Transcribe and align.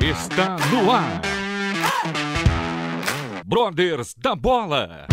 Está 0.00 0.56
no 0.70 0.90
ar. 0.90 1.20
Brothers 3.44 4.14
da 4.18 4.34
Bola. 4.34 5.06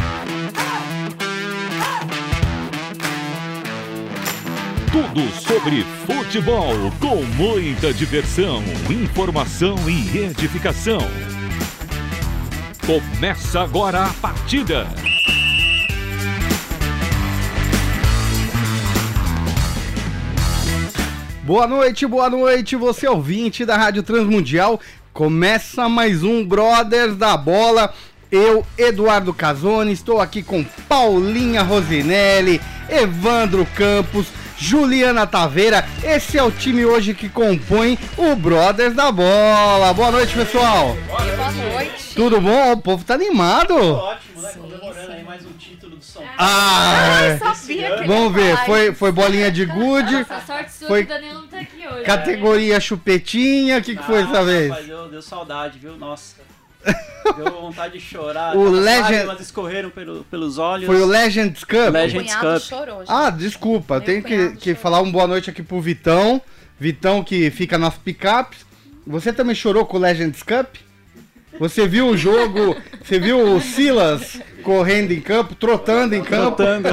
Tudo 4.92 5.30
sobre 5.32 5.84
futebol 6.06 6.76
com 7.00 7.24
muita 7.36 7.94
diversão, 7.94 8.62
informação 8.90 9.76
e 9.90 10.18
edificação. 10.18 11.00
Começa 12.86 13.62
agora 13.62 14.06
a 14.06 14.14
partida. 14.16 15.11
Boa 21.52 21.68
noite, 21.68 22.08
boa 22.08 22.30
noite, 22.30 22.78
você 22.78 23.06
ouvinte 23.10 23.66
da 23.66 23.76
Rádio 23.76 24.04
Transmundial. 24.04 24.80
Começa 25.12 25.90
mais 25.90 26.24
um 26.24 26.46
Brothers 26.46 27.18
da 27.18 27.36
Bola. 27.36 27.94
Eu, 28.32 28.66
Eduardo 28.78 29.34
Casoni, 29.34 29.92
estou 29.92 30.22
aqui 30.22 30.42
com 30.42 30.64
Paulinha 30.88 31.62
Rosinelli, 31.62 32.62
Evandro 32.88 33.68
Campos, 33.76 34.28
Juliana 34.58 35.28
Taveira. 35.28 35.86
Esse 36.02 36.38
é 36.38 36.44
o 36.44 36.52
time 36.52 36.86
hoje 36.86 37.14
que 37.14 37.28
compõe 37.28 38.00
o 38.18 38.34
Brothers 38.34 38.96
da 38.96 39.12
Bola. 39.12 39.94
Boa 39.94 40.10
noite, 40.10 40.34
pessoal. 40.34 40.96
Boa 41.06 41.52
noite. 41.52 42.16
Tudo 42.16 42.40
bom? 42.40 42.72
O 42.72 42.78
povo 42.78 43.04
tá 43.04 43.16
animado. 43.16 43.76
Ótimo, 43.76 44.42
né? 44.42 44.52
Sim, 44.54 44.60
Comemorando 44.62 45.06
sim. 45.06 45.18
aí 45.18 45.24
mais 45.26 45.46
um 45.46 45.52
título 45.52 45.91
do 46.02 46.06
São 46.06 46.22
Paulo. 46.22 46.36
Ah, 46.38 47.18
Ai, 47.20 47.30
é. 47.32 47.38
sabia 47.38 47.88
que 47.88 47.94
ele 48.00 48.08
Vamos 48.08 48.24
ia 48.38 48.44
ver, 48.44 48.54
falar 48.56 48.66
foi, 48.66 48.86
isso. 48.88 48.96
foi 48.96 49.12
bolinha 49.12 49.52
de 49.52 49.66
gude, 49.66 50.14
Nossa, 50.14 50.42
sorte 50.46 50.72
sua 50.74 50.88
Foi- 50.88 51.06
que 51.06 51.12
o 51.12 51.16
Danilo 51.16 51.34
não 51.42 51.48
tá 51.48 51.60
aqui 51.60 51.88
hoje. 51.88 52.04
categoria 52.04 52.80
chupetinha, 52.80 53.78
o 53.78 53.82
que, 53.82 53.96
que 53.96 54.04
foi 54.04 54.22
Ah, 54.22 54.26
dessa 54.26 54.44
vez? 54.44 54.70
Rapaz, 54.70 54.88
deu, 54.88 55.08
deu 55.10 55.22
saudade, 55.22 55.80
viu? 55.80 55.96
Nossa. 55.98 56.36
Deu 57.38 57.62
vontade 57.62 57.94
de 57.94 58.00
chorar. 58.04 58.58
O 58.58 58.68
Legend- 58.68 59.02
lágrimas 59.04 59.40
escorreram 59.40 59.92
pelo- 59.92 60.24
pelos 60.24 60.58
olhos. 60.58 60.88
Foi 60.88 61.00
o 61.00 61.06
Legends 61.06 61.64
Cup. 61.64 61.94
Legends 61.94 62.34
Cup. 62.36 62.60
chorou, 62.60 63.00
gente. 63.02 63.08
Ah, 63.12 63.30
desculpa, 63.30 63.94
eu 63.94 64.00
Meu 64.00 64.06
tenho 64.08 64.24
que, 64.24 64.56
que 64.58 64.70
chorou. 64.72 64.82
falar 64.82 65.02
um 65.02 65.12
boa 65.12 65.28
noite 65.28 65.48
aqui 65.48 65.62
pro 65.62 65.80
Vitão. 65.80 66.42
Vitão 66.80 67.24
que 67.24 67.52
fica 67.52 67.78
nas 67.78 67.96
picapes. 67.96 68.66
Você 69.06 69.32
também 69.32 69.54
chorou 69.54 69.86
com 69.86 69.98
o 69.98 70.00
Legends 70.00 70.42
Cup? 70.42 70.76
Você 71.60 71.88
viu 71.88 72.08
o 72.08 72.18
jogo, 72.18 72.76
você 73.04 73.20
viu 73.20 73.56
o 73.56 73.62
Silas 73.62 74.40
correndo 74.64 75.12
em 75.12 75.22
campo, 75.22 75.54
trotando 75.56 76.16
em 76.16 76.24
campo? 76.24 76.58
Trotando. 76.58 76.90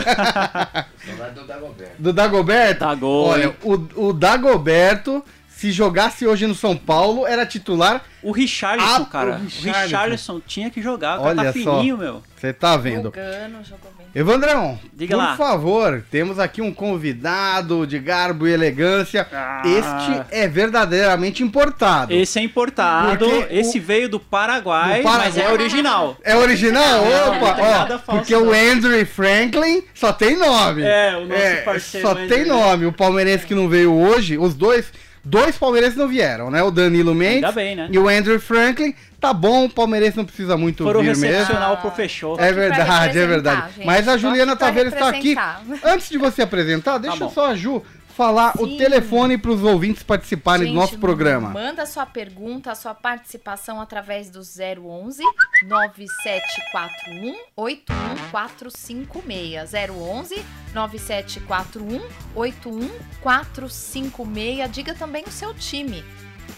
Do 1.99 2.13
Dagoberto? 2.13 2.81
Dagol, 2.85 3.27
Olha, 3.27 3.45
hein? 3.47 3.55
o, 3.63 4.09
o 4.09 4.13
Dagoberto, 4.13 5.25
se 5.59 5.73
jogasse 5.73 6.25
hoje 6.27 6.47
no 6.47 6.55
São 6.55 6.77
Paulo, 6.77 7.27
era 7.27 7.45
titular. 7.45 8.05
O 8.23 8.31
Richarlison, 8.33 9.03
Ah, 9.03 9.05
cara. 9.07 9.31
o 9.31 9.35
O 9.35 9.39
Richarlison. 9.45 9.83
Richarlison. 9.83 10.41
tinha 10.47 10.71
que 10.71 10.81
jogar. 10.81 11.17
O 11.19 11.23
cara 11.25 11.29
Olha 11.41 11.53
tá 11.53 11.61
só. 11.61 11.79
fininho, 11.79 11.97
meu. 11.99 12.23
Você 12.37 12.53
tá 12.53 12.77
vendo? 12.77 13.07
Lugano 13.07 13.65
jogou 13.65 13.93
bem. 13.99 14.07
Evandrão, 14.15 14.79
Diga 14.95 15.17
por 15.17 15.23
lá. 15.23 15.37
favor, 15.37 16.05
temos 16.11 16.39
aqui 16.39 16.63
um 16.63 16.73
convidado 16.73 17.87
de 17.87 17.99
garbo 17.99 18.47
e 18.47 18.53
elegância. 18.53 19.27
Ah. 19.33 19.63
Este 19.65 20.23
é 20.37 20.47
verdadeiramente 20.49 21.43
importado. 21.43 22.13
Esse 22.13 22.39
é 22.39 22.43
importado. 22.43 23.19
Porque 23.19 23.47
Esse 23.55 23.79
o- 23.79 23.83
veio 23.83 24.09
do 24.09 24.19
Paraguai, 24.21 24.99
Do 24.99 25.03
Paraguai. 25.05 25.27
mas 25.29 25.37
é 25.39 25.53
original. 25.53 26.17
É 26.25 26.37
original? 26.37 27.05
Não, 27.05 27.37
Opa, 27.37 27.57
não 27.57 27.65
ó, 27.65 27.71
nada 27.79 27.99
falso, 27.99 28.21
porque 28.23 28.35
o 28.35 28.45
não. 28.47 28.53
Andrew 28.53 29.07
Franklin 29.07 29.83
só 29.95 30.13
tem 30.13 30.37
nome. 30.37 30.83
É, 30.83 31.17
o 31.17 31.27
nosso 31.27 31.65
parceiro 31.65 32.07
Só 32.07 32.13
Andrew. 32.13 32.29
tem 32.29 32.45
nome. 32.47 32.87
O 32.87 32.93
palmeirense 32.93 33.47
que 33.47 33.55
não 33.55 33.69
veio 33.69 33.93
hoje, 33.93 34.39
os 34.39 34.55
dois, 34.55 34.87
dois 35.25 35.57
palmeirenses 35.57 35.97
não 35.97 36.09
vieram, 36.09 36.51
né? 36.51 36.63
O 36.63 36.71
Danilo 36.71 37.15
Mendes 37.15 37.55
bem, 37.55 37.77
né? 37.77 37.89
e 37.91 37.99
o 37.99 38.09
Andrew 38.09 38.39
Franklin. 38.41 38.95
Tá 39.21 39.33
bom, 39.33 39.65
o 39.65 39.69
palmeirense 39.69 40.17
não 40.17 40.25
precisa 40.25 40.57
muito 40.57 40.85
Foram 40.85 41.01
vir 41.01 41.09
mesmo. 41.09 41.25
recepcionar 41.25 41.73
o 41.73 41.77
pro 41.79 41.91
fechou. 41.91 42.39
É 42.39 42.53
verdade, 42.53 43.19
é 43.19 43.27
verdade. 43.27 43.75
gente. 43.75 43.85
Mas 43.85 44.07
a 44.07 44.17
Juliana 44.17 44.55
Taveira 44.55 44.91
está 44.91 45.09
aqui. 45.09 45.35
Antes 45.83 46.09
de 46.09 46.19
você 46.19 46.43
apresentar, 46.43 46.99
deixa 46.99 47.25
bom. 47.25 47.31
só 47.31 47.51
a 47.51 47.57
Ju 47.57 47.83
falar 48.19 48.53
o 48.59 48.67
Sim. 48.67 48.77
telefone 48.77 49.39
para 49.39 49.53
os 49.53 49.63
ouvintes 49.63 50.03
participarem 50.03 50.67
do 50.67 50.71
Gente, 50.71 50.77
nosso 50.77 50.99
programa. 50.99 51.51
Manda 51.51 51.87
sua 51.87 52.05
pergunta, 52.05 52.75
sua 52.75 52.93
participação 52.93 53.81
através 53.81 54.29
do 54.29 54.41
011 54.41 55.23
9741 55.63 57.37
81456. 57.57 59.73
011 59.89 60.45
9741 60.75 62.03
81456. 62.35 64.71
Diga 64.73 64.95
também 64.95 65.23
o 65.25 65.31
seu 65.31 65.55
time. 65.55 66.03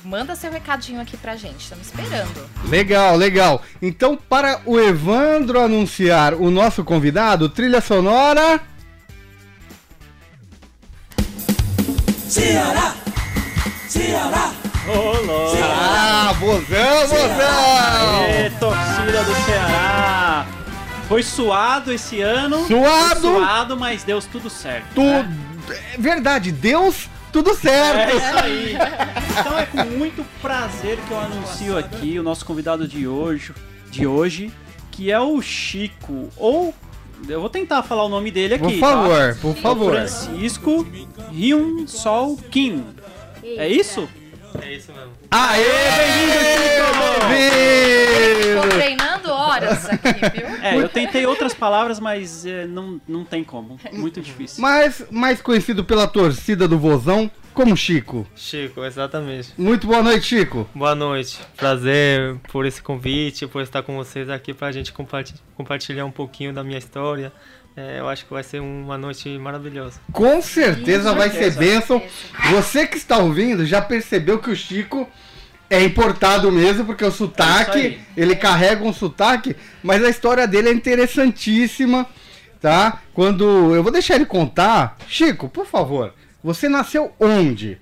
Manda 0.03 0.35
seu 0.35 0.51
recadinho 0.51 0.99
aqui 0.99 1.15
pra 1.19 1.37
gente, 1.37 1.61
estamos 1.61 1.89
esperando. 1.89 2.49
Legal, 2.71 3.17
legal. 3.17 3.63
Então, 3.83 4.17
para 4.17 4.63
o 4.65 4.81
Evandro 4.81 5.61
anunciar 5.61 6.33
o 6.33 6.51
nosso 6.51 6.83
convidado, 6.85 7.51
trilha 7.51 7.83
sonora. 7.83 8.63
Ô, 14.87 15.27
louco. 15.27 15.57
Ah, 15.63 16.33
bozão, 16.39 17.09
bozão! 17.09 18.21
Aê, 18.23 18.51
torcida 18.51 19.25
do 19.25 19.35
Ceará! 19.45 20.47
Foi 21.09 21.25
suado 21.25 21.93
esse 21.93 22.21
ano. 22.21 22.67
Suado! 22.69 23.21
Foi 23.21 23.41
suado, 23.41 23.77
mas 23.77 24.05
deu 24.05 24.21
tudo 24.23 24.49
certo. 24.49 24.95
Tu... 24.95 25.03
né? 25.03 25.29
É 25.95 25.99
verdade, 25.99 26.53
Deus, 26.53 27.09
tudo 27.33 27.51
É 27.51 27.55
certo. 27.55 28.17
isso 28.17 28.39
aí. 28.45 28.77
Então 29.41 29.59
é 29.59 29.67
com 29.67 29.85
muito 29.85 30.25
prazer 30.41 30.99
que 30.99 31.11
eu 31.11 31.19
anuncio 31.19 31.77
aqui 31.77 32.17
o 32.17 32.23
nosso 32.23 32.45
convidado 32.45 32.87
de 32.87 33.09
hoje, 33.09 33.53
de 33.91 34.07
hoje, 34.07 34.53
que 34.93 35.11
é 35.11 35.19
o 35.19 35.43
Chico, 35.43 36.29
ou 36.37 36.73
eu 37.29 37.41
vou 37.41 37.49
tentar 37.51 37.83
falar 37.83 38.05
o 38.05 38.09
nome 38.09 38.31
dele 38.31 38.55
aqui. 38.55 38.65
Por 38.65 38.79
favor, 38.79 39.35
tá? 39.35 39.41
por 39.41 39.51
É 39.57 39.61
favor. 39.61 39.93
Francisco 39.93 40.87
Hyun 41.33 41.87
Sol 41.87 42.37
Kim. 42.51 42.85
É 43.43 43.69
isso? 43.69 44.09
Aê, 45.31 45.65
bem-vindo, 47.29 48.61
Tô 48.61 48.63
Chico! 48.63 48.75
treinando 48.77 49.31
horas 49.31 49.87
aqui, 49.89 50.39
viu? 50.41 50.47
É, 50.63 50.77
eu 50.77 50.89
tentei 50.89 51.25
outras 51.25 51.55
palavras, 51.55 52.01
mas 52.01 52.45
é, 52.45 52.67
não, 52.67 53.01
não 53.07 53.25
tem 53.25 53.45
como. 53.45 53.79
Muito 53.93 54.21
difícil. 54.21 54.61
Mas 54.61 55.05
mais 55.11 55.41
conhecido 55.41 55.85
pela 55.85 56.07
torcida 56.09 56.67
do 56.67 56.79
Vozão 56.79 57.31
como 57.53 57.77
Chico. 57.77 58.27
Chico, 58.35 58.85
exatamente. 58.85 59.53
Muito 59.59 59.87
boa 59.87 60.03
noite, 60.03 60.25
Chico. 60.27 60.69
Boa 60.75 60.95
noite. 60.95 61.39
Prazer 61.57 62.37
por 62.51 62.65
esse 62.67 62.81
convite, 62.83 63.47
por 63.47 63.63
estar 63.63 63.83
com 63.83 63.97
vocês 63.97 64.29
aqui 64.31 64.55
pra 64.55 64.73
gente 64.73 64.93
comparti- 64.93 65.35
compartilhar 65.57 66.05
um 66.05 66.11
pouquinho 66.11 66.53
da 66.53 66.63
minha 66.65 66.79
história. 66.79 67.33
É, 67.77 68.01
eu 68.01 68.09
acho 68.09 68.25
que 68.27 68.33
vai 68.33 68.43
ser 68.43 68.61
uma 68.61 68.99
noite 68.99 69.29
maravilhosa. 69.39 70.01
Com 70.13 70.41
certeza 70.43 71.11
Com 71.11 71.17
vai 71.19 71.31
ser 71.31 71.51
certeza. 71.53 71.59
bênção. 71.61 72.03
Você 72.53 72.87
que 72.87 72.97
está 72.97 73.19
ouvindo 73.19 73.65
já 73.65 73.81
percebeu 73.81 74.39
que 74.39 74.51
o 74.51 74.57
Chico 74.57 75.09
é 75.69 75.83
importado 75.83 76.51
mesmo, 76.51 76.85
porque 76.85 77.05
o 77.05 77.09
É 77.09 77.13
sotaque, 77.13 77.79
aí. 77.79 78.01
ele 78.17 78.35
carrega 78.35 78.83
um 78.85 78.93
sotaque, 78.93 79.55
mas 79.83 80.03
a 80.05 80.11
história 80.11 80.47
dele 80.49 80.69
é 80.69 80.73
interessantíssima, 80.73 82.07
tá? 82.61 83.01
Quando 83.15 83.45
eu 83.75 83.83
vou 83.83 83.93
deixar 83.93 84.17
ele 84.17 84.27
contar, 84.27 84.97
Chico, 85.07 85.49
por 85.49 85.65
favor, 85.65 86.13
você 86.43 86.69
nasceu 86.69 87.13
onde? 87.19 87.79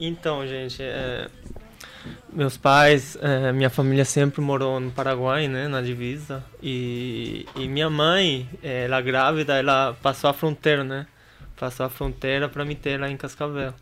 Então, 0.00 0.46
gente, 0.46 0.82
é, 0.82 1.28
meus 2.32 2.56
pais, 2.56 3.18
é, 3.20 3.52
minha 3.52 3.70
família 3.70 4.04
sempre 4.04 4.40
morou 4.40 4.78
no 4.78 4.90
Paraguai, 4.90 5.48
né, 5.48 5.66
na 5.66 5.82
divisa. 5.82 6.44
E, 6.62 7.46
e 7.56 7.68
minha 7.68 7.90
mãe, 7.90 8.48
é, 8.62 8.84
ela 8.84 9.00
grávida, 9.00 9.56
ela 9.56 9.96
passou 10.02 10.30
a 10.30 10.32
fronteira, 10.32 10.84
né? 10.84 11.06
Passou 11.56 11.86
a 11.86 11.90
fronteira 11.90 12.48
para 12.48 12.64
me 12.64 12.74
ter 12.74 13.00
lá 13.00 13.10
em 13.10 13.16
Cascavel. 13.16 13.74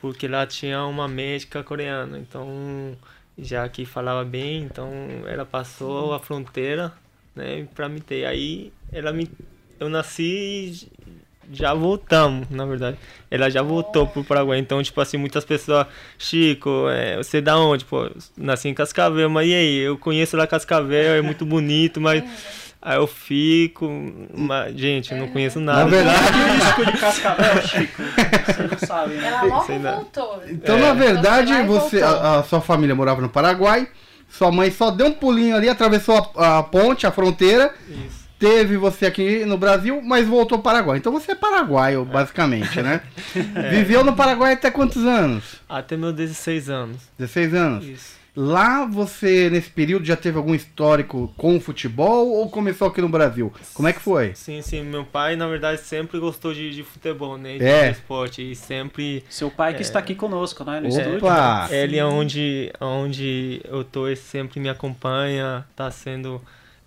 Porque 0.00 0.26
lá 0.26 0.46
tinha 0.46 0.84
uma 0.84 1.06
médica 1.06 1.62
coreana, 1.62 2.18
então 2.18 2.96
já 3.38 3.68
que 3.68 3.84
falava 3.84 4.24
bem, 4.24 4.62
então 4.62 4.90
ela 5.26 5.44
passou 5.44 6.12
a 6.14 6.20
fronteira, 6.20 6.92
né, 7.34 7.66
para 7.74 7.88
me 7.88 8.00
ter. 8.00 8.24
Aí 8.24 8.72
ela 8.92 9.12
me, 9.12 9.30
eu 9.78 9.88
nasci 9.88 10.72
e 10.72 11.20
já 11.52 11.72
voltamos, 11.74 12.48
na 12.50 12.64
verdade. 12.66 12.96
Ela 13.30 13.48
já 13.50 13.62
voltou 13.62 14.06
pro 14.06 14.22
Paraguai. 14.24 14.58
Então, 14.58 14.82
tipo 14.82 15.00
assim, 15.00 15.16
muitas 15.16 15.44
pessoas, 15.44 15.86
Chico, 16.18 16.88
é, 16.88 17.16
você 17.16 17.38
é 17.38 17.40
da 17.40 17.56
onde? 17.58 17.84
Pô, 17.84 18.10
nasci 18.36 18.68
em 18.68 18.74
Cascavel, 18.74 19.28
mas 19.30 19.48
e 19.48 19.54
aí? 19.54 19.76
Eu 19.78 19.96
conheço 19.98 20.36
lá 20.36 20.46
Cascavel, 20.46 21.14
é 21.14 21.22
muito 21.22 21.44
bonito, 21.46 22.00
mas. 22.00 22.22
Aí 22.82 22.96
eu 22.96 23.06
fico. 23.06 23.86
Mas, 24.34 24.74
gente, 24.74 25.12
eu 25.12 25.18
não 25.18 25.28
conheço 25.28 25.60
nada. 25.60 25.80
Na 25.80 25.84
verdade, 25.84 26.18
Chico 26.66 26.86
de 26.86 26.98
Cascavel, 26.98 27.62
Chico. 27.68 28.02
Você 28.46 28.62
não 28.62 28.78
sabe, 28.78 29.14
né? 29.16 29.28
Ela 29.28 29.42
logo 29.42 29.66
voltou. 29.66 30.42
Então, 30.48 30.76
É. 30.78 30.80
na 30.80 30.94
verdade, 30.94 31.52
Então, 31.52 31.66
você, 31.66 32.00
voltou. 32.00 32.18
a, 32.22 32.38
a 32.38 32.42
sua 32.42 32.62
família 32.62 32.94
morava 32.94 33.20
no 33.20 33.28
Paraguai, 33.28 33.86
sua 34.30 34.50
mãe 34.50 34.70
só 34.70 34.90
deu 34.90 35.08
um 35.08 35.12
pulinho 35.12 35.54
ali, 35.56 35.68
atravessou 35.68 36.32
a, 36.34 36.58
a 36.60 36.62
ponte, 36.62 37.06
a 37.06 37.10
fronteira, 37.10 37.70
Isso. 37.86 38.19
Teve 38.40 38.76
você 38.78 39.04
aqui 39.06 39.44
no 39.44 39.56
Brasil, 39.58 40.00
mas 40.02 40.26
voltou 40.26 40.56
ao 40.56 40.62
Paraguai. 40.62 40.96
Então 40.98 41.12
você 41.12 41.32
é 41.32 41.34
paraguaio, 41.34 42.04
basicamente, 42.04 42.80
né? 42.82 43.02
Viveu 43.70 44.02
no 44.02 44.14
Paraguai 44.16 44.54
até 44.54 44.70
quantos 44.70 45.04
anos? 45.04 45.60
Até 45.68 45.96
meus 45.96 46.14
16 46.14 46.70
anos. 46.70 46.96
16 47.18 47.54
anos. 47.54 47.84
Isso. 47.84 48.20
Lá 48.34 48.86
você, 48.86 49.50
nesse 49.50 49.68
período, 49.68 50.06
já 50.06 50.16
teve 50.16 50.38
algum 50.38 50.54
histórico 50.54 51.34
com 51.36 51.56
o 51.56 51.60
futebol 51.60 52.28
ou 52.30 52.48
começou 52.48 52.86
aqui 52.88 53.00
no 53.00 53.08
Brasil? 53.08 53.52
Como 53.74 53.88
é 53.88 53.92
que 53.92 54.00
foi? 54.00 54.32
Sim, 54.36 54.62
sim. 54.62 54.82
Meu 54.84 55.04
pai, 55.04 55.34
na 55.34 55.48
verdade, 55.48 55.80
sempre 55.80 56.18
gostou 56.20 56.54
de, 56.54 56.70
de 56.70 56.82
futebol, 56.84 57.36
né? 57.36 57.58
De 57.58 57.64
É. 57.64 57.90
esporte. 57.90 58.40
E 58.52 58.54
sempre. 58.54 59.24
Seu 59.28 59.50
pai 59.50 59.74
que 59.74 59.82
está 59.82 59.98
aqui 59.98 60.14
conosco, 60.14 60.64
né? 60.64 60.80
No 60.80 60.88
estúdio. 60.88 61.16
Opa! 61.18 61.68
Ele 61.72 61.98
é 61.98 62.04
onde, 62.04 62.72
onde 62.80 63.60
eu 63.64 63.82
tô, 63.84 64.06
ele 64.06 64.16
sempre 64.16 64.60
me 64.60 64.68
acompanha, 64.68 65.64
tá 65.76 65.90
sendo. 65.90 66.40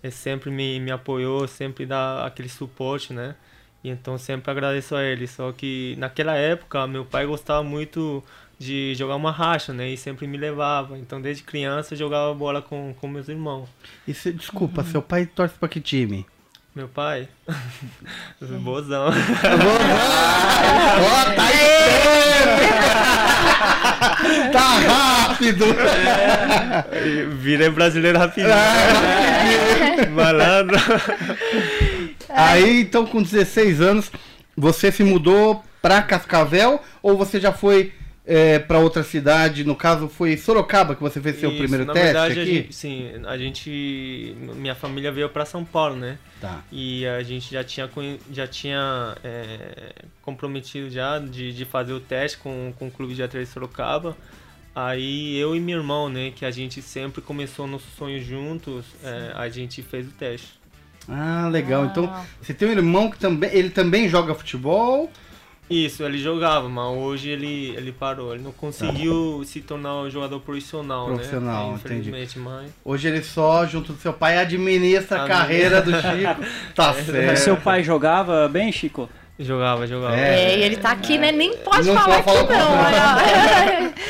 Ele 0.04 0.12
sempre 0.12 0.50
me, 0.50 0.78
me 0.78 0.90
apoiou, 0.90 1.48
sempre 1.48 1.86
dá 1.86 2.26
aquele 2.26 2.50
suporte, 2.50 3.14
né? 3.14 3.34
E 3.82 3.88
então 3.88 4.18
sempre 4.18 4.50
agradeço 4.50 4.94
a 4.94 5.02
ele. 5.02 5.26
Só 5.26 5.50
que 5.50 5.94
naquela 5.96 6.34
época, 6.36 6.86
meu 6.86 7.06
pai 7.06 7.24
gostava 7.24 7.62
muito 7.62 8.22
de 8.58 8.94
jogar 8.94 9.16
uma 9.16 9.30
racha, 9.32 9.72
né? 9.72 9.88
E 9.88 9.96
sempre 9.96 10.26
me 10.26 10.36
levava. 10.36 10.98
Então 10.98 11.22
desde 11.22 11.42
criança 11.42 11.94
eu 11.94 11.98
jogava 11.98 12.34
bola 12.34 12.60
com, 12.60 12.94
com 13.00 13.08
meus 13.08 13.28
irmãos. 13.30 13.66
E 14.06 14.12
cê- 14.12 14.30
desculpa, 14.32 14.84
seu 14.84 15.00
pai 15.00 15.24
torce 15.24 15.54
pra 15.58 15.68
que 15.70 15.80
time? 15.80 16.26
Meu 16.74 16.86
pai. 16.88 17.26
Bozão. 18.60 19.06
Ó, 21.00 21.24
tá! 21.34 21.44
Tá 24.52 24.78
rápido! 24.78 25.64
Virei 27.38 27.68
brasileiro 27.70 28.18
rapidinho. 28.18 28.54
Malandro. 30.12 30.76
Aí, 32.28 32.80
então, 32.80 33.06
com 33.06 33.22
16 33.22 33.80
anos, 33.80 34.10
você 34.56 34.90
se 34.90 35.04
mudou 35.04 35.62
pra 35.80 36.02
Cascavel 36.02 36.80
ou 37.02 37.16
você 37.16 37.38
já 37.38 37.52
foi 37.52 37.92
é, 38.26 38.58
para 38.58 38.78
outra 38.78 39.02
cidade? 39.02 39.64
No 39.64 39.76
caso, 39.76 40.08
foi 40.08 40.36
Sorocaba 40.36 40.94
que 40.94 41.02
você 41.02 41.20
fez 41.20 41.38
seu 41.38 41.50
Isso, 41.50 41.58
primeiro 41.58 41.84
na 41.84 41.92
teste 41.92 42.06
verdade, 42.12 42.40
a 42.40 42.42
aqui? 42.42 42.54
gente, 42.54 42.74
sim, 42.74 43.10
a 43.26 43.36
gente, 43.36 44.36
minha 44.56 44.74
família 44.74 45.12
veio 45.12 45.28
para 45.28 45.44
São 45.44 45.64
Paulo, 45.64 45.96
né? 45.96 46.18
Tá. 46.40 46.62
E 46.72 47.06
a 47.06 47.22
gente 47.22 47.52
já 47.52 47.62
tinha, 47.62 47.88
já 48.32 48.46
tinha 48.46 49.16
é, 49.22 49.92
comprometido 50.22 50.88
já 50.90 51.18
de, 51.18 51.52
de 51.52 51.64
fazer 51.64 51.92
o 51.92 52.00
teste 52.00 52.38
com, 52.38 52.72
com 52.78 52.88
o 52.88 52.90
clube 52.90 53.14
de 53.14 53.22
atletas 53.22 53.48
de 53.48 53.54
Sorocaba. 53.54 54.16
Aí 54.74 55.36
eu 55.38 55.54
e 55.54 55.60
meu 55.60 55.78
irmão, 55.78 56.08
né, 56.08 56.32
que 56.34 56.44
a 56.44 56.50
gente 56.50 56.82
sempre 56.82 57.22
começou 57.22 57.66
nosso 57.66 57.86
sonho 57.96 58.20
juntos, 58.20 58.84
é, 59.04 59.32
a 59.34 59.48
gente 59.48 59.82
fez 59.82 60.08
o 60.08 60.10
teste. 60.10 60.58
Ah, 61.08 61.48
legal. 61.50 61.84
Ah. 61.84 61.86
Então, 61.86 62.24
você 62.40 62.54
tem 62.54 62.68
um 62.68 62.72
irmão 62.72 63.10
que 63.10 63.18
também, 63.18 63.50
ele 63.52 63.70
também 63.70 64.08
joga 64.08 64.34
futebol? 64.34 65.10
Isso, 65.68 66.02
ele 66.02 66.18
jogava, 66.18 66.68
mas 66.68 66.84
hoje 66.96 67.30
ele, 67.30 67.74
ele 67.76 67.90
parou. 67.90 68.34
Ele 68.34 68.42
não 68.42 68.52
conseguiu 68.52 69.42
se 69.46 69.60
tornar 69.62 69.96
um 70.02 70.10
jogador 70.10 70.38
profissional, 70.40 71.06
Profissional, 71.06 71.70
né? 71.72 71.78
entendi. 71.82 72.08
Infelizmente, 72.10 72.38
mas... 72.38 72.70
Hoje 72.84 73.08
ele 73.08 73.22
só, 73.22 73.64
junto 73.66 73.94
do 73.94 73.98
seu 73.98 74.12
pai, 74.12 74.36
administra 74.36 75.20
a 75.20 75.24
Administra. 75.24 75.26
carreira 75.26 75.82
do 75.82 75.90
Chico. 75.92 76.44
Tá 76.74 76.92
certo. 76.92 77.26
Mas 77.26 77.38
seu 77.40 77.56
pai 77.56 77.82
jogava 77.82 78.46
bem, 78.48 78.70
Chico? 78.70 79.08
Jogava, 79.38 79.84
jogava. 79.86 80.16
É. 80.16 80.52
É, 80.54 80.58
e 80.58 80.62
ele 80.62 80.76
tá 80.76 80.90
aqui, 80.92 81.18
né? 81.18 81.32
Nem 81.32 81.56
pode 81.58 81.88
Não 81.88 81.94
falar 81.96 82.22
falar 82.22 82.44
não. 82.44 82.72
olha. 82.84 83.94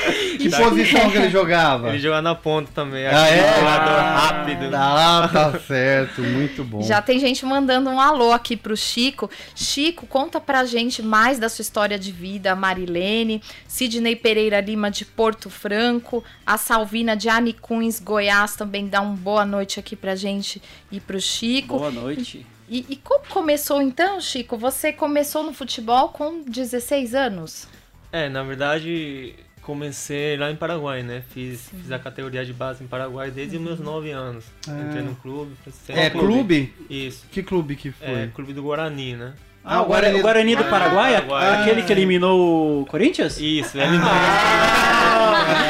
Que 0.44 0.50
posição 0.50 1.10
que 1.10 1.16
ele 1.16 1.30
jogava? 1.30 1.88
Ele 1.88 1.98
jogava 1.98 2.20
na 2.20 2.34
ponta 2.34 2.70
também, 2.74 3.06
Ah, 3.06 3.24
aquele 3.24 3.40
é? 3.40 3.54
jogador 3.58 3.98
rápido. 3.98 4.76
Ah, 4.76 5.30
tá 5.32 5.58
certo. 5.60 6.20
Muito 6.20 6.62
bom. 6.62 6.82
Já 6.82 7.00
tem 7.00 7.18
gente 7.18 7.46
mandando 7.46 7.88
um 7.88 7.98
alô 7.98 8.30
aqui 8.32 8.54
pro 8.54 8.76
Chico. 8.76 9.30
Chico, 9.54 10.06
conta 10.06 10.40
pra 10.40 10.64
gente 10.66 11.02
mais 11.02 11.38
da 11.38 11.48
sua 11.48 11.62
história 11.62 11.98
de 11.98 12.12
vida, 12.12 12.54
Marilene, 12.54 13.40
Sidney 13.66 14.16
Pereira 14.16 14.60
Lima 14.60 14.90
de 14.90 15.06
Porto 15.06 15.48
Franco, 15.48 16.22
a 16.44 16.58
Salvina 16.58 17.16
de 17.16 17.30
Anicuns, 17.30 17.98
Goiás 18.00 18.54
também 18.56 18.86
dá 18.88 19.00
uma 19.00 19.16
boa 19.16 19.46
noite 19.46 19.80
aqui 19.80 19.96
pra 19.96 20.14
gente 20.14 20.60
e 20.92 21.00
pro 21.00 21.18
Chico. 21.20 21.78
Boa 21.78 21.90
noite. 21.90 22.44
E, 22.68 22.86
e 22.88 22.96
como 22.96 23.24
começou 23.28 23.82
então, 23.82 24.20
Chico? 24.20 24.56
Você 24.56 24.92
começou 24.92 25.42
no 25.42 25.52
futebol 25.52 26.08
com 26.08 26.42
16 26.42 27.14
anos? 27.14 27.68
É, 28.10 28.28
na 28.28 28.42
verdade, 28.42 29.34
comecei 29.60 30.36
lá 30.36 30.50
em 30.50 30.56
Paraguai, 30.56 31.02
né? 31.02 31.22
Fiz, 31.30 31.68
fiz 31.68 31.92
a 31.92 31.98
categoria 31.98 32.44
de 32.44 32.52
base 32.52 32.82
em 32.82 32.86
Paraguai 32.86 33.30
desde 33.30 33.56
os 33.56 33.62
meus 33.62 33.80
9 33.80 34.10
anos. 34.10 34.44
Entrei 34.66 35.02
no 35.02 35.14
clube. 35.16 35.54
sempre 35.86 36.02
É 36.02 36.10
clube? 36.10 36.72
Isso. 36.88 37.26
Que 37.30 37.42
clube 37.42 37.76
que 37.76 37.90
foi? 37.90 38.06
É, 38.06 38.30
clube 38.34 38.52
do 38.52 38.62
Guarani, 38.62 39.16
né? 39.16 39.34
Ah, 39.64 39.80
o 39.80 39.86
Guarani, 39.86 40.18
o 40.18 40.22
Guarani 40.22 40.56
do 40.56 40.64
Paraguai? 40.64 41.14
Paraguai. 41.14 41.62
Aquele 41.62 41.82
que 41.82 41.92
eliminou 41.92 42.82
o 42.82 42.86
Corinthians? 42.86 43.38
Isso, 43.40 43.78
ele 43.78 43.96
Ah. 44.02 44.74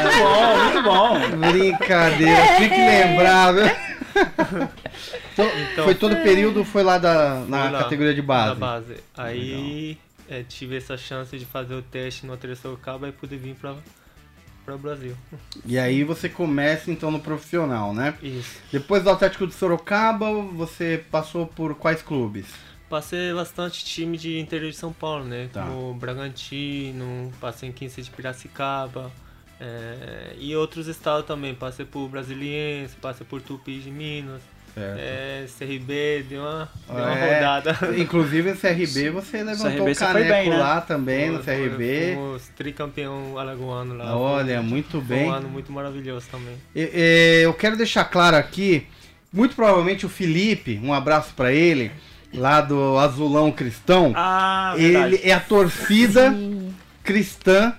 Muito 0.03 0.83
bom, 0.83 1.19
muito 1.19 1.39
bom. 1.39 1.49
Brincadeira, 1.51 2.41
tem 2.57 2.69
que 2.69 2.77
lembrar, 2.77 3.53
viu? 3.53 3.65
Então, 5.35 5.45
Então- 5.73 5.83
foi 5.83 5.95
todo 5.95 6.13
o 6.13 6.23
período, 6.23 6.63
foi 6.63 6.81
lá 6.81 6.97
da, 6.97 7.41
na 7.41 7.69
lá, 7.69 7.79
categoria 7.83 8.13
de 8.13 8.21
base. 8.21 8.49
Na 8.49 8.55
base. 8.55 8.95
Aí 9.17 9.97
é, 10.29 10.43
tive 10.43 10.77
essa 10.77 10.95
chance 10.97 11.37
de 11.37 11.45
fazer 11.45 11.75
o 11.75 11.81
teste 11.81 12.25
no 12.25 12.31
Atlético 12.33 12.61
Sorocaba 12.69 13.09
e 13.09 13.11
pude 13.11 13.35
vir 13.35 13.53
pra, 13.55 13.75
pra 14.65 14.77
Brasil. 14.77 15.13
E 15.65 15.77
aí 15.77 16.05
você 16.05 16.29
começa 16.29 16.89
então 16.89 17.11
no 17.11 17.19
profissional, 17.19 17.93
né? 17.93 18.13
Isso. 18.23 18.59
Depois 18.71 19.03
do 19.03 19.09
Atlético 19.09 19.45
de 19.45 19.53
Sorocaba, 19.53 20.31
você 20.53 21.03
passou 21.11 21.45
por 21.45 21.75
quais 21.75 22.01
clubes? 22.01 22.45
Passei 22.89 23.33
bastante 23.33 23.83
time 23.83 24.17
de 24.17 24.39
interior 24.39 24.69
de 24.71 24.77
São 24.77 24.93
Paulo, 24.93 25.25
né? 25.25 25.49
Tá. 25.51 25.63
Como 25.65 25.93
Bragantino, 25.95 27.31
passei 27.41 27.67
em 27.69 27.71
15 27.73 28.01
de 28.03 28.09
Piracicaba. 28.11 29.11
é, 29.59 30.35
e 30.37 30.55
outros 30.55 30.87
estados 30.87 31.25
também. 31.25 31.53
Passei 31.55 31.85
por 31.85 32.07
Brasiliense, 32.09 32.95
passei 33.01 33.25
por 33.25 33.41
Tupi 33.41 33.79
de 33.79 33.89
Minas, 33.89 34.41
Certo. 34.75 34.99
é, 34.99 35.45
CRB, 35.57 36.25
deu 36.27 36.41
uma, 36.41 36.69
deu 36.87 36.95
uma 36.97 37.17
É, 37.17 37.35
rodada. 37.35 37.79
Inclusive 37.97 38.51
o 38.51 38.55
CRB 38.57 39.09
você 39.15 39.41
levantou 39.41 39.85
CRB 39.85 39.91
o 39.91 39.95
caneco 39.95 40.29
bem, 40.29 40.49
né? 40.49 40.57
lá 40.57 40.81
também 40.81 41.31
no 41.31 41.41
foi- 41.41 41.55
CRB. 41.69 42.11
Fomos 42.15 42.47
tricampeão 42.57 43.39
alagoano 43.39 43.95
lá. 43.95 44.17
Olha, 44.17 44.57
Foi- 44.57 44.63
muito 44.65 44.91
foi 44.91 45.01
bem. 45.01 45.25
um 45.27 45.31
ano 45.31 45.47
muito 45.49 45.71
maravilhoso 45.71 46.27
também. 46.29 46.55
E- 46.75 46.91
e 46.93 47.41
Eu 47.43 47.53
quero 47.53 47.77
deixar 47.77 48.03
claro 48.05 48.35
aqui, 48.35 48.85
muito 49.31 49.55
provavelmente 49.55 50.05
o 50.05 50.09
Felipe, 50.09 50.77
um 50.83 50.93
abraço 50.93 51.33
pra 51.35 51.53
ele, 51.53 51.89
lá 52.33 52.59
do 52.59 52.97
Azulão 52.99 53.51
Cristão, 53.53 54.11
Ah, 54.13 54.73
verdade. 54.77 55.15
ele 55.15 55.21
é 55.29 55.31
a 55.33 55.39
torcida 55.39 56.35
cristã 57.01 57.73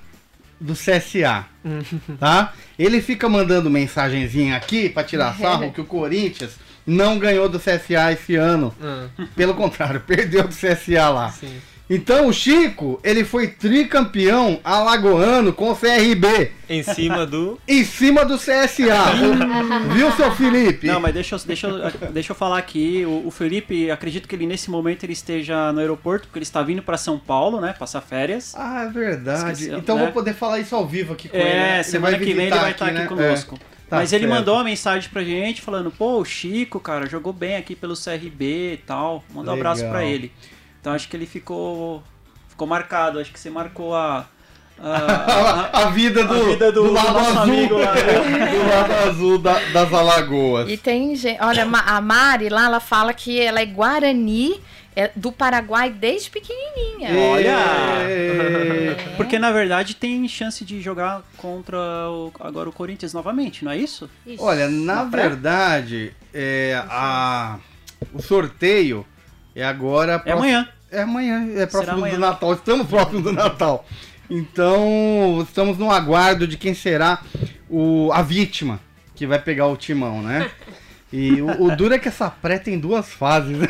do 0.59 0.73
CSA, 0.75 1.45
tá? 2.19 2.55
Ele 2.79 3.03
fica 3.03 3.29
mandando 3.29 3.69
mensagenzinha 3.69 4.57
aqui 4.57 4.89
pra 4.89 5.05
tirar 5.05 5.35
sarro 5.37 5.71
que 5.73 5.81
o 5.81 5.85
Corinthians 5.85 6.57
não 6.87 7.19
ganhou 7.19 7.49
do 7.49 7.59
CSA 7.59 8.13
esse 8.13 8.37
ano. 8.37 8.75
Ah, 8.83 9.07
Pelo 9.35 9.55
contrário, 9.55 10.01
perdeu 10.07 10.45
do 10.47 10.55
CSA 10.55 11.09
lá. 11.09 11.31
sim. 11.31 11.61
Então 11.89 12.27
o 12.27 12.33
Chico, 12.33 12.99
ele 13.05 13.25
foi 13.25 13.47
tricampeão 13.47 14.59
alagoano 14.65 15.53
com 15.53 15.71
o 15.71 15.77
CRB, 15.77 16.51
Em 16.69 16.83
cima 16.83 17.25
do. 17.25 17.61
em 17.69 17.85
cima 17.85 18.25
do 18.25 18.37
CSA. 18.37 19.13
Viu, 19.95 20.11
seu 20.17 20.33
Felipe? 20.33 20.89
Não, 20.89 20.99
mas 20.99 21.15
deixa 21.15 21.37
eu, 21.37 21.41
deixa 21.47 21.69
eu, 21.69 22.11
deixa 22.11 22.33
eu 22.33 22.37
falar 22.37 22.59
aqui. 22.59 23.05
O, 23.07 23.29
o 23.29 23.31
Felipe, 23.31 23.89
acredito 23.89 24.27
que 24.27 24.35
ele 24.35 24.47
nesse 24.49 24.69
momento 24.69 25.05
ele 25.05 25.13
esteja 25.13 25.73
no 25.73 25.79
aeroporto, 25.79 26.27
porque 26.27 26.41
ele 26.41 26.45
está 26.45 26.61
vindo 26.61 26.83
para 26.83 26.97
São 26.97 27.21
Paulo, 27.21 27.61
né? 27.61 27.73
Passar 27.79 28.01
férias. 28.01 28.53
Ah, 28.57 28.83
é 28.83 28.91
verdade. 28.91 29.53
Esqueceu, 29.53 29.79
então 29.79 29.97
né? 29.97 30.03
vou 30.03 30.13
poder 30.13 30.35
falar 30.35 30.59
isso 30.59 30.75
ao 30.75 30.85
vivo 30.89 31.13
aqui 31.13 31.29
com 31.29 31.37
ele. 31.37 31.47
É, 31.49 31.85
semana 31.85 32.19
que 32.19 32.35
vem 32.35 32.47
ele 32.47 32.57
vai 32.59 32.73
estar 32.73 32.87
aqui, 32.87 32.95
né? 32.95 33.07
conosco. 33.07 33.55
É, 33.55 33.76
tá 33.89 33.97
Mas 33.97 34.13
ele 34.13 34.27
certo. 34.27 34.37
mandou 34.39 34.55
uma 34.57 34.65
mensagem 34.65 35.09
pra 35.11 35.23
gente 35.23 35.61
falando, 35.63 35.91
pô, 35.91 36.19
o 36.21 36.25
Chico, 36.25 36.79
cara, 36.81 37.07
jogou 37.09 37.33
bem 37.33 37.57
aqui 37.57 37.75
pelo 37.77 37.95
CRB 37.95 38.73
e 38.75 38.77
tal. 38.87 39.23
Manda 39.33 39.51
um 39.51 39.55
abraço 39.55 39.87
pra 39.89 40.05
ele. 40.05 40.33
Então 40.81 40.93
acho 40.93 41.09
que 41.09 41.17
ele 41.17 41.27
ficou 41.27 42.03
ficou 42.49 42.67
marcado, 42.67 43.19
acho 43.21 43.33
que 43.33 43.39
você 43.41 43.51
marcou 43.51 43.95
a 43.95 44.27
a, 44.79 44.89
A, 44.89 45.83
a 45.89 45.91
vida 45.91 46.23
do, 46.25 46.35
a 46.35 46.45
vida 46.45 46.71
do, 46.73 46.85
do 46.85 46.93
lado 46.93 47.19
azul, 47.19 47.39
amigo 47.43 47.79
lá. 47.79 47.95
né? 47.95 48.03
do 48.53 48.69
lado 48.69 48.93
azul 49.09 49.39
da- 49.39 49.59
das 49.73 49.93
Alagoas. 49.93 50.69
E 50.71 50.77
tem 50.77 51.15
gente. 51.17 51.41
Olha, 51.43 51.65
a 51.65 52.01
Mari 52.01 52.49
lá, 52.51 52.67
ela 52.67 52.81
fala 52.81 53.15
que 53.15 53.41
ela 53.41 53.61
é 53.61 53.65
Guarani 53.67 54.61
é 54.97 55.11
do 55.15 55.31
Paraguai 55.31 55.91
desde 55.91 56.31
pequenininha. 56.31 57.11
Olha! 57.31 57.59
É. 58.09 58.97
Porque 59.19 59.39
na 59.39 59.53
verdade 59.53 59.95
tem 59.95 60.27
chance 60.27 60.65
de 60.65 60.81
jogar 60.81 61.23
contra 61.37 61.77
o, 62.09 62.33
agora 62.41 62.69
o 62.69 62.73
Corinthians 62.73 63.13
novamente, 63.13 63.63
não 63.63 63.71
é 63.71 63.77
isso? 63.77 64.09
Ixi. 64.27 64.43
Olha, 64.43 64.69
na 64.69 64.97
Na 64.97 65.05
verdade, 65.05 66.15
é, 66.33 66.83
a, 66.89 67.59
o 68.15 68.23
sorteio 68.23 69.07
é 69.55 69.63
agora. 69.63 70.23
É 70.25 70.33
amanhã. 70.33 70.69
É 70.91 71.03
amanhã, 71.03 71.47
é 71.57 71.67
próximo 71.67 71.99
amanhã. 71.99 72.15
do 72.15 72.21
Natal. 72.21 72.55
Estamos 72.55 72.87
próximos 72.87 73.23
do 73.23 73.33
Natal. 73.33 73.87
Então, 74.31 75.45
estamos 75.47 75.77
no 75.77 75.91
aguardo 75.91 76.47
de 76.49 76.57
quem 76.57 76.73
será 76.75 77.23
o, 77.69 78.11
a 78.13 78.23
vítima 78.23 78.81
que 79.15 79.27
vai 79.27 79.39
pegar 79.39 79.67
o 79.67 79.77
timão, 79.77 80.23
né? 80.23 80.51
E 81.13 81.41
o, 81.41 81.65
o 81.65 81.77
duro 81.77 81.95
é 81.95 81.99
que 81.99 82.09
essa 82.09 82.29
pré 82.29 82.59
tem 82.59 82.79
duas 82.79 83.09
fases. 83.09 83.57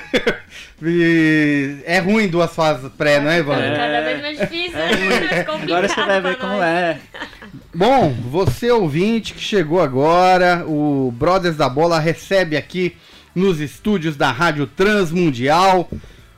E 0.83 1.78
é 1.87 1.99
ruim 1.99 2.28
duas 2.28 2.55
fases 2.55 2.90
pré, 2.99 3.19
não 3.19 3.31
é, 3.31 3.38
Ivan? 3.38 3.57
É. 3.57 3.76
Cada 3.76 4.00
vez 4.02 4.21
mais 4.23 4.38
difícil, 4.38 4.78
É. 4.78 4.88
mais 4.88 5.47
complicado 5.47 5.62
Agora 5.62 5.88
você 5.88 6.05
vai 6.05 6.21
ver 6.21 6.37
como 6.38 6.52
nós. 6.52 6.62
é. 6.62 6.99
Bom, 7.75 8.11
você 8.31 8.71
ouvinte 8.71 9.33
que 9.35 9.40
chegou 9.40 9.81
agora, 9.81 10.64
o 10.66 11.12
Brothers 11.16 11.57
da 11.57 11.69
Bola 11.69 11.99
recebe 11.99 12.57
aqui 12.57 12.95
nos 13.35 13.59
estúdios 13.61 14.16
da 14.16 14.31
Rádio 14.31 14.66
Transmundial 14.66 15.90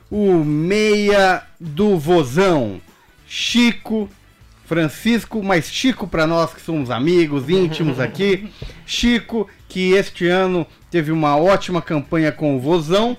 o 0.09 0.43
meia 0.43 1.43
do 1.59 1.97
Vozão, 1.99 2.81
Chico 3.27 4.09
Francisco, 4.69 5.41
mas 5.41 5.65
Chico 5.65 6.07
para 6.07 6.27
nós 6.27 6.53
que 6.53 6.61
somos 6.61 6.91
amigos 6.91 7.49
íntimos 7.49 7.97
aqui, 7.99 8.51
Chico 8.85 9.49
que 9.67 9.93
este 9.93 10.27
ano 10.27 10.65
teve 10.91 11.11
uma 11.11 11.35
ótima 11.35 11.81
campanha 11.81 12.31
com 12.31 12.55
o 12.55 12.59
Vozão. 12.59 13.17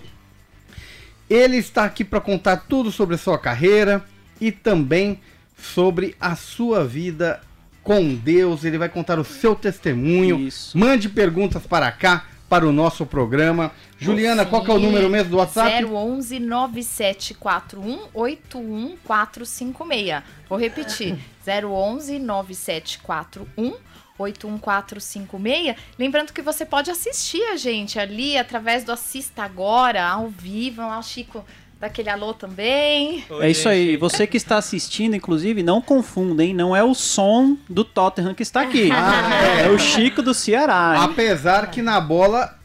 Ele 1.29 1.57
está 1.57 1.85
aqui 1.85 2.05
para 2.05 2.21
contar 2.21 2.57
tudo 2.69 2.93
sobre 2.93 3.17
a 3.17 3.19
sua 3.19 3.37
carreira 3.37 4.05
e 4.41 4.53
também 4.53 5.21
sobre 5.59 6.15
a 6.21 6.37
sua 6.37 6.85
vida 6.85 7.41
com 7.83 8.15
Deus. 8.15 8.65
Ele 8.65 8.79
vai 8.79 8.89
contar 8.89 9.19
o 9.19 9.25
seu 9.25 9.57
testemunho. 9.57 10.39
Isso. 10.39 10.79
Mande 10.79 11.09
perguntas 11.09 11.67
para 11.67 11.91
cá, 11.91 12.27
para 12.49 12.67
o 12.67 12.71
nosso 12.71 13.05
programa. 13.05 13.73
Juliana, 14.01 14.47
qual 14.47 14.65
que 14.65 14.71
é 14.71 14.75
o 14.75 14.79
número 14.79 15.11
mesmo 15.11 15.31
do 15.31 15.37
WhatsApp? 15.37 15.85
011 15.85 16.41
9741 16.41 17.99
81456. 18.15 20.23
Vou 20.49 20.59
repetir. 20.59 21.19
011 21.47 22.19
9741 22.19 23.75
81456. 24.19 25.77
Lembrando 25.99 26.33
que 26.33 26.43
você 26.43 26.65
pode 26.65 26.91
assistir 26.91 27.43
a 27.45 27.57
gente 27.57 27.99
ali 27.99 28.37
através 28.37 28.85
do 28.85 28.93
Assista 28.93 29.43
Agora, 29.43 30.05
ao 30.07 30.29
vivo. 30.29 30.83
Lá 30.83 30.99
o 30.99 31.03
Chico 31.03 31.45
daquele 31.81 32.11
alô 32.11 32.35
também. 32.35 33.25
Oi, 33.31 33.47
É 33.47 33.51
isso 33.51 33.69
aí. 33.69 33.97
Você 33.97 34.27
que 34.27 34.37
está 34.37 34.59
assistindo, 34.59 35.17
inclusive, 35.17 35.63
não 35.63 35.81
confunda, 35.81 36.45
hein? 36.45 36.53
Não 36.53 36.77
é 36.77 36.85
o 36.85 36.95
som 36.95 37.57
do 37.69 37.85
Tottenham 37.85 38.35
que 38.35 38.43
está 38.43 38.61
aqui. 38.61 38.91
Ah, 38.93 39.45
é. 39.65 39.71
o 39.71 39.79
Chico 39.79 40.21
do 40.21 40.35
Ceará. 40.35 40.95
hein? 40.97 41.03
Apesar 41.05 41.71
que 41.71 41.81
na 41.81 41.99
bola 41.99 42.60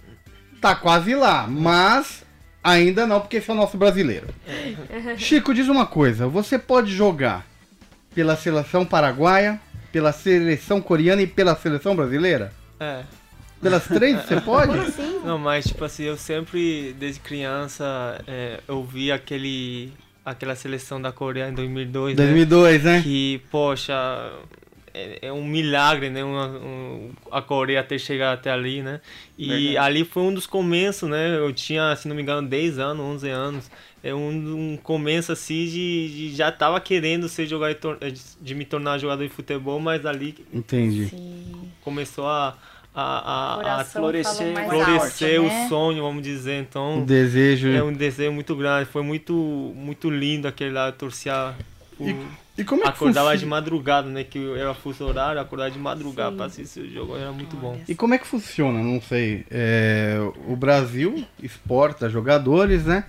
tá 0.66 0.76
quase 0.76 1.14
lá, 1.14 1.46
mas 1.48 2.26
ainda 2.64 3.06
não, 3.06 3.22
porque 3.22 3.38
esse 3.38 3.52
é 3.52 3.54
o 3.54 3.56
nosso 3.56 3.78
brasileiro. 3.78 4.28
Chico, 5.16 5.54
diz 5.54 5.68
uma 5.68 5.86
coisa: 5.86 6.28
você 6.28 6.58
pode 6.58 6.92
jogar 6.92 7.46
pela 8.16 8.36
seleção 8.36 8.84
paraguaia, 8.84 9.60
pela 9.92 10.12
seleção 10.12 10.82
coreana 10.82 11.22
e 11.22 11.28
pela 11.28 11.56
seleção 11.56 11.96
brasileira? 11.96 12.52
É. 12.80 13.04
Pelas 13.62 13.86
três 13.88 14.26
você 14.26 14.42
pode? 14.42 14.74
Não, 15.24 15.38
mas 15.38 15.66
tipo 15.66 15.86
assim, 15.86 16.06
eu 16.06 16.18
sempre, 16.18 16.96
desde 17.00 17.20
criança, 17.20 18.20
é, 18.28 18.60
eu 18.68 18.84
vi 18.84 19.12
aquele, 19.12 19.94
aquela 20.26 20.56
seleção 20.56 21.00
da 21.00 21.12
Coreia 21.12 21.50
em 21.50 21.54
2002, 21.54 22.18
né? 22.18 22.24
2002, 22.24 22.84
né? 22.84 23.02
Que, 23.04 23.40
poxa, 23.52 23.94
é, 24.96 25.28
é 25.28 25.34
um 25.34 25.44
milagre, 25.46 26.10
né? 26.10 26.24
Uma- 26.24 26.48
um- 26.48 27.12
a 27.32 27.42
Coreia 27.42 27.84
ter 27.84 28.00
chegado 28.00 28.36
até 28.36 28.50
ali, 28.50 28.82
né? 28.82 29.02
E 29.38 29.48
Verdade. 29.48 29.78
ali 29.78 30.06
foi 30.06 30.24
um 30.24 30.34
dos 30.34 30.48
começos, 30.48 31.10
né? 31.10 31.38
Eu 31.38 31.52
tinha, 31.54 31.96
se 31.96 32.08
não 32.08 32.16
me 32.16 32.22
engano, 32.22 32.48
10 32.48 32.80
anos, 32.80 33.04
11 33.04 33.30
anos. 33.30 33.70
É 34.02 34.14
um, 34.14 34.74
um 34.74 34.78
começo 34.78 35.32
assim 35.32 35.66
de, 35.66 36.08
de 36.30 36.36
já 36.36 36.52
tava 36.52 36.80
querendo 36.80 37.28
ser 37.28 37.48
jogador, 37.48 37.98
de, 38.00 38.22
de 38.40 38.56
me 38.56 38.64
tornar 38.64 38.98
jogador 39.00 39.24
de 39.24 39.34
futebol, 39.34 39.80
mas 39.80 40.06
ali 40.06 40.36
Entendi. 40.54 41.08
Sim. 41.08 41.72
começou 41.82 42.28
a, 42.28 42.56
a, 42.94 43.02
a, 43.78 43.82
a 43.82 43.84
florescer, 43.84 44.54
florescer 44.70 45.40
alto, 45.40 45.50
o 45.50 45.54
né? 45.54 45.68
sonho, 45.68 46.04
vamos 46.04 46.22
dizer. 46.24 46.62
Então, 46.62 47.02
O 47.02 47.06
desejo. 47.06 47.68
é 47.70 47.84
um 47.84 47.92
desejo 47.92 48.32
muito 48.32 48.56
grande. 48.56 48.86
Foi 48.90 49.02
muito, 49.02 49.34
muito 49.76 50.10
lindo 50.10 50.48
aquele 50.48 50.72
lá, 50.72 50.94
eu 51.00 51.10
por- 51.98 52.08
E 52.58 52.64
como 52.64 52.82
é 52.82 52.86
que 52.86 52.90
Acordava 52.92 53.30
de 53.32 53.34
funciona? 53.44 53.50
madrugada, 53.50 54.10
né? 54.10 54.24
Que 54.24 54.54
era 54.58 54.74
fuso 54.74 55.04
horário, 55.06 55.42
acordava 55.42 55.70
de 55.72 55.78
madrugada 55.80 56.32
Sim. 56.32 56.38
pra 56.38 56.46
assistir 56.46 56.80
o 56.82 56.90
jogo, 56.90 57.18
era 57.18 57.32
muito 57.32 57.56
bom. 57.58 57.78
E 57.88 57.94
como 57.94 58.14
é 58.14 58.18
que 58.18 58.26
funciona? 58.26 58.82
Não 58.82 59.02
sei. 59.02 59.46
É, 59.52 60.18
o 60.48 60.56
Brasil 60.56 61.26
exporta 61.44 62.10
jogadores, 62.10 62.86
né? 62.86 63.04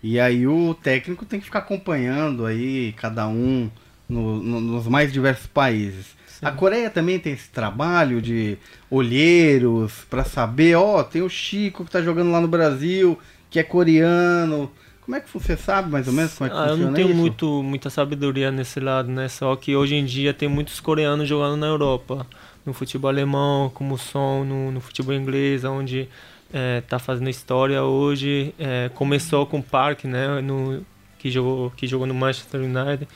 E 0.00 0.20
aí 0.20 0.46
o 0.46 0.74
técnico 0.74 1.24
tem 1.24 1.40
que 1.40 1.46
ficar 1.46 1.58
acompanhando 1.58 2.46
aí 2.46 2.92
cada 2.92 3.26
um 3.26 3.68
no- 4.08 4.40
no- 4.42 4.60
nos 4.60 4.86
mais 4.86 5.12
diversos 5.12 5.46
países. 5.48 6.16
A 6.40 6.52
Coreia 6.52 6.88
também 6.88 7.18
tem 7.18 7.32
esse 7.32 7.48
trabalho 7.50 8.22
de 8.22 8.56
olheiros 8.88 10.04
pra 10.08 10.22
saber, 10.24 10.76
ó, 10.76 11.02
tem 11.02 11.20
o 11.22 11.28
Chico 11.28 11.84
que 11.84 11.90
tá 11.90 12.00
jogando 12.00 12.30
lá 12.30 12.40
no 12.40 12.46
Brasil, 12.46 13.18
que 13.50 13.58
é 13.58 13.62
coreano. 13.64 14.70
Como 15.08 15.16
é 15.16 15.20
que 15.20 15.32
você 15.32 15.56
sabe 15.56 15.90
mais 15.90 16.06
ou 16.06 16.12
menos 16.12 16.34
como 16.34 16.50
é 16.50 16.52
que 16.52 16.58
Ah, 16.58 16.64
eu 16.64 16.68
funciona 16.72 16.86
não 16.90 16.92
tenho 16.94 17.08
isso? 17.08 17.16
muito, 17.16 17.62
muita 17.62 17.88
sabedoria 17.88 18.50
nesse 18.50 18.78
lado, 18.78 19.10
né? 19.10 19.26
Só 19.26 19.56
que 19.56 19.74
hoje 19.74 19.94
em 19.94 20.04
dia 20.04 20.34
tem 20.34 20.50
muitos 20.50 20.80
coreanos 20.80 21.26
jogando 21.26 21.56
na 21.56 21.66
Europa. 21.66 22.26
No 22.66 22.74
futebol 22.74 23.08
alemão, 23.08 23.70
como 23.72 23.94
o 23.94 23.98
Son, 23.98 24.44
no, 24.44 24.70
no 24.70 24.82
futebol 24.82 25.14
inglês, 25.14 25.64
onde 25.64 26.06
é, 26.52 26.82
tá 26.82 26.98
fazendo 26.98 27.30
história 27.30 27.82
hoje. 27.82 28.52
É, 28.58 28.90
começou 28.94 29.46
com 29.46 29.60
o 29.60 29.62
Park, 29.62 30.04
né? 30.04 30.42
No, 30.42 30.84
que, 31.18 31.30
jogou, 31.30 31.70
que 31.70 31.86
jogou 31.86 32.06
no 32.06 32.12
Manchester 32.12 32.60
United. 32.60 33.08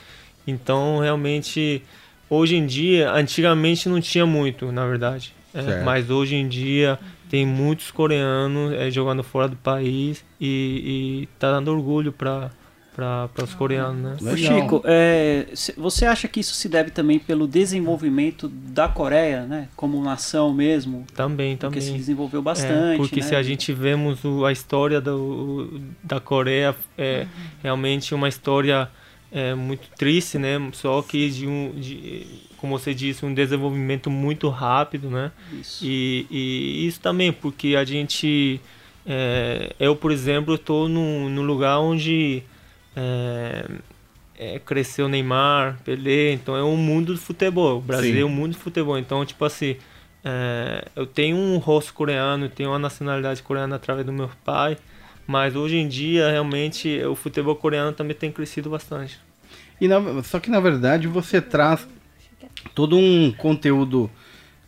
Então, 0.47 0.97
realmente, 0.97 1.83
hoje 2.27 2.55
em 2.55 2.65
dia, 2.65 3.11
antigamente 3.11 3.87
não 3.87 4.01
tinha 4.01 4.25
muito, 4.25 4.71
na 4.71 4.87
verdade. 4.87 5.31
É, 5.53 5.83
mas 5.83 6.09
hoje 6.09 6.33
em 6.33 6.47
dia 6.47 6.97
tem 7.33 7.47
muitos 7.47 7.89
coreanos 7.89 8.73
é, 8.73 8.91
jogando 8.91 9.23
fora 9.23 9.47
do 9.47 9.55
país 9.55 10.23
e, 10.39 11.23
e 11.25 11.29
tá 11.39 11.49
dando 11.49 11.71
orgulho 11.71 12.11
para 12.13 12.51
os 13.43 13.55
coreanos, 13.55 14.21
né? 14.21 14.31
Legal. 14.31 14.59
Chico, 14.61 14.81
é, 14.85 15.47
você 15.75 16.05
acha 16.05 16.27
que 16.27 16.39
isso 16.41 16.53
se 16.53 16.69
deve 16.69 16.91
também 16.91 17.17
pelo 17.17 17.47
desenvolvimento 17.47 18.47
da 18.47 18.87
Coreia, 18.87 19.47
né? 19.47 19.67
Como 19.75 19.99
nação 20.03 20.53
mesmo? 20.53 21.07
Também, 21.15 21.57
Porque 21.57 21.81
se 21.81 21.87
também. 21.87 21.99
desenvolveu 21.99 22.39
É, 22.39 22.43
bastante, 22.43 22.97
porque 22.97 23.19
né? 23.21 23.25
se 23.25 23.35
a 23.35 23.41
gente 23.41 23.73
vemos 23.73 24.23
o- 24.23 24.45
a 24.45 24.51
história 24.51 25.01
do, 25.01 25.81
da 26.03 26.19
Coreia, 26.19 26.75
é 26.95 27.25
realmente 27.63 28.13
uma 28.13 28.29
história 28.29 28.87
é, 29.33 29.55
muito 29.55 29.89
triste, 29.97 30.37
né? 30.37 30.59
Só 30.73 31.01
que 31.01 31.29
de 31.29 31.47
um, 31.47 31.71
de, 31.75 32.27
como 32.57 32.77
você 32.77 32.93
disse, 32.93 33.25
um 33.25 33.33
desenvolvimento 33.33 34.09
muito 34.09 34.47
rápido, 34.47 35.09
né? 35.09 35.31
Isso. 35.51 35.83
E, 35.83 36.27
e 36.29 36.87
isso 36.87 36.99
também 37.01 37.33
porque 37.33 37.75
a 37.75 37.83
gente, 37.83 38.61
é, 39.05 39.73
eu 39.79 39.95
por 39.95 40.11
exemplo, 40.11 40.53
estou 40.53 40.87
num, 40.87 41.27
num 41.29 41.41
lugar 41.41 41.79
onde 41.79 42.43
é, 42.95 43.65
é, 44.37 44.59
cresceu 44.59 45.09
Neymar, 45.09 45.79
Pelé, 45.83 46.31
então 46.31 46.55
é 46.55 46.63
um 46.63 46.77
mundo 46.77 47.13
do 47.13 47.19
futebol. 47.19 47.79
O 47.79 47.81
Brasil 47.81 48.13
Sim. 48.13 48.21
é 48.21 48.25
um 48.25 48.29
mundo 48.29 48.51
do 48.51 48.59
futebol. 48.59 48.99
Então, 48.99 49.25
tipo 49.25 49.43
assim, 49.43 49.77
é, 50.23 50.85
eu 50.95 51.07
tenho 51.07 51.35
um 51.35 51.57
rosto 51.57 51.91
coreano, 51.93 52.47
tenho 52.49 52.69
uma 52.69 52.79
nacionalidade 52.79 53.41
coreana 53.41 53.77
através 53.77 54.05
do 54.05 54.13
meu 54.13 54.29
pai, 54.45 54.77
mas 55.25 55.55
hoje 55.55 55.77
em 55.77 55.87
dia, 55.87 56.29
realmente, 56.31 57.01
o 57.05 57.15
futebol 57.15 57.55
coreano 57.55 57.93
também 57.93 58.15
tem 58.15 58.31
crescido 58.31 58.69
bastante. 58.69 59.19
E 59.79 59.87
na- 59.87 60.23
só 60.23 60.39
que 60.39 60.49
na 60.49 60.59
verdade 60.59 61.07
você 61.07 61.41
traz 61.41 61.87
todo 62.73 62.97
um 62.97 63.31
conteúdo 63.31 64.09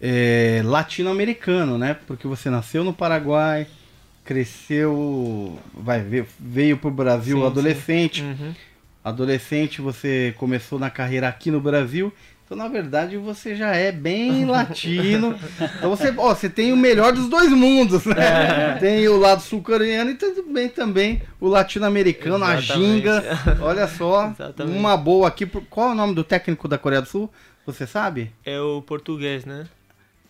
é, 0.01 0.61
latino-americano, 0.63 1.77
né? 1.77 1.95
Porque 2.05 2.27
você 2.27 2.49
nasceu 2.49 2.83
no 2.83 2.93
Paraguai, 2.93 3.67
cresceu, 4.23 5.57
vai 5.73 6.01
ver, 6.01 6.27
veio 6.39 6.77
pro 6.77 6.91
Brasil 6.91 7.37
Sim, 7.39 7.45
adolescente. 7.45 8.21
Uhum. 8.21 8.53
Adolescente 9.03 9.81
você 9.81 10.33
começou 10.37 10.79
na 10.79 10.89
carreira 10.89 11.27
aqui 11.27 11.51
no 11.51 11.61
Brasil. 11.61 12.11
Então, 12.45 12.55
na 12.55 12.67
verdade, 12.67 13.17
você 13.17 13.55
já 13.55 13.75
é 13.75 13.91
bem 13.91 14.45
latino. 14.49 15.35
Então 15.77 15.89
você, 15.89 16.13
ó, 16.15 16.33
você 16.33 16.47
tem 16.47 16.71
o 16.71 16.77
melhor 16.77 17.11
dos 17.11 17.27
dois 17.27 17.49
mundos, 17.49 18.05
né? 18.05 18.77
Tem 18.79 19.07
o 19.07 19.17
lado 19.17 19.41
sul-coreano 19.41 20.11
e 20.11 20.15
também 20.15 20.69
também 20.69 21.21
o 21.41 21.47
latino-americano, 21.47 22.45
a 22.45 22.57
ginga. 22.61 23.23
Olha 23.59 23.87
só, 23.87 24.29
Exatamente. 24.29 24.77
uma 24.77 24.95
boa 24.95 25.27
aqui. 25.27 25.45
Qual 25.45 25.89
é 25.89 25.91
o 25.93 25.95
nome 25.95 26.13
do 26.13 26.23
técnico 26.23 26.67
da 26.67 26.77
Coreia 26.77 27.01
do 27.01 27.07
Sul? 27.07 27.31
Você 27.65 27.87
sabe? 27.87 28.31
É 28.45 28.59
o 28.59 28.79
português, 28.79 29.43
né? 29.43 29.65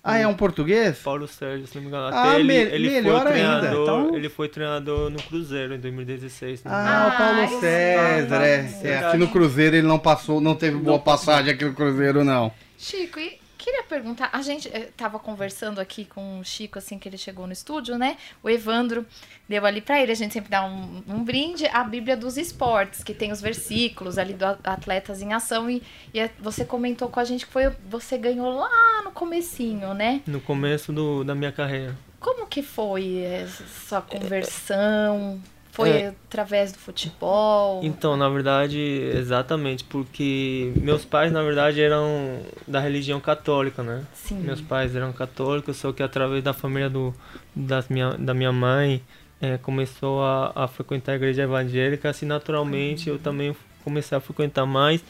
Ah, 0.07 0.19
é 0.19 0.27
um 0.27 0.35
português? 0.35 0.99
Paulo 0.99 1.27
Sérgio, 1.27 1.65
se 1.65 1.73
não 1.75 1.81
me 1.81 1.87
engano. 1.87 2.09
Ah, 2.15 2.35
ele, 2.35 2.43
me- 2.43 2.53
ele 2.53 2.89
melhor 2.91 3.23
foi 3.23 3.41
ainda. 3.41 3.59
treinador, 3.59 3.81
Então- 3.81 4.15
ele 4.15 4.29
foi 4.29 4.47
treinador 4.47 5.09
no 5.09 5.17
Cruzeiro 5.23 5.73
em 5.73 5.79
2016. 5.79 6.59
se 6.59 6.65
não 6.67 6.75
me 6.75 6.79
engano. 6.81 6.95
Ah, 6.95 7.07
o 7.07 7.17
Paulo 7.17 7.41
Ah, 7.41 7.59
César, 7.59 8.41
é. 8.43 8.63
sim. 8.67 8.87
É, 8.87 8.97
Aqui 8.99 9.17
no 9.17 9.27
Cruzeiro 9.29 9.75
ele 9.77 9.87
não 9.87 9.97
passou, 9.97 10.39
não 10.39 10.53
teve 10.53 10.77
boa 10.77 10.99
passagem 10.99 11.51
aqui 11.53 11.65
no 11.65 11.73
Cruzeiro, 11.73 12.23
não. 12.23 12.51
Chico, 12.77 13.19
e 13.19 13.39
queria 13.65 13.81
perguntar, 13.81 14.29
a 14.31 14.43
gente 14.43 14.69
eh, 14.71 14.91
tava 14.95 15.17
conversando 15.17 15.81
aqui 15.81 16.05
com 16.05 16.39
o 16.39 16.45
Chico 16.45 16.77
assim 16.77 16.99
que 16.99 17.09
ele 17.09 17.17
chegou 17.17 17.47
no 17.47 17.53
estúdio, 17.53 17.97
né? 17.97 18.15
O 18.43 18.49
Evandro 18.49 19.03
deu 19.49 19.65
ali 19.65 19.81
pra 19.81 19.99
ele, 19.99 20.11
a 20.11 20.15
gente 20.15 20.33
sempre 20.33 20.51
dá 20.51 20.63
um, 20.63 21.01
um 21.07 21.23
brinde, 21.23 21.65
a 21.65 21.83
Bíblia 21.83 22.15
dos 22.15 22.37
Esportes, 22.37 23.03
que 23.03 23.11
tem 23.11 23.31
os 23.31 23.41
versículos 23.41 24.19
ali 24.19 24.33
do 24.33 24.45
Atletas 24.45 25.19
em 25.19 25.33
Ação 25.33 25.67
e, 25.67 25.81
e 26.13 26.19
eh, 26.19 26.29
você 26.39 26.63
comentou 26.63 27.09
com 27.09 27.19
a 27.19 27.23
gente 27.23 27.47
que 27.47 27.51
foi 27.51 27.75
você 27.89 28.19
ganhou 28.19 28.53
lá 28.53 29.01
no 29.03 29.11
comecinho, 29.11 29.95
né? 29.95 30.21
No 30.27 30.39
começo 30.39 30.93
do, 30.93 31.23
da 31.23 31.33
minha 31.33 31.51
carreira. 31.51 31.97
Como 32.19 32.45
que 32.45 32.61
foi 32.61 33.17
essa 33.17 33.99
conversão? 33.99 35.41
Foi 35.75 35.89
É. 35.89 36.07
através 36.07 36.71
do 36.71 36.77
futebol? 36.79 37.81
Então, 37.83 38.15
na 38.15 38.29
verdade, 38.29 38.79
exatamente, 38.79 39.83
porque 39.83 40.71
meus 40.77 41.03
pais, 41.03 41.33
na 41.33 41.43
verdade, 41.43 41.81
eram 41.81 42.39
da 42.65 42.79
religião 42.79 43.19
católica, 43.19 43.83
né? 43.83 44.05
Sim. 44.13 44.39
Meus 44.39 44.61
pais 44.61 44.95
eram 44.95 45.11
católicos, 45.11 45.75
só 45.75 45.91
que 45.91 46.01
através 46.01 46.41
da 46.41 46.53
família 46.53 46.89
do, 46.89 47.13
das 47.53 47.89
minha, 47.89 48.11
da 48.11 48.33
minha 48.33 48.53
mãe, 48.53 49.01
eh, 49.41 49.57
começou 49.57 50.23
a, 50.23 50.53
a 50.55 50.67
frequentar 50.69 51.11
a 51.11 51.15
igreja 51.15 51.43
evangélica, 51.43 52.09
assim, 52.09 52.25
naturalmente 52.25 53.09
eu 53.09 53.19
também 53.19 53.53
comecei 53.83 54.17
a 54.17 54.21
frequentar 54.21 54.65
mais. 54.65 55.03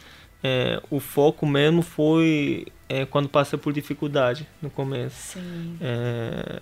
Eh, 0.43 0.81
o 0.89 0.99
foco 0.99 1.45
mesmo 1.45 1.83
foi 1.83 2.65
eh, 2.89 3.05
quando 3.05 3.29
passei 3.29 3.57
por 3.59 3.71
dificuldade 3.71 4.47
no 4.59 4.71
começo. 4.71 5.33
Sim. 5.33 5.77
É, 5.79 6.59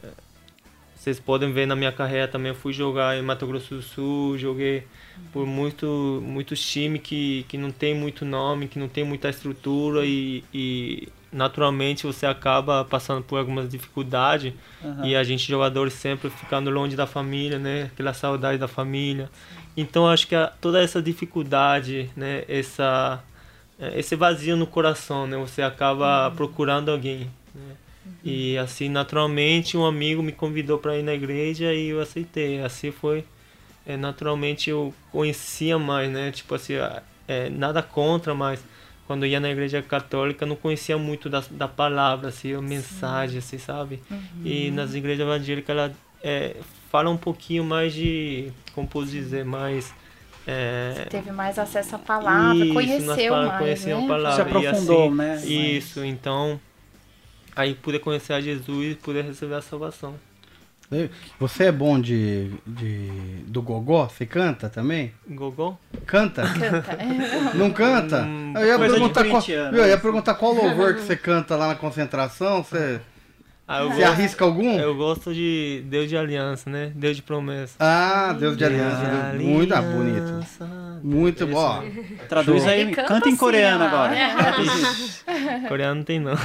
vocês 1.04 1.20
podem 1.20 1.52
ver 1.52 1.66
na 1.66 1.76
minha 1.76 1.92
carreira 1.92 2.30
também, 2.30 2.50
eu 2.50 2.56
fui 2.56 2.72
jogar 2.72 3.18
em 3.18 3.22
Mato 3.22 3.46
Grosso 3.46 3.76
do 3.76 3.82
Sul, 3.82 4.38
joguei 4.38 4.88
por 5.34 5.46
muito, 5.46 6.24
muitos 6.26 6.66
times 6.66 7.02
que, 7.04 7.46
que 7.50 7.58
não 7.58 7.72
tem 7.72 7.94
muito 7.94 8.24
nome, 8.24 8.70
que 8.70 8.80
não 8.80 8.88
tem 8.88 9.04
muita 9.04 9.30
estrutura 9.30 10.06
e, 10.06 10.46
e 10.54 11.10
naturalmente 11.30 12.06
você 12.06 12.26
acaba 12.26 12.86
passando 12.86 13.22
por 13.22 13.38
algumas 13.38 13.68
dificuldades 13.68 14.54
Aham. 14.82 15.06
e 15.06 15.14
a 15.14 15.24
gente 15.26 15.46
jogadores 15.46 15.92
sempre 15.92 16.30
ficando 16.30 16.70
longe 16.70 16.96
da 16.96 17.06
família, 17.06 17.60
né? 17.60 17.90
Aquela 17.94 18.14
saudade 18.14 18.58
da 18.58 18.70
família. 18.70 19.30
Então 19.76 20.08
acho 20.08 20.26
que 20.26 20.36
a- 20.36 20.54
toda 20.62 20.82
essa 20.82 21.02
dificuldade, 21.02 22.10
né? 22.16 22.46
Essa 22.48 23.22
é, 23.78 24.00
esse 24.00 24.16
vazio 24.16 24.56
no 24.56 24.66
coração, 24.66 25.28
né? 25.28 25.36
Você 25.36 25.62
acaba 25.62 26.32
procurando 26.32 26.90
alguém, 26.90 27.30
né? 27.54 27.76
E 28.24 28.58
assim, 28.58 28.88
naturalmente, 28.90 29.78
um 29.78 29.86
amigo 29.86 30.24
me 30.24 30.32
convidou 30.32 30.78
para 30.78 30.98
ir 30.98 31.04
na 31.04 31.14
igreja 31.14 31.74
e 31.74 31.90
eu 31.90 32.00
aceitei. 32.00 32.62
Assim 32.62 32.92
foi, 32.92 33.26
é, 33.86 33.98
naturalmente 33.98 34.70
eu 34.70 34.94
conhecia 35.12 35.78
mais, 35.78 36.10
né? 36.10 36.32
Tipo 36.32 36.56
assim, 36.56 36.74
é, 37.28 37.50
nada 37.50 37.82
contra, 37.82 38.34
mas 38.34 38.64
quando 39.06 39.26
eu 39.26 39.30
ia 39.30 39.40
na 39.40 39.50
igreja 39.50 39.82
católica 39.82 40.46
eu 40.46 40.48
não 40.48 40.56
conhecia 40.56 40.98
muito 40.98 41.30
da, 41.30 41.44
da 41.52 41.68
palavra, 41.68 42.30
assim, 42.30 42.54
a 42.54 42.62
mensagem, 42.62 43.40
assim, 43.40 43.58
sabe? 43.58 44.02
E 44.44 44.72
nas 44.72 44.94
igrejas 44.94 45.26
evangélicas 45.28 45.76
ela 45.76 45.94
é, 46.24 46.56
fala 46.90 47.10
um 47.10 47.18
pouquinho 47.18 47.64
mais 47.64 47.94
de, 47.94 48.52
como 48.74 48.88
posso 48.88 49.08
dizer, 49.08 49.44
mais... 49.44 49.94
É, 50.46 51.08
Teve 51.10 51.32
mais 51.32 51.58
acesso 51.58 51.96
à 51.96 52.00
palavra, 52.00 52.66
isso, 52.66 52.74
conheceu 52.74 53.34
mais, 53.34 53.58
conheceu 53.60 53.98
né? 53.98 54.04
a 54.04 54.08
palavra. 54.08 54.44
Se 54.44 54.50
e 54.50 54.68
aprofundou, 54.68 55.08
assim, 55.08 55.16
né? 55.16 55.46
Isso, 55.46 56.04
então 56.04 56.60
aí 57.56 57.76
poder 57.76 58.00
conhecer 58.00 58.34
a 58.34 58.42
Jesus 58.42 58.92
e 58.92 58.96
poder 58.96 59.24
receber 59.24 59.56
a 59.56 59.62
salvação. 59.62 60.16
Você 61.40 61.66
é 61.66 61.72
bom 61.72 62.00
de, 62.00 62.52
de 62.66 63.10
do 63.48 63.62
gogó? 63.62 64.08
Você 64.08 64.26
canta 64.26 64.70
também? 64.70 65.12
Gogol? 65.28 65.80
Canta? 66.06 66.44
Canta. 66.44 66.92
É. 66.94 67.56
Não 67.56 67.72
canta? 67.72 68.24
Hum, 68.24 68.54
eu, 68.56 68.66
ia 68.66 68.78
perguntar 68.78 69.26
qual, 69.26 69.44
eu 69.48 69.88
ia 69.88 69.96
né? 69.96 69.98
perguntar 69.98 70.34
qual 70.36 70.54
louvor 70.54 70.94
que 70.96 71.02
você 71.02 71.16
canta 71.16 71.56
lá 71.56 71.70
na 71.70 71.76
concentração. 71.76 72.64
Você, 72.64 73.02
Ah, 73.74 73.84
você 73.84 74.02
gosto, 74.02 74.04
arrisca 74.04 74.46
algum? 74.46 74.80
eu 74.80 74.96
gosto 74.96 75.34
de 75.34 75.84
Deus 75.88 76.08
de 76.08 76.16
aliança, 76.16 76.70
né? 76.70 76.92
Deus 76.94 77.16
de 77.16 77.24
promessa. 77.24 77.74
Ah, 77.80 78.36
Deus 78.40 78.56
de 78.56 78.64
aliança. 78.64 79.32
Deus 79.32 79.44
Muito 79.44 79.76
bonito. 79.82 80.46
Muito 81.04 81.48
bom. 81.48 81.84
Traduz 82.30 82.62
Show. 82.62 82.72
aí, 82.72 82.86
canta 82.92 83.08
canta 83.08 83.28
em 83.28 83.32
assim, 83.32 83.40
coreano 83.40 83.84
ó. 83.84 83.88
agora. 83.88 84.16
Coreano 85.68 85.96
não 85.96 86.04
tem 86.04 86.20
não. 86.20 86.38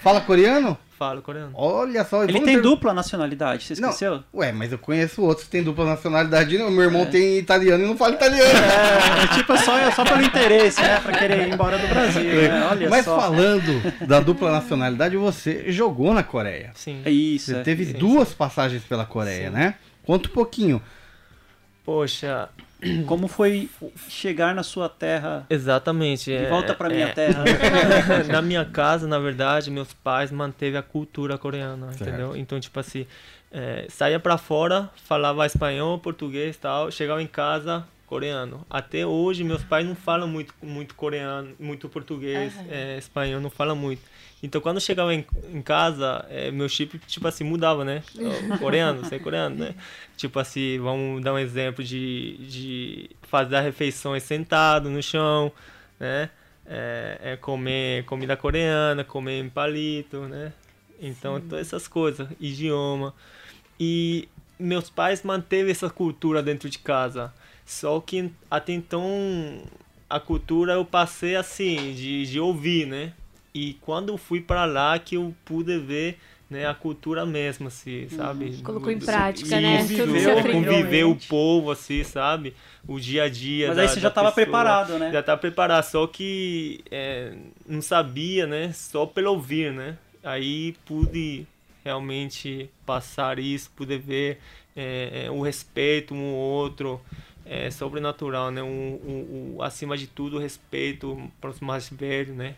Fala 0.00 0.20
coreano? 0.20 0.76
Falo 1.00 1.22
coreano. 1.22 1.52
Olha 1.54 2.04
só. 2.04 2.24
Ele 2.24 2.34
tem 2.34 2.56
ter- 2.56 2.60
dupla 2.60 2.92
nacionalidade, 2.92 3.64
você 3.64 3.80
Não. 3.80 3.88
esqueceu? 3.88 4.22
Ué, 4.34 4.52
mas 4.52 4.70
eu 4.70 4.76
conheço 4.76 5.22
outros 5.22 5.46
que 5.46 5.50
têm 5.50 5.62
dupla 5.62 5.86
nacionalidade. 5.86 6.58
Meu 6.58 6.82
irmão 6.82 7.06
tem 7.06 7.38
italiano 7.38 7.82
e 7.82 7.86
não 7.86 7.96
fala 7.96 8.12
italiano. 8.16 8.50
É, 8.50 9.24
é 9.24 9.26
tipo 9.34 9.56
só, 9.56 9.90
só 9.92 10.04
pelo 10.04 10.20
interesse, 10.20 10.78
né? 10.82 11.00
Pra 11.00 11.12
querer 11.12 11.48
ir 11.48 11.54
embora 11.54 11.78
do 11.78 11.88
Brasil, 11.88 12.22
né? 12.42 12.68
Olha 12.70 12.90
Mas 12.90 13.06
só. 13.06 13.18
falando 13.18 14.06
da 14.06 14.20
dupla 14.20 14.52
nacionalidade, 14.52 15.16
você 15.16 15.72
jogou 15.72 16.12
na 16.12 16.22
Coreia. 16.22 16.70
Sim. 16.74 17.00
É 17.02 17.10
isso. 17.10 17.46
Você 17.46 17.56
é. 17.56 17.62
teve 17.62 17.86
sim, 17.86 17.92
duas 17.94 18.34
passagens 18.34 18.82
pela 18.84 19.06
Coreia, 19.06 19.48
né? 19.48 19.76
Conta 20.04 20.28
um 20.28 20.32
pouquinho. 20.32 20.82
Poxa, 21.84 22.48
Como 23.06 23.28
foi 23.28 23.68
chegar 24.08 24.54
na 24.54 24.62
sua 24.62 24.88
terra? 24.88 25.44
exatamente. 25.50 26.24
De 26.30 26.36
é- 26.36 26.48
volta 26.48 26.74
pra 26.74 26.88
minha 26.88 27.06
é- 27.08 27.12
terra. 27.12 27.44
na 28.30 28.40
minha 28.40 28.64
casa, 28.64 29.06
na 29.06 29.18
verdade, 29.18 29.70
meus 29.70 29.92
pais 29.92 30.30
manteve 30.30 30.76
a 30.76 30.82
cultura 30.82 31.36
coreana, 31.36 31.88
Certo. 31.92 32.02
entendeu? 32.08 32.36
Então, 32.36 32.58
tipo 32.58 32.78
assim, 32.80 33.06
é, 33.52 33.86
saía 33.90 34.18
pra 34.18 34.38
fora, 34.38 34.88
falava 35.04 35.44
espanhol, 35.44 35.98
português 35.98 36.56
tal, 36.56 36.90
chegava 36.90 37.22
em 37.22 37.26
casa, 37.26 37.84
coreano. 38.10 38.66
Até 38.68 39.06
hoje, 39.06 39.44
meus 39.44 39.62
pais 39.62 39.86
não 39.86 39.94
falam 39.94 40.26
muito, 40.26 40.52
muito 40.60 40.96
coreano, 40.96 41.54
muito 41.60 41.88
português, 41.88 42.52
é, 42.68 42.98
espanhol, 42.98 43.40
não 43.40 43.48
falam 43.48 43.76
muito. 43.76 44.02
Então, 44.42 44.60
quando 44.60 44.78
eu 44.78 44.80
chegava 44.80 45.14
em, 45.14 45.24
em 45.54 45.62
casa, 45.62 46.26
é, 46.28 46.50
meu 46.50 46.68
chip, 46.68 46.98
tipo 47.06 47.28
assim, 47.28 47.44
mudava, 47.44 47.84
né? 47.84 48.02
Coreano, 48.58 49.04
sei 49.04 49.20
coreano, 49.20 49.54
né? 49.54 49.74
Tipo 50.16 50.40
assim, 50.40 50.80
vamos 50.80 51.22
dar 51.22 51.34
um 51.34 51.38
exemplo 51.38 51.84
de, 51.84 52.36
de 52.38 53.10
fazer 53.22 53.56
as 53.56 53.64
refeições 53.64 54.24
sentado 54.24 54.90
no 54.90 55.00
chão, 55.00 55.52
né? 56.00 56.30
É, 56.66 57.18
é 57.22 57.36
comer 57.36 58.04
comida 58.06 58.36
coreana, 58.36 59.04
comer 59.04 59.40
em 59.40 59.48
palito, 59.48 60.22
né? 60.22 60.52
Então, 61.00 61.40
todas 61.40 61.66
essas 61.66 61.86
coisas, 61.86 62.26
idioma. 62.40 63.14
E 63.78 64.28
meus 64.58 64.90
pais 64.90 65.22
manteve 65.22 65.70
essa 65.70 65.88
cultura 65.88 66.42
dentro 66.42 66.68
de 66.68 66.78
casa. 66.78 67.32
Só 67.70 68.00
que 68.00 68.32
até 68.50 68.72
então 68.72 69.62
a 70.08 70.18
cultura 70.18 70.72
eu 70.72 70.84
passei 70.84 71.36
assim, 71.36 71.94
de, 71.94 72.26
de 72.26 72.40
ouvir, 72.40 72.84
né? 72.84 73.12
E 73.54 73.74
quando 73.80 74.08
eu 74.08 74.18
fui 74.18 74.40
para 74.40 74.64
lá 74.64 74.98
que 74.98 75.14
eu 75.16 75.32
pude 75.44 75.78
ver 75.78 76.18
né, 76.50 76.66
a 76.66 76.74
cultura 76.74 77.24
mesmo, 77.24 77.68
assim, 77.68 78.08
sabe? 78.08 78.60
Colocou 78.64 78.92
em 78.92 78.98
Do- 78.98 79.06
prática, 79.06 79.60
Isso, 79.60 79.62
né? 79.62 79.78
Tudo 79.86 80.12
que 80.14 80.20
você 80.20 80.52
Conviver, 80.52 81.04
o 81.04 81.16
povo, 81.28 81.70
assim, 81.70 82.02
sabe? 82.02 82.54
O 82.88 82.98
dia 82.98 83.22
a 83.24 83.28
dia. 83.28 83.68
Mas 83.68 83.76
da- 83.76 83.82
aí 83.82 83.88
você 83.88 84.00
já 84.00 84.08
da 84.08 84.14
tava 84.14 84.28
pessoa. 84.32 84.44
preparado, 84.46 84.98
né? 84.98 85.12
Já 85.12 85.22
tava 85.22 85.40
preparado, 85.40 85.84
só 85.84 86.06
que 86.08 86.80
é, 86.90 87.32
não 87.68 87.80
sabia, 87.80 88.48
né? 88.48 88.72
Só 88.72 89.06
pelo 89.06 89.30
ouvir, 89.30 89.72
né? 89.72 89.96
Aí 90.24 90.74
pude 90.84 91.46
realmente 91.84 92.68
passar 92.84 93.38
isso, 93.38 93.70
pude 93.76 93.96
ver 93.96 94.38
é, 94.76 95.26
é, 95.26 95.30
o 95.30 95.40
respeito 95.40 96.14
um 96.14 96.18
ao 96.30 96.34
outro, 96.34 97.00
é 97.44 97.70
sobrenatural, 97.70 98.50
né? 98.50 98.62
O, 98.62 98.66
o, 98.66 99.54
o- 99.58 99.62
acima 99.62 99.96
de 99.96 100.06
tudo, 100.06 100.36
o 100.36 100.40
respeito 100.40 101.30
para 101.40 101.50
os 101.50 101.60
mais 101.60 101.88
velhos, 101.88 102.36
né? 102.36 102.54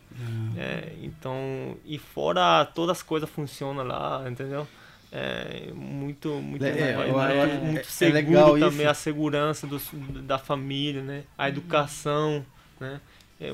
É, 0.56 0.92
então, 1.02 1.76
e 1.84 1.98
fora 1.98 2.64
todas 2.64 2.98
as 2.98 3.02
coisas 3.02 3.28
funcionam 3.28 3.84
lá, 3.84 4.24
entendeu? 4.30 4.66
É 5.10 5.70
muito, 5.74 6.28
muito, 6.40 6.64
É, 6.64 6.70
muito, 6.72 7.10
eu- 7.10 7.10
eu- 7.10 7.20
é- 7.20 7.58
muito 7.60 7.80
é 7.80 7.82
seguro 7.84 8.12
legal 8.12 8.58
também, 8.58 8.86
isso. 8.86 8.88
a 8.88 8.94
segurança 8.94 9.66
dos, 9.66 9.90
da 10.24 10.38
família, 10.38 11.02
né? 11.02 11.24
A 11.36 11.48
educação, 11.48 12.44
né? 12.80 13.00
É 13.40 13.52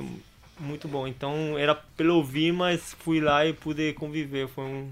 muito 0.61 0.89
bom. 0.89 1.07
Então, 1.07 1.59
era 1.59 1.75
pelo 1.75 2.17
ouvir, 2.17 2.53
mas 2.53 2.95
fui 3.01 3.21
lá 3.21 3.45
e 3.47 3.53
pude 3.53 3.93
conviver. 3.95 4.49
Foi, 4.49 4.65
um, 4.65 4.91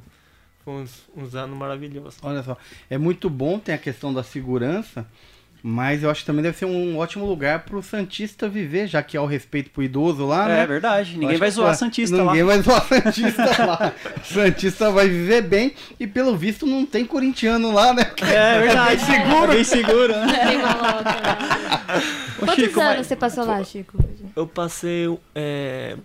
foi 0.64 0.75
uns, 0.75 1.03
uns 1.16 1.35
anos 1.35 1.57
maravilhosos. 1.57 2.18
Olha 2.22 2.42
só, 2.42 2.57
é 2.90 2.99
muito 2.99 3.29
bom, 3.31 3.59
tem 3.59 3.75
a 3.75 3.79
questão 3.79 4.12
da 4.12 4.22
segurança, 4.22 5.07
mas 5.68 6.05
eu 6.05 6.11
acho 6.11 6.20
que 6.20 6.26
também 6.26 6.44
deve 6.44 6.57
ser 6.57 6.64
um 6.64 6.96
ótimo 6.96 7.26
lugar 7.26 7.61
pro 7.64 7.83
Santista 7.83 8.48
viver, 8.48 8.87
já 8.87 9.02
que 9.02 9.16
há 9.16 9.22
o 9.22 9.26
respeito 9.26 9.68
pro 9.70 9.83
idoso 9.83 10.24
lá, 10.24 10.46
né? 10.46 10.61
É 10.62 10.66
verdade, 10.66 11.18
ninguém 11.18 11.37
vai 11.38 11.50
zoar 11.50 11.74
Santista 11.74 12.16
Ninguém 12.16 12.44
lá. 12.44 12.55
vai 12.55 12.62
zoar 12.62 12.87
Santista 12.87 13.66
lá. 13.66 13.92
Santista 14.22 14.90
vai 14.92 15.09
viver 15.09 15.42
bem 15.42 15.74
e 15.98 16.07
pelo 16.07 16.37
visto 16.37 16.64
não 16.66 16.87
tem 16.87 17.05
corintiano 17.05 17.72
lá, 17.72 17.92
né? 17.92 18.09
É 18.22 18.61
verdade, 18.61 19.00
seguro. 19.05 19.48
Bem 19.48 19.64
seguro, 19.64 20.12
né? 20.14 20.46
Tem 20.46 20.57
uma 20.59 20.72
louca, 20.72 21.02
né? 21.02 22.02
Quantos 22.38 22.55
Chico, 22.55 22.81
anos 22.81 22.96
mas- 22.98 23.07
você 23.09 23.16
passou 23.16 23.44
lá, 23.44 23.64
Chico? 23.64 23.98
Eu 24.37 24.46
passei. 24.46 25.18
é, 25.35 25.96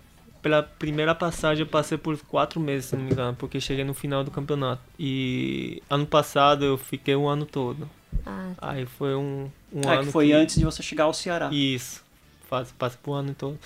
pela 0.42 0.62
primeira 0.62 1.14
passagem, 1.14 1.62
eu 1.64 1.68
passei 1.70 1.96
por 1.96 2.18
quatro 2.24 2.58
meses, 2.60 2.86
se 2.90 2.96
não 2.96 3.04
me 3.04 3.12
engano, 3.12 3.34
porque 3.38 3.60
cheguei 3.60 3.84
no 3.84 3.94
final 3.94 4.24
do 4.24 4.30
campeonato. 4.30 4.82
E 4.98 5.82
ano 5.88 6.04
passado 6.04 6.64
eu 6.64 6.76
fiquei 6.76 7.14
um 7.16 7.28
ano 7.28 7.46
todo. 7.46 7.88
Ah, 8.26 8.50
Aí 8.60 8.84
foi 8.84 9.14
um, 9.14 9.48
um 9.72 9.80
Ah, 9.88 9.94
ano. 9.94 10.04
que 10.06 10.12
foi 10.12 10.32
antes 10.32 10.56
de 10.56 10.64
você 10.64 10.82
chegar 10.82 11.04
ao 11.04 11.14
Ceará. 11.14 11.48
Isso. 11.52 12.02
Faz, 12.48 12.72
passa 12.72 12.98
por 13.02 13.14
ano 13.14 13.34
todo. 13.38 13.58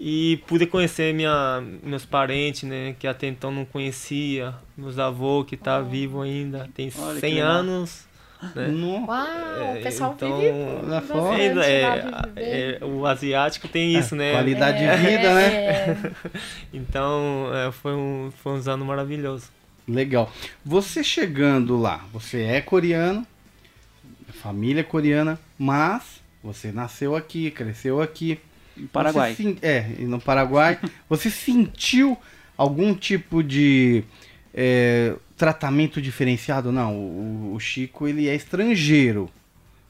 E 0.00 0.38
pude 0.48 0.66
conhecer 0.66 1.14
minha, 1.14 1.62
meus 1.82 2.04
parentes, 2.04 2.64
né? 2.64 2.96
Que 2.98 3.06
até 3.06 3.28
então 3.28 3.52
não 3.52 3.64
conhecia. 3.64 4.52
Meus 4.76 4.98
avôs, 4.98 5.46
que 5.46 5.56
tá 5.56 5.80
vivo 5.80 6.20
ainda. 6.22 6.68
Tem 6.74 6.90
Olha 6.98 7.14
que 7.14 7.20
100 7.20 7.34
legal. 7.34 7.50
anos. 7.50 8.04
Né? 8.54 8.68
Não. 8.68 9.04
Uau, 9.06 9.26
É, 9.26 9.78
o 9.78 9.82
pessoal 9.82 10.12
então, 10.16 10.38
vive 10.38 10.52
só. 11.06 11.30
bastante 11.30 11.58
É, 11.70 11.86
lá, 12.10 12.28
é, 12.36 12.78
é, 12.80 12.84
o 12.84 13.06
asiático 13.06 13.68
tem 13.68 13.94
isso, 13.96 14.14
né? 14.16 14.32
Qualidade 14.32 14.78
de 14.78 14.96
vida, 14.96 15.34
né? 15.34 15.46
É, 15.54 15.96
Então, 16.72 17.50
é, 17.54 17.70
foi, 17.72 17.92
um, 17.94 18.32
foi 18.42 18.52
uns 18.52 18.66
anos 18.68 18.86
maravilhosos. 18.86 19.48
Legal. 19.86 20.32
Você 20.64 21.04
chegando 21.04 21.76
lá, 21.76 22.04
você 22.12 22.42
é 22.42 22.60
coreano, 22.60 23.26
família 24.32 24.80
é 24.80 24.84
coreana, 24.84 25.38
mas 25.58 26.20
você 26.42 26.72
nasceu 26.72 27.14
aqui, 27.14 27.50
cresceu 27.50 28.00
aqui. 28.00 28.38
No 28.76 28.88
Paraguai. 28.88 29.34
Você 29.34 29.42
sen- 29.42 29.58
é, 29.62 29.82
no 30.00 30.20
Paraguai. 30.20 30.78
você 31.08 31.30
sentiu 31.30 32.16
algum 32.56 32.94
tipo 32.94 33.42
de 33.42 34.04
é, 34.52 35.14
tratamento 35.44 36.00
diferenciado? 36.00 36.72
Não, 36.72 36.94
o, 36.96 37.52
o 37.54 37.60
Chico 37.60 38.08
ele 38.08 38.28
é 38.28 38.34
estrangeiro. 38.34 39.28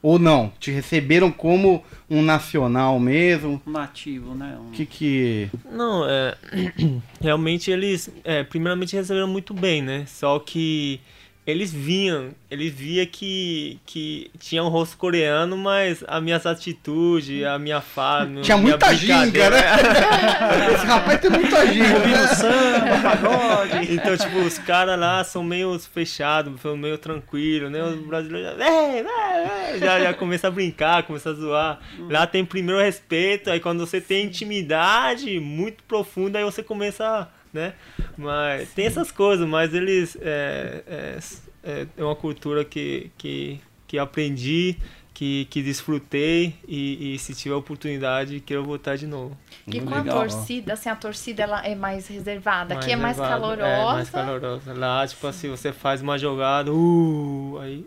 Ou 0.01 0.19
não? 0.19 0.51
Te 0.59 0.69
receberam 0.69 1.31
como 1.31 1.81
um 2.09 2.21
nacional 2.21 2.99
mesmo? 2.99 3.59
Nativo, 3.65 4.35
né? 4.35 4.57
Um- 4.59 4.67
O 4.67 4.71
que 4.71 4.85
que... 4.85 5.49
Não, 5.71 6.05
é, 6.07 6.35
realmente 7.21 7.71
eles, 7.71 8.09
é, 8.23 8.43
primeiramente 8.43 8.95
receberam 8.95 9.27
muito 9.29 9.53
bem, 9.53 9.81
né? 9.81 10.03
Só 10.07 10.37
que 10.39 10.99
eles 11.45 11.71
vinham, 11.71 12.31
eles 12.49 12.73
via 12.73 13.05
que, 13.05 13.79
que 13.85 14.31
tinha 14.39 14.63
um 14.63 14.67
rosto 14.67 14.97
coreano, 14.97 15.55
mas 15.55 16.03
as 16.07 16.23
minhas 16.23 16.43
atitudes, 16.43 17.43
a 17.43 17.59
minha 17.59 17.81
fala, 17.81 18.41
Tinha 18.41 18.57
minha 18.57 18.69
muita 18.71 18.95
ginga, 18.95 19.51
né? 19.51 19.59
Esse 20.73 20.85
rapaz 20.87 21.21
tem 21.21 21.29
muita 21.29 21.67
ginga, 21.67 21.99
né? 21.99 22.27
Samba, 22.29 22.99
pagode. 23.03 23.93
Então, 23.93 24.17
tipo, 24.17 24.39
os 24.39 24.57
caras 24.57 24.99
lá 24.99 25.23
são 25.23 25.43
meio 25.43 25.77
fechados, 25.77 26.51
meio 26.77 26.97
tranquilos, 26.97 27.71
né? 27.71 27.83
Os 27.83 27.99
brasileiros 27.99 28.57
já, 28.57 29.77
já, 29.77 29.99
já 29.99 30.13
começa 30.15 30.47
a 30.47 30.51
brincar, 30.51 31.03
começa 31.03 31.29
a 31.29 31.33
zoar. 31.33 31.79
Lá 32.09 32.25
tem 32.25 32.43
primeiro 32.43 32.81
respeito, 32.81 33.51
aí 33.51 33.59
quando 33.59 33.85
você 33.85 34.01
tem 34.01 34.25
intimidade 34.25 35.39
muito 35.39 35.83
profunda, 35.83 36.39
aí 36.39 36.43
você 36.43 36.63
começa, 36.63 37.05
a, 37.05 37.27
né? 37.55 37.73
Mas 38.17 38.69
tem 38.73 38.85
essas 38.85 39.11
coisas, 39.11 39.47
mas 39.47 39.73
eles. 39.73 40.17
É, 40.21 40.83
é, 40.85 41.19
é, 41.63 41.87
é 41.97 42.03
uma 42.03 42.15
cultura 42.15 42.63
que, 42.63 43.09
que, 43.17 43.59
que 43.87 43.97
aprendi. 43.97 44.77
Que, 45.13 45.45
que 45.45 45.63
desfrutei 45.63 46.55
e, 46.67 47.15
e 47.15 47.19
se 47.19 47.33
tiver 47.33 47.55
oportunidade 47.55 48.41
quero 48.41 48.65
voltar 48.65 48.97
de 48.97 49.07
novo. 49.07 49.37
E 49.65 49.79
com 49.79 49.89
Legal. 49.89 50.17
a 50.17 50.19
torcida, 50.19 50.73
assim, 50.73 50.89
a 50.89 50.95
torcida 50.97 51.41
ela 51.41 51.65
é 51.65 51.73
mais 51.73 52.05
reservada. 52.05 52.73
Aqui 52.73 52.91
é 52.91 52.97
mais 52.97 53.15
calorosa. 53.15 53.65
É, 53.65 53.85
mais 53.93 54.09
calorosa. 54.09 54.73
Lá, 54.73 55.07
tipo 55.07 55.25
assim, 55.25 55.49
você 55.49 55.71
faz 55.71 56.01
uma 56.01 56.17
jogada, 56.17 56.69
uh, 56.69 57.57
aí, 57.61 57.85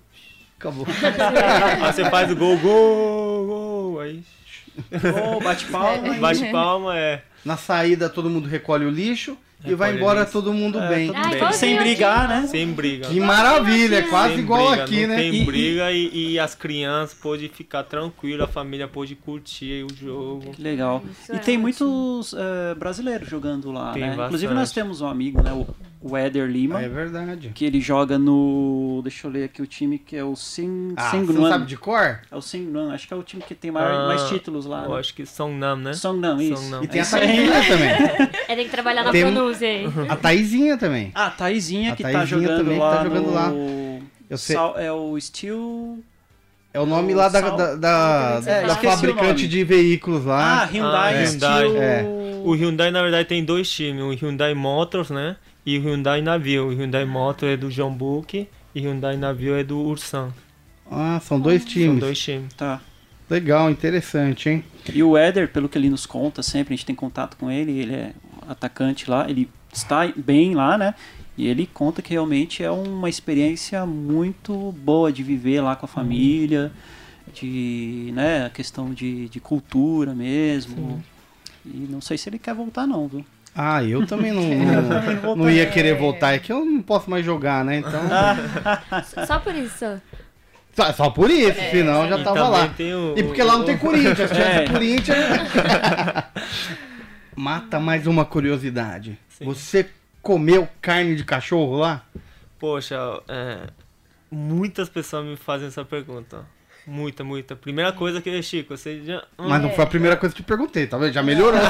Acabou. 0.59 0.87
aí 0.89 1.93
você 1.93 2.09
faz 2.09 2.33
o 2.33 2.37
gol, 2.37 2.57
gol, 2.57 3.47
gol, 3.47 4.01
aí 4.01 4.25
Ô, 5.35 5.41
bate 5.41 5.67
palma. 5.67 6.15
bate 6.15 6.51
palma, 6.51 6.99
é. 6.99 7.23
Na 7.45 7.57
saída 7.57 8.09
todo 8.09 8.31
mundo 8.31 8.49
recolhe 8.49 8.85
o 8.85 8.91
lixo 8.91 9.37
e 9.65 9.75
vai 9.75 9.89
Recolhe 9.89 9.97
embora 9.97 10.21
lixo. 10.21 10.33
todo 10.33 10.53
mundo 10.53 10.79
É, 10.79 10.89
bem. 10.89 11.11
Ai, 11.15 11.35
igualzinho 11.35 11.53
Sem 11.53 11.77
brigar, 11.79 12.29
né? 12.29 12.47
Sem 12.47 12.67
briga. 12.73 13.09
Que 13.09 13.19
maravilha, 13.21 13.97
é 13.97 14.03
quase 14.03 14.35
Sem 14.35 14.43
igual 14.45 14.69
briga, 14.69 14.85
aqui, 14.85 15.01
não 15.03 15.09
né? 15.09 15.17
Tem 15.17 15.35
E- 15.35 15.45
briga 15.45 15.93
e, 15.93 16.33
e 16.33 16.39
as 16.39 16.55
crianças 16.55 17.19
podem 17.19 17.49
ficar 17.49 17.83
tranquilas, 17.83 18.49
a 18.49 18.53
família 18.53 18.87
pode 18.87 19.15
curtir 19.17 19.85
o 19.85 19.95
jogo. 19.95 20.53
Que 20.53 20.63
legal. 20.63 21.03
Isso 21.23 21.33
e 21.33 21.37
é 21.37 21.39
tem 21.39 21.55
ótimo. 21.57 21.63
muitos 21.63 22.35
eh, 22.39 22.75
brasileiros 22.77 23.29
jogando 23.29 23.73
lá, 23.73 23.93
Tem 23.93 24.03
né? 24.03 24.09
bastante. 24.09 24.27
Inclusive 24.27 24.55
nós 24.55 24.71
temos 24.73 25.01
um 25.01 25.07
amigo, 25.09 25.43
né? 25.43 25.53
O, 25.53 25.67
o 26.01 26.17
Éder 26.17 26.47
Lima. 26.49 26.81
É 26.83 26.89
verdade. 26.89 27.51
Que 27.55 27.65
ele 27.65 27.81
joga 27.81 28.19
no. 28.19 29.01
Deixa 29.03 29.27
eu 29.27 29.31
ler 29.31 29.45
aqui 29.45 29.61
o 29.63 29.67
time 29.67 29.99
que 29.99 30.17
é 30.17 30.23
o 30.25 30.37
Sing, 30.37 30.95
Ah, 30.97 31.11
você 31.11 31.17
Singnuan. 31.19 31.41
não 31.41 31.49
sabe 31.49 31.67
de 31.67 31.77
cor? 31.77 32.21
É 32.31 32.37
o 32.37 32.41
Singnuan, 32.41 32.93
acho 32.95 33.09
que 33.09 33.15
é 33.15 33.17
o 33.17 33.23
time 33.23 33.43
que 33.43 33.55
tem 33.55 33.71
maior- 33.71 33.91
Ah, 34.03 34.07
mais 34.07 34.23
títulos 34.29 34.65
lá. 34.67 34.85
Eu 34.85 34.91
Né? 34.95 35.01
acho 35.01 35.15
que 35.15 35.27
são 35.27 35.53
Nam, 35.57 35.77
né? 35.77 35.93
Songnam, 35.93 36.41
isso. 36.41 36.57
Songnam. 36.63 36.85
E 36.85 36.89
tem 36.89 37.01
É 37.01 37.05
a. 37.05 37.07
Taizinha 37.07 37.63
também. 37.67 38.29
É, 38.49 38.57
tem 38.57 38.65
que 38.65 38.71
trabalhar 38.71 39.05
na 39.05 39.11
Tem- 39.11 39.23
pronúncia 39.31 39.69
aí. 39.69 39.85
A 40.09 40.17
Taizinha 40.17 40.79
também. 40.79 41.13
Ah, 41.15 41.31
Taizinha 41.31 41.93
A 41.93 41.97
que 41.97 42.03
tá 42.03 42.11
Taizinha 42.13 42.41
jogando 42.41 42.57
também 42.59 42.75
que 42.75 42.81
lá 42.81 42.97
tá 42.97 43.05
jogando 43.05 43.27
no... 43.27 43.35
lá. 43.35 43.53
Eu 44.31 44.39
sei. 44.39 44.57
Sal- 44.57 44.79
É 44.79 44.91
o 44.93 45.19
Steel... 45.21 45.99
É 46.73 46.79
o 46.81 46.87
nome 46.87 47.15
lá 47.15 47.29
da, 47.29 47.41
Sal- 47.41 47.57
da, 47.57 47.75
da, 47.77 48.41
É, 48.47 48.67
da 48.67 48.77
fabricante 48.77 49.49
de 49.49 49.65
veículos 49.65 50.27
Ah, 50.27 50.29
lá. 50.29 50.65
Hyundai 50.67 51.23
Ah, 51.23 51.27
Steel... 51.27 51.51
Hyundai. 51.51 51.83
É. 51.83 52.05
O 52.45 52.53
Hyundai, 52.55 52.91
na 52.91 53.03
verdade, 53.03 53.29
tem 53.29 53.45
dois 53.45 53.69
times. 53.71 54.03
O 54.03 54.11
Hyundai 54.15 54.55
Motors, 54.55 55.11
né? 55.11 55.37
E 55.69 55.77
o 55.77 55.83
Hyundai 55.83 56.23
Navio. 56.23 56.69
O 56.69 56.71
Hyundai 56.71 57.05
Motor 57.05 57.51
é 57.51 57.55
do 57.55 57.69
John 57.69 57.93
Book 57.93 58.49
e 58.75 58.81
o 58.81 58.83
Hyundai 58.83 59.19
Navio 59.19 59.55
é 59.55 59.63
do 59.63 59.79
Ursan. 59.79 60.33
Ah, 60.91 61.21
são 61.23 61.39
dois 61.39 61.61
São 61.61 61.71
times. 61.71 62.01
dois 62.01 62.19
times. 62.19 62.55
Tá. 62.55 62.81
Legal, 63.29 63.71
interessante, 63.71 64.49
hein? 64.49 64.65
E 64.91 65.03
o 65.03 65.15
Éder, 65.15 65.53
pelo 65.53 65.69
que 65.69 65.77
ele 65.77 65.91
nos 65.91 66.07
conta 66.07 66.43
sempre, 66.43 66.73
a 66.73 66.77
gente 66.79 66.87
tem 66.87 66.95
contato 66.97 67.37
com 67.37 67.51
ele, 67.51 67.73
ele 67.81 67.95
é 67.95 68.13
atacante 68.49 69.11
lá, 69.11 69.29
ele 69.29 69.47
está 69.71 70.11
bem 70.17 70.55
lá, 70.55 70.79
né? 70.79 70.95
E 71.37 71.47
ele 71.47 71.67
conta 71.67 72.01
que 72.01 72.13
realmente 72.13 72.63
é 72.63 72.71
uma 72.71 73.11
experiência 73.11 73.85
muito 73.85 74.73
boa 74.73 75.13
de 75.13 75.23
viver 75.23 75.61
lá 75.61 75.77
com 75.77 75.85
a 75.85 75.89
família, 75.89 76.73
de, 77.35 78.11
né, 78.15 78.47
a 78.47 78.49
questão 78.49 78.95
de, 78.95 79.29
de 79.29 79.39
cultura 79.39 80.15
mesmo. 80.15 81.05
E 81.63 81.87
não 81.91 82.01
sei 82.01 82.17
se 82.17 82.27
ele 82.31 82.39
quer 82.39 82.55
voltar 82.55 82.87
não, 82.87 83.07
viu? 83.07 83.23
Ah, 83.61 83.83
eu 83.83 84.07
também 84.07 84.31
não, 84.33 84.43
não, 85.23 85.37
não 85.37 85.51
ia 85.51 85.67
querer 85.67 85.97
voltar. 85.97 86.33
É 86.35 86.39
que 86.39 86.53
eu 86.53 86.65
não 86.65 86.81
posso 86.81 87.11
mais 87.11 87.25
jogar, 87.25 87.65
né? 87.65 87.79
Então. 87.79 88.01
Só 89.27 89.41
por 89.41 89.53
isso. 89.55 90.01
Só, 90.77 90.93
só 90.93 91.11
por 91.11 91.29
isso, 91.29 91.59
senão 91.73 92.09
já 92.09 92.21
E 92.21 92.23
tava 92.23 92.47
lá. 92.49 92.69
tem 92.69 92.95
o- 92.95 93.13
E 93.19 93.23
porque 93.25 93.43
lá 93.43 93.55
não 93.59 93.65
tem 93.65 93.75
o- 93.75 93.79
Corinthians, 93.81 94.31
se 94.31 94.37
É. 94.41 94.61
tivesse 94.61 94.73
Corinthians. 94.73 95.19
Mata 97.35 97.81
mais 97.81 98.07
uma 98.07 98.25
curiosidade. 98.25 99.19
Sim. 99.29 99.45
Você 99.45 99.89
comeu 100.23 100.69
carne 100.81 101.17
de 101.17 101.25
cachorro 101.25 101.79
lá? 101.79 102.03
Poxa, 102.61 102.97
é, 103.29 103.59
muitas 104.31 104.89
pessoas 104.89 105.25
me 105.25 105.37
fazem 105.37 105.67
essa 105.67 105.85
pergunta. 105.85 106.45
Muita, 106.87 107.23
muita. 107.23 107.55
Primeira 107.55 107.93
coisa 107.93 108.23
que, 108.23 108.41
Chico, 108.43 108.77
você 108.77 109.03
já. 109.05 109.23
Mas 109.37 109.61
não 109.61 109.71
foi 109.71 109.85
a 109.85 109.87
primeira 109.87 110.17
coisa 110.17 110.35
que 110.35 110.41
eu 110.41 110.45
te 110.45 110.49
perguntei, 110.49 110.87
tá 110.87 110.97
vendo? 110.97 111.13
Já 111.13 111.23
melhorou. 111.23 111.61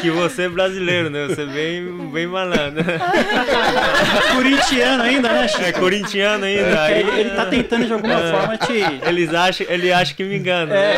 Que 0.00 0.10
você 0.10 0.42
é 0.42 0.48
brasileiro, 0.48 1.10
né? 1.10 1.26
Você 1.28 1.42
é 1.42 1.46
bem, 1.46 2.10
bem 2.10 2.26
malandro. 2.26 2.84
Corintiano 4.34 5.02
ainda, 5.02 5.28
né, 5.28 5.48
Chico? 5.48 5.62
É 5.62 5.72
corintiano 5.72 6.44
ainda. 6.44 6.82
aí- 6.82 7.00
Ele, 7.00 7.20
ele 7.20 7.30
tá 7.30 7.46
tentando 7.46 7.86
de 7.86 7.92
alguma 7.92 8.14
É. 8.20 8.30
forma 8.32 8.56
te... 8.58 8.72
Eles 9.06 9.32
acham, 9.34 9.66
ele 9.68 9.92
acha 9.92 10.14
que 10.14 10.24
me 10.24 10.36
engana. 10.36 10.72
né? 10.74 10.94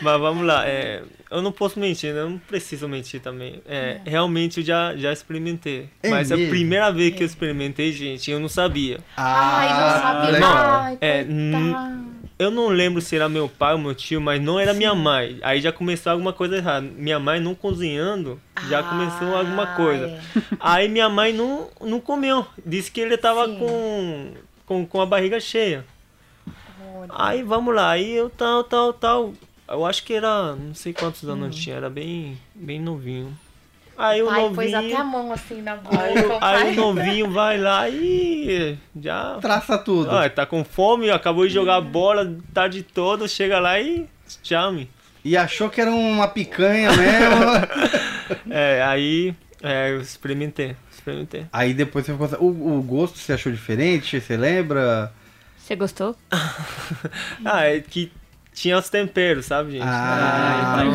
Mas 0.00 0.20
vamos 0.20 0.44
lá, 0.44 0.66
é, 0.66 1.00
eu 1.30 1.40
não 1.40 1.52
posso 1.52 1.78
mentir, 1.78 2.12
né? 2.12 2.20
Eu 2.20 2.30
não 2.30 2.38
preciso 2.38 2.88
mentir 2.88 3.20
também. 3.20 3.62
É, 3.68 3.98
Realmente 4.04 4.58
eu 4.60 4.66
já, 4.66 4.96
já 4.96 5.12
experimentei. 5.12 5.88
É 6.02 6.10
mas 6.10 6.32
a 6.32 6.36
mesmo? 6.36 6.50
primeira 6.50 6.90
vez 6.90 7.14
que 7.14 7.22
eu 7.22 7.26
experimentei, 7.26 7.92
gente, 7.92 8.30
eu 8.30 8.40
não 8.40 8.48
sabia. 8.48 8.98
Ai, 9.16 9.68
não 9.68 10.00
sabia. 10.02 10.30
legal. 10.32 10.56
Ai, 10.82 10.98
É. 11.00 11.24
Eu 12.42 12.50
não 12.50 12.68
lembro 12.68 13.00
se 13.00 13.14
era 13.16 13.28
meu 13.28 13.48
pai 13.48 13.72
ou 13.72 13.78
meu 13.78 13.94
tio, 13.94 14.20
mas 14.20 14.42
não 14.42 14.58
era 14.58 14.74
minha 14.74 14.94
mãe. 14.94 15.38
Aí 15.42 15.60
já 15.60 15.70
começou 15.72 16.12
alguma 16.12 16.32
coisa 16.32 16.56
errada. 16.56 16.86
Minha 16.96 17.18
mãe 17.18 17.38
não 17.40 17.54
cozinhando, 17.54 18.40
já 18.68 18.80
Ah, 18.80 18.82
começou 18.82 19.36
alguma 19.36 19.66
coisa. 19.76 20.06
é. 20.06 20.20
Aí 20.60 20.88
minha 20.88 21.08
mãe 21.08 21.32
não, 21.32 21.68
não 21.80 22.00
comeu. 22.00 22.46
Disse 22.64 22.90
que 22.90 23.00
ele 23.00 23.16
tava 23.16 23.46
Sim. 23.46 23.58
com, 23.58 24.32
com, 24.66 24.86
com 24.86 25.00
a 25.00 25.06
barriga 25.06 25.38
cheia. 25.40 25.84
Olha. 26.96 27.10
Aí 27.14 27.42
vamos 27.42 27.74
lá, 27.74 27.90
aí 27.92 28.12
eu 28.12 28.28
tal, 28.30 28.62
tal, 28.64 28.92
tal. 28.92 29.32
Eu 29.68 29.86
acho 29.86 30.04
que 30.04 30.12
era, 30.12 30.54
não 30.54 30.74
sei 30.74 30.92
quantos 30.92 31.26
anos 31.28 31.56
eu 31.56 31.62
tinha, 31.62 31.76
era 31.76 31.88
bem, 31.88 32.38
bem 32.54 32.80
novinho. 32.80 33.36
Aí 33.96 34.22
o 34.22 34.26
Pai 34.26 34.40
novinho. 34.40 34.54
pôs 34.56 34.74
até 34.74 34.96
a 34.96 35.04
mão 35.04 35.32
assim 35.32 35.60
na 35.62 35.76
boca. 35.76 35.98
Aí, 36.02 36.14
o- 36.18 36.36
o 36.36 36.40
pai. 36.40 36.62
aí 36.62 36.72
o 36.72 36.80
novinho 36.80 37.30
vai 37.30 37.58
lá 37.58 37.88
e 37.88 38.76
já. 39.00 39.38
Traça 39.40 39.76
tudo. 39.78 40.10
Ah, 40.10 40.28
tá 40.30 40.46
com 40.46 40.64
fome, 40.64 41.10
acabou 41.10 41.46
de 41.46 41.52
jogar 41.52 41.80
bola 41.80 42.34
tarde 42.54 42.82
toda, 42.82 43.28
chega 43.28 43.58
lá 43.60 43.78
e 43.80 44.06
chame. 44.42 44.88
E 45.24 45.36
achou 45.36 45.68
que 45.70 45.80
era 45.80 45.90
uma 45.90 46.28
picanha 46.28 46.90
mesmo. 46.92 48.02
É, 48.50 48.82
aí 48.82 49.34
é, 49.62 49.90
eu 49.90 50.00
experimentei, 50.00 50.74
experimentei. 50.90 51.44
Aí 51.52 51.74
depois 51.74 52.06
você 52.06 52.12
ficou. 52.12 52.26
assim, 52.26 52.36
O, 52.40 52.78
o 52.78 52.82
gosto 52.82 53.18
você 53.18 53.34
achou 53.34 53.52
diferente? 53.52 54.18
Você 54.20 54.36
lembra? 54.38 55.12
Você 55.58 55.76
gostou? 55.76 56.16
Ah, 57.44 57.64
é 57.66 57.80
que 57.80 58.10
tinha 58.54 58.78
os 58.78 58.88
temperos, 58.88 59.46
sabe, 59.46 59.72
gente? 59.72 59.82
Ah, 59.86 60.76
Aí, 60.78 60.86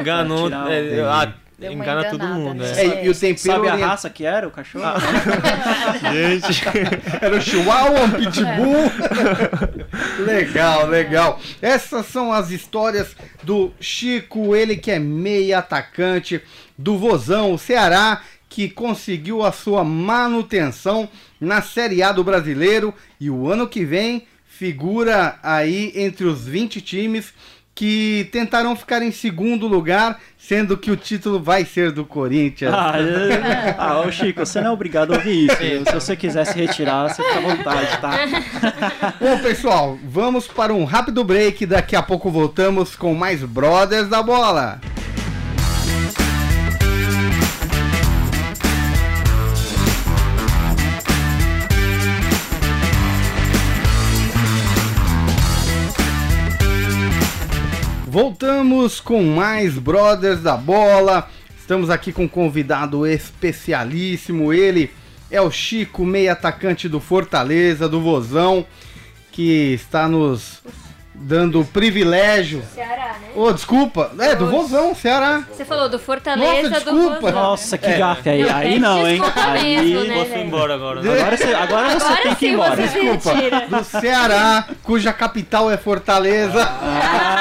enganou, 0.00 0.46
enganou, 0.46 0.70
é, 0.70 1.00
ah, 1.02 1.32
Deu 1.58 1.72
engana 1.72 2.04
todo 2.04 2.24
mundo, 2.24 2.62
né? 2.62 2.72
é. 2.76 2.86
É, 2.86 3.06
e, 3.06 3.08
o 3.08 3.14
tempero. 3.14 3.38
Sabe 3.38 3.68
a 3.68 3.72
orient- 3.72 3.88
raça 3.88 4.08
que 4.08 4.24
era 4.24 4.46
o 4.46 4.50
cachorro? 4.50 4.84
Gente, 6.12 6.62
Era 7.20 7.36
o 7.36 7.40
Chihuahua, 7.40 8.04
o 8.04 8.10
Pitbull. 8.12 10.24
legal, 10.24 10.86
legal. 10.86 11.40
Essas 11.60 12.06
são 12.06 12.32
as 12.32 12.50
histórias 12.50 13.16
do 13.42 13.72
Chico, 13.80 14.54
ele 14.54 14.76
que 14.76 14.90
é 14.90 14.98
meia 15.00 15.58
atacante 15.58 16.40
do 16.78 16.96
Vozão, 16.96 17.52
o 17.52 17.58
Ceará, 17.58 18.22
que 18.48 18.68
conseguiu 18.68 19.44
a 19.44 19.50
sua 19.50 19.82
manutenção 19.82 21.08
na 21.40 21.60
Série 21.60 22.02
A 22.02 22.12
do 22.12 22.22
Brasileiro 22.22 22.94
e 23.20 23.28
o 23.30 23.50
ano 23.50 23.66
que 23.68 23.84
vem 23.84 24.26
figura 24.46 25.38
aí 25.42 25.92
entre 25.94 26.24
os 26.24 26.46
20 26.46 26.80
times 26.80 27.32
que 27.78 28.28
tentarão 28.32 28.74
ficar 28.74 29.02
em 29.02 29.12
segundo 29.12 29.68
lugar, 29.68 30.18
sendo 30.36 30.76
que 30.76 30.90
o 30.90 30.96
título 30.96 31.40
vai 31.40 31.64
ser 31.64 31.92
do 31.92 32.04
Corinthians. 32.04 32.74
Ah, 32.74 32.94
é- 32.98 33.76
ah, 33.78 34.00
ô 34.00 34.10
Chico, 34.10 34.44
você 34.44 34.60
não 34.60 34.70
é 34.70 34.72
obrigado 34.72 35.12
a 35.14 35.16
ouvir 35.18 35.46
isso. 35.46 35.56
viu? 35.58 35.84
Se 35.86 35.94
você 35.94 36.16
quiser 36.16 36.44
se 36.44 36.58
retirar, 36.58 37.08
você 37.08 37.22
fica 37.22 37.38
à 37.38 37.40
vontade, 37.40 38.00
tá? 38.00 39.14
Bom, 39.20 39.38
pessoal, 39.38 39.96
vamos 40.02 40.48
para 40.48 40.74
um 40.74 40.82
rápido 40.82 41.22
break. 41.22 41.66
Daqui 41.66 41.94
a 41.94 42.02
pouco 42.02 42.28
voltamos 42.32 42.96
com 42.96 43.14
mais 43.14 43.44
Brothers 43.44 44.08
da 44.08 44.24
Bola. 44.24 44.80
Voltamos 58.12 59.00
com 59.00 59.22
mais 59.22 59.74
Brothers 59.78 60.40
da 60.42 60.56
Bola. 60.56 61.28
Estamos 61.60 61.90
aqui 61.90 62.10
com 62.10 62.22
um 62.24 62.28
convidado 62.28 63.06
especialíssimo. 63.06 64.50
Ele 64.50 64.90
é 65.30 65.42
o 65.42 65.50
Chico, 65.50 66.06
meio 66.06 66.32
atacante 66.32 66.88
do 66.88 67.00
Fortaleza, 67.00 67.86
do 67.86 68.00
Vozão, 68.00 68.64
que 69.30 69.74
está 69.74 70.08
nos 70.08 70.62
dando 71.20 71.60
o 71.60 71.64
privilégio. 71.64 72.62
Ceará, 72.74 73.16
né? 73.20 73.28
Ô, 73.34 73.52
desculpa. 73.52 74.12
É, 74.20 74.36
do 74.36 74.46
Vozão, 74.48 74.94
Ceará. 74.94 75.42
Você 75.52 75.64
falou 75.64 75.88
do 75.88 75.98
Fortaleza, 75.98 76.70
Nossa, 76.70 76.84
do 76.84 76.92
desculpa. 76.92 77.20
Vozão. 77.20 77.42
Nossa, 77.42 77.76
que 77.76 77.86
É. 77.86 77.98
gafe 77.98 78.30
aí. 78.30 78.42
Não, 78.44 78.54
aí 78.56 78.78
não, 78.78 79.06
hein? 79.08 79.20
Aí 79.34 79.76
mesmo, 79.92 80.04
né? 80.04 80.42
Embora 80.44 80.74
agora, 80.74 81.02
né? 81.02 81.12
Agora 81.20 81.36
você, 81.36 81.44
agora 81.54 81.90
você 81.90 82.06
Agora 82.06 82.22
tem 82.22 82.34
que 82.36 82.46
ir 82.46 82.52
embora. 82.52 82.76
Desculpa. 82.76 83.32
retira. 83.34 83.66
Do 83.68 83.84
Ceará, 83.84 84.68
cuja 84.84 85.12
capital 85.12 85.68
é 85.70 85.76
Fortaleza. 85.76 86.62
Ah, 86.62 87.37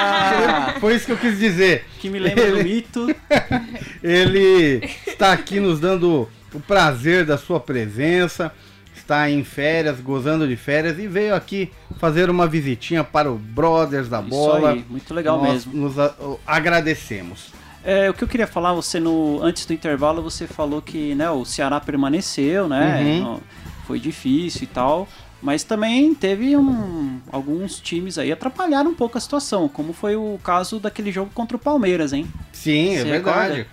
Foi 0.79 0.95
isso 0.95 1.05
que 1.05 1.11
eu 1.11 1.17
quis 1.17 1.37
dizer. 1.39 1.85
que 1.99 2.09
me 2.09 2.19
lembra 2.19 2.51
do 2.51 2.63
mito. 2.63 3.07
Ele 4.03 4.81
está 5.05 5.31
aqui 5.33 5.59
nos 5.59 5.79
dando 5.79 6.27
o 6.53 6.59
prazer 6.59 7.25
da 7.25 7.37
sua 7.37 7.59
presença. 7.59 8.51
Está 8.95 9.29
em 9.29 9.43
férias, 9.43 10.01
gozando 10.01 10.45
de 10.47 10.55
férias 10.57 10.99
e 10.99 11.07
veio 11.07 11.33
aqui 11.33 11.71
fazer 11.97 12.29
uma 12.29 12.45
visitinha 12.45 13.03
para 13.05 13.31
o 13.31 13.35
Brothers 13.37 14.09
da 14.09 14.19
Isso 14.19 14.29
Bola. 14.29 14.71
aí, 14.71 14.85
muito 14.89 15.13
legal 15.13 15.37
Nós 15.37 15.65
mesmo. 15.65 15.73
Nos 15.73 15.97
a- 15.97 16.13
agradecemos. 16.45 17.51
É, 17.85 18.09
o 18.09 18.13
que 18.13 18.23
eu 18.23 18.27
queria 18.27 18.47
falar, 18.47 18.73
você 18.73 18.99
no 18.99 19.39
antes 19.41 19.65
do 19.65 19.71
intervalo 19.71 20.21
você 20.21 20.45
falou 20.45 20.81
que 20.81 21.15
né, 21.15 21.29
o 21.29 21.45
Ceará 21.45 21.79
permaneceu, 21.79 22.67
né? 22.67 22.99
Uhum. 23.01 23.21
no- 23.35 23.43
foi 23.85 23.97
difícil 23.97 24.63
e 24.63 24.67
tal. 24.67 25.07
Mas 25.41 25.63
também 25.63 26.15
teve 26.15 26.57
um, 26.57 27.19
alguns 27.31 27.79
times 27.79 28.17
aí 28.17 28.31
atrapalharam 28.31 28.89
um 28.89 28.95
pouco 28.95 29.17
a 29.17 29.21
situação, 29.21 29.69
como 29.69 29.93
foi 29.93 30.15
o 30.15 30.39
caso 30.43 30.79
daquele 30.79 31.11
jogo 31.11 31.29
contra 31.33 31.55
o 31.55 31.59
Palmeiras, 31.59 32.11
hein? 32.11 32.27
Sim, 32.51 32.95
é 32.95 32.97
Você 32.99 33.03
verdade. 33.03 33.53
recorda? 33.53 33.67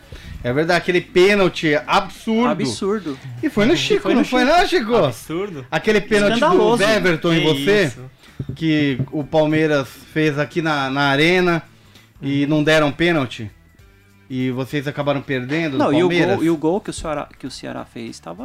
É 0.44 0.52
verdade, 0.52 0.78
aquele 0.78 1.00
pênalti 1.00 1.74
absurdo. 1.86 2.50
Absurdo. 2.50 3.18
E 3.42 3.48
foi 3.48 3.64
no 3.64 3.74
Chico, 3.74 4.02
Foi 4.02 4.12
no 4.12 4.18
não 4.20 4.24
foi 4.26 4.44
não, 4.44 4.66
Chico? 4.66 4.94
Absurdo. 4.94 5.66
Aquele 5.70 6.02
pênalti 6.02 6.38
do. 6.38 6.82
Everton 6.82 7.32
em 7.32 7.40
Que 7.40 7.46
você, 7.46 7.84
isso. 7.84 8.10
que 8.54 8.98
o 9.10 9.24
Palmeiras 9.24 9.88
fez 10.12 10.38
aqui 10.38 10.60
na, 10.60 10.90
na 10.90 11.04
arena 11.08 11.62
e 12.20 12.46
não 12.46 12.62
deram 12.62 12.92
pênalti. 12.92 13.50
E 14.28 14.50
vocês 14.50 14.86
acabaram 14.86 15.22
perdendo 15.22 15.78
Não, 15.78 15.86
do 15.86 15.94
e 15.94 16.02
o, 16.04 16.08
gol, 16.08 16.44
e 16.44 16.50
o 16.50 16.56
gol 16.56 16.80
que 16.80 16.90
o 16.90 16.92
Ceará, 16.92 17.28
que 17.38 17.46
o 17.46 17.50
Ceará 17.50 17.84
fez 17.86 18.10
estava 18.10 18.44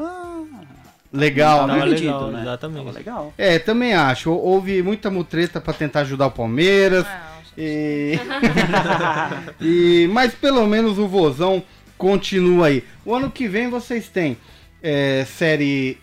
Legal, 1.12 1.60
tava 1.68 1.74
né? 1.74 1.86
Vendido, 1.86 2.02
legal, 2.04 2.32
né? 2.32 2.42
exatamente. 2.42 2.86
Tava 2.86 2.98
legal. 2.98 3.34
É, 3.38 3.58
também 3.60 3.94
acho. 3.94 4.32
Houve 4.32 4.82
muita 4.84 5.10
mutreta 5.10 5.60
pra 5.60 5.74
tentar 5.74 6.02
ajudar 6.02 6.28
o 6.28 6.32
Palmeiras. 6.32 7.06
E... 7.58 8.20
e- 9.60 10.10
Mas 10.12 10.34
pelo 10.34 10.66
menos 10.68 10.98
o 11.00 11.08
Vozão 11.08 11.64
continua 11.98 12.68
aí. 12.68 12.84
O 13.04 13.14
ano 13.14 13.30
que 13.32 13.48
vem 13.48 13.70
vocês 13.70 14.08
têm 14.08 14.38
é, 14.82 15.26
Série 15.26 15.98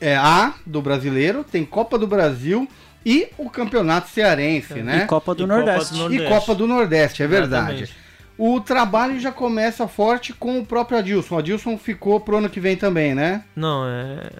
é, 0.00 0.16
A 0.16 0.54
do 0.66 0.82
Brasileiro, 0.82 1.44
tem 1.44 1.64
Copa 1.64 1.98
do 1.98 2.06
Brasil 2.06 2.68
e 3.06 3.28
o 3.38 3.48
Campeonato 3.48 4.08
Cearense, 4.10 4.82
né? 4.82 5.02
E 5.04 5.06
Copa 5.06 5.34
do 5.34 5.44
E 5.44 5.46
Copa 5.46 5.56
Nordeste. 5.56 5.92
do 5.92 5.96
E 5.96 6.00
Nordeste. 6.00 6.28
Copa 6.28 6.54
do 6.54 6.66
Nordeste, 6.66 7.22
é 7.22 7.26
verdade. 7.26 7.82
Exatamente. 7.84 8.07
O 8.38 8.60
trabalho 8.60 9.18
já 9.18 9.32
começa 9.32 9.88
forte 9.88 10.32
com 10.32 10.60
o 10.60 10.64
próprio 10.64 10.98
Adilson. 10.98 11.34
O 11.34 11.38
Adilson 11.38 11.76
ficou 11.76 12.20
pro 12.20 12.36
ano 12.38 12.48
que 12.48 12.60
vem 12.60 12.76
também, 12.76 13.12
né? 13.14 13.42
Não, 13.56 13.84
é. 13.86 14.30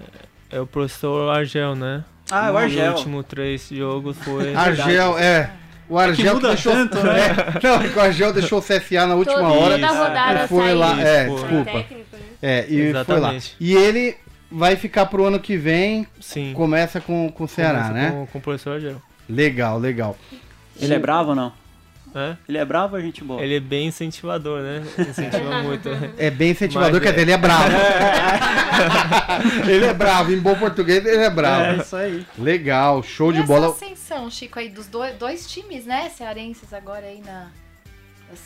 É 0.50 0.60
o 0.60 0.66
professor 0.66 1.28
Argel, 1.30 1.74
né? 1.74 2.04
Ah, 2.30 2.48
é 2.48 2.50
o 2.52 2.56
Argel. 2.56 2.92
Os 2.92 2.98
últimos 3.00 3.26
três 3.26 3.68
jogos 3.68 4.16
foi. 4.18 4.54
Argel, 4.56 5.18
é. 5.18 5.50
O 5.88 5.98
Argel 5.98 6.34
muda 6.34 6.48
deixou. 6.48 6.72
tanto, 6.72 6.96
né? 7.02 7.18
É, 7.28 7.58
não, 7.66 7.82
é 7.82 7.88
que 7.88 7.98
o 7.98 8.00
Argel 8.00 8.32
deixou 8.32 8.58
o 8.58 8.62
CSA 8.62 9.06
na 9.06 9.14
última 9.16 9.36
Todo- 9.40 9.52
hora. 9.58 9.74
Toda 9.78 9.90
rodada 9.92 10.44
e 10.44 10.48
foi 10.48 10.62
saiu. 10.64 10.78
lá. 10.78 11.00
É, 11.02 11.26
foi. 11.26 11.34
desculpa. 11.36 11.72
Técnico, 11.72 12.16
né? 12.16 12.18
É, 12.40 12.60
e 12.64 12.66
foi 12.66 12.92
lá. 12.92 13.00
Exatamente. 13.00 13.56
E 13.58 13.74
ele 13.74 14.16
vai 14.50 14.76
ficar 14.76 15.06
pro 15.06 15.24
ano 15.24 15.40
que 15.40 15.56
vem, 15.56 16.06
Sim. 16.20 16.52
começa 16.54 17.00
com, 17.00 17.30
com 17.32 17.44
o 17.44 17.48
Ceará, 17.48 17.88
Começa 17.88 17.92
né? 17.94 18.10
Com, 18.12 18.26
com 18.26 18.38
o 18.38 18.40
professor 18.42 18.74
Argel. 18.74 19.02
Legal, 19.28 19.78
legal. 19.78 20.16
Ele 20.80 20.94
é 20.94 20.98
bravo 20.98 21.30
ou 21.30 21.34
não? 21.34 21.52
É? 22.14 22.36
Ele 22.48 22.58
é 22.58 22.64
bravo 22.64 22.94
ou 22.94 23.00
é 23.00 23.02
gente 23.02 23.22
boa? 23.22 23.42
Ele 23.42 23.56
é 23.56 23.60
bem 23.60 23.88
incentivador, 23.88 24.60
né? 24.60 24.82
Incentiva 24.98 25.60
muito. 25.62 25.88
É 26.16 26.30
bem 26.30 26.50
incentivador, 26.50 26.92
Mas 26.94 27.02
quer 27.02 27.08
é- 27.08 27.12
dizer, 27.12 27.22
ele 27.22 27.32
é 27.32 27.38
bravo. 27.38 27.68
ele 29.68 29.84
é 29.84 29.94
bravo, 29.94 30.32
em 30.32 30.38
bom 30.38 30.54
português 30.54 31.04
ele 31.04 31.22
é 31.24 31.30
bravo. 31.30 31.64
É 31.64 31.76
isso 31.82 31.96
aí. 31.96 32.26
Legal, 32.38 33.02
show 33.02 33.32
de 33.32 33.40
E 33.40 33.42
bola. 33.42 33.68
essa 33.68 33.84
ascensão, 33.84 34.30
Chico, 34.30 34.58
aí 34.58 34.68
dos 34.68 34.86
dois, 34.86 35.14
dois 35.16 35.50
times, 35.50 35.84
né, 35.84 36.08
cearenses 36.10 36.72
agora 36.72 37.06
aí 37.06 37.20
na, 37.24 37.48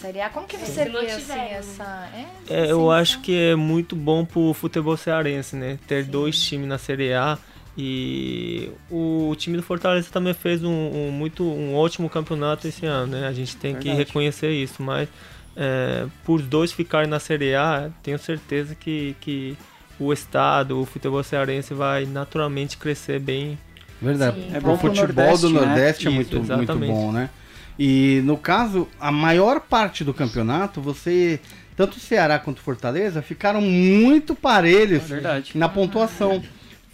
Série 0.01 0.21
A. 0.21 0.31
Como 0.31 0.47
que 0.47 0.57
você 0.57 0.85
vê, 0.85 0.97
assim, 0.99 1.33
essa... 1.33 1.35
É, 1.35 1.53
essa 1.55 2.09
É, 2.49 2.71
eu 2.71 2.91
acho 2.91 3.21
que 3.21 3.37
é 3.37 3.57
muito 3.57 3.97
bom 3.97 4.25
pro 4.25 4.55
futebol 4.55 4.97
cearense, 4.97 5.57
né? 5.57 5.77
Ter 5.89 6.05
dois 6.05 6.41
times 6.41 6.69
na 6.69 6.79
Série 6.79 7.13
A. 7.13 7.37
E 7.77 8.69
o 8.91 9.35
time 9.37 9.57
do 9.57 9.63
Fortaleza 9.63 10.09
também 10.13 10.35
fez 10.35 10.63
um, 10.63 10.69
um 10.71 11.11
muito 11.11 11.43
um 11.43 11.75
ótimo 11.75 12.09
campeonato 12.11 12.69
esse 12.69 12.85
ano, 12.85 13.13
né? 13.13 13.27
A 13.27 13.33
gente 13.33 13.57
tem 13.57 13.75
que 13.75 13.85
Verdade. 13.85 14.05
reconhecer 14.07 14.51
isso, 14.51 14.83
mas 14.83 15.09
é, 15.57 16.07
por 16.25 16.43
dois 16.43 16.71
ficarem 16.73 17.09
na 17.09 17.19
Série 17.19 17.55
A, 17.55 17.91
tenho 18.03 18.19
certeza 18.19 18.75
que, 18.75 19.17
que 19.21 19.57
o 19.99 20.13
estado, 20.13 20.81
o 20.81 20.85
futebol 20.85 21.23
cearense 21.23 21.73
vai 21.73 22.05
naturalmente 22.05 22.77
crescer 22.77 23.19
bem. 23.19 23.59
Verdade. 24.01 24.37
Sim, 24.37 24.51
É 24.55 24.59
o 24.59 24.61
bom 24.61 24.77
pro 24.77 24.89
futebol 24.91 25.07
Nordeste, 25.07 25.47
do 25.47 25.53
né? 25.53 25.61
Nordeste 25.67 26.07
é 26.07 26.11
Isso, 26.11 26.15
muito, 26.15 26.37
muito 26.37 26.53
exatamente. 26.53 26.93
bom, 26.93 27.13
né? 27.13 27.31
E 27.79 28.21
no 28.25 28.37
caso, 28.37 28.87
a 29.01 29.11
maior 29.11 29.61
parte 29.61 30.05
do 30.05 30.13
campeonato, 30.13 30.81
você. 30.81 31.41
Tanto 31.75 31.97
o 31.97 32.01
Ceará 32.01 32.39
quanto 32.39 32.59
o 32.59 32.63
Fortaleza 32.63 33.23
ficaram 33.23 33.63
muito 33.63 34.35
parelhos 34.35 35.11
É 35.11 35.43
na 35.55 35.71
pontuação. 35.71 36.43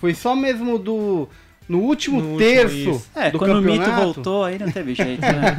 Foi 0.00 0.14
só 0.14 0.34
mesmo 0.34 0.78
do. 0.78 1.28
No 1.68 1.80
último 1.80 2.18
No 2.22 2.28
último, 2.30 2.38
terço 2.50 2.74
isso. 2.76 3.06
É, 3.14 3.30
do 3.30 3.38
quando 3.38 3.58
o 3.58 3.60
mito 3.60 3.76
campeonato. 3.80 4.02
voltou, 4.14 4.44
aí 4.44 4.58
não 4.58 4.70
teve 4.72 4.94
jeito, 4.94 5.20
né? 5.20 5.54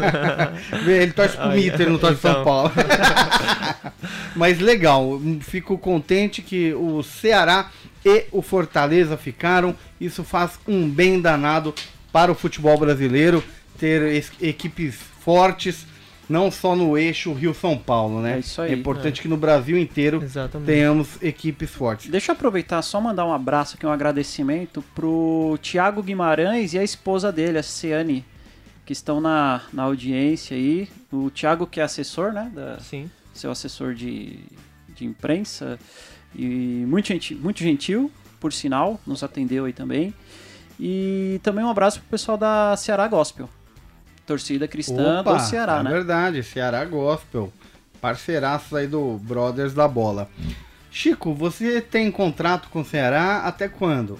Ele 1.03 1.11
torce 1.11 1.37
pro 1.37 1.49
Aí, 1.49 1.67
Inter, 1.67 1.87
não 1.87 1.99
torce 1.99 2.15
pro 2.19 2.31
São 2.31 2.41
então. 2.41 2.43
Paulo. 2.45 2.71
Mas 4.35 4.59
legal, 4.59 5.21
fico 5.41 5.77
contente 5.77 6.41
que 6.41 6.73
o 6.73 7.03
Ceará 7.03 7.69
e 8.03 8.25
o 8.31 8.41
Fortaleza 8.41 9.17
ficaram. 9.17 9.75
Isso 10.01 10.23
faz 10.23 10.59
um 10.67 10.89
bem 10.89 11.19
danado 11.21 11.73
para 12.11 12.31
o 12.31 12.35
futebol 12.35 12.77
brasileiro 12.77 13.43
ter 13.77 14.01
es- 14.13 14.31
equipes 14.41 14.95
fortes, 15.19 15.85
não 16.29 16.51
só 16.51 16.75
no 16.75 16.95
eixo 16.95 17.33
Rio-São 17.33 17.77
Paulo, 17.77 18.21
né? 18.21 18.35
É 18.35 18.39
isso 18.39 18.61
aí. 18.61 18.73
importante 18.73 19.21
que 19.21 19.27
no 19.27 19.35
Brasil 19.35 19.77
inteiro 19.77 20.21
Exatamente. 20.23 20.67
tenhamos 20.67 21.21
equipes 21.21 21.69
fortes. 21.69 22.09
Deixa 22.09 22.31
eu 22.31 22.35
aproveitar 22.35 22.81
só 22.83 23.01
mandar 23.01 23.25
um 23.25 23.33
abraço 23.33 23.75
aqui, 23.75 23.85
um 23.85 23.91
agradecimento 23.91 24.83
pro 24.93 25.57
Tiago 25.61 26.03
Guimarães 26.03 26.73
e 26.73 26.79
a 26.79 26.83
esposa 26.83 27.31
dele, 27.31 27.57
a 27.57 27.63
Ciane, 27.63 28.23
que 28.85 28.93
estão 28.93 29.19
na, 29.19 29.61
na 29.73 29.83
audiência 29.83 30.55
aí. 30.55 30.87
O 31.11 31.31
Tiago 31.31 31.65
que 31.65 31.79
é 31.79 31.83
assessor, 31.83 32.31
né? 32.31 32.51
Da, 32.53 32.79
Sim. 32.79 33.09
seu 33.33 33.49
assessor 33.49 33.95
de, 33.95 34.39
de 34.95 35.05
imprensa 35.05 35.79
e 36.35 36.85
muito 36.87 37.07
gentil, 37.07 37.39
muito 37.39 37.59
gentil, 37.59 38.11
por 38.39 38.53
sinal, 38.53 38.99
nos 39.05 39.23
atendeu 39.23 39.65
aí 39.65 39.73
também. 39.73 40.13
E 40.79 41.41
também 41.43 41.65
um 41.65 41.69
abraço 41.69 41.99
pro 41.99 42.09
pessoal 42.09 42.37
da 42.37 42.75
Ceará 42.77 43.07
Gospel, 43.07 43.49
torcida 44.29 44.67
cristã 44.67 45.23
do 45.23 45.39
Ceará, 45.39 45.79
é 45.79 45.83
né? 45.83 45.89
verdade, 45.89 46.43
Ceará 46.43 46.85
Gospel. 46.85 47.51
Parceiraços 47.99 48.71
aí 48.75 48.85
do 48.85 49.17
Brothers 49.17 49.73
da 49.73 49.87
Bola. 49.87 50.29
Chico, 50.91 51.33
você 51.33 51.81
tem 51.81 52.11
contrato 52.11 52.69
com 52.69 52.81
o 52.81 52.85
Ceará 52.85 53.39
até 53.39 53.67
quando? 53.67 54.19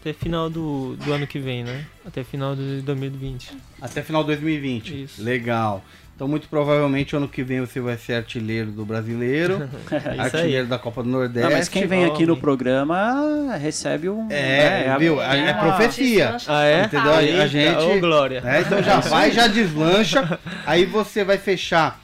Até 0.00 0.12
final 0.12 0.48
do, 0.48 0.96
do 0.96 1.12
ano 1.12 1.26
que 1.26 1.40
vem, 1.40 1.64
né? 1.64 1.84
Até 2.06 2.22
final 2.22 2.54
de 2.54 2.82
2020. 2.82 3.50
Até 3.80 4.00
final 4.00 4.22
de 4.22 4.28
2020. 4.28 5.02
Isso. 5.02 5.22
Legal. 5.22 5.84
Então, 6.14 6.28
muito 6.28 6.46
provavelmente, 6.48 7.16
ano 7.16 7.26
que 7.26 7.42
vem 7.42 7.60
você 7.60 7.80
vai 7.80 7.96
ser 7.96 8.14
artilheiro 8.14 8.70
do 8.70 8.84
brasileiro, 8.84 9.68
É 9.90 9.96
isso 9.96 10.06
aí. 10.08 10.20
artilheiro 10.20 10.66
da 10.68 10.78
Copa 10.78 11.02
do 11.02 11.08
Nordeste. 11.08 11.48
Não, 11.48 11.56
mas 11.56 11.68
quem 11.68 11.86
vem 11.86 12.04
aqui 12.04 12.24
no 12.26 12.36
programa 12.36 13.56
recebe 13.56 14.08
um. 14.08 14.28
É, 14.30 14.86
né, 14.88 14.96
viu? 14.98 15.20
a- 15.20 15.34
É 15.36 15.52
uma 15.52 15.62
profecia. 15.64 16.36
Ah, 16.46 16.64
é? 16.64 16.84
Entendeu? 16.84 17.12
A- 17.12 17.16
a 17.42 17.46
gente- 17.46 17.82
Ô, 17.82 17.98
Glória. 17.98 18.40
né? 18.40 18.60
Então 18.60 18.82
já 18.82 19.00
vai, 19.00 19.32
já 19.32 19.46
deslancha. 19.48 20.38
Aí 20.66 20.84
você 20.84 21.24
vai 21.24 21.38
fechar 21.38 22.00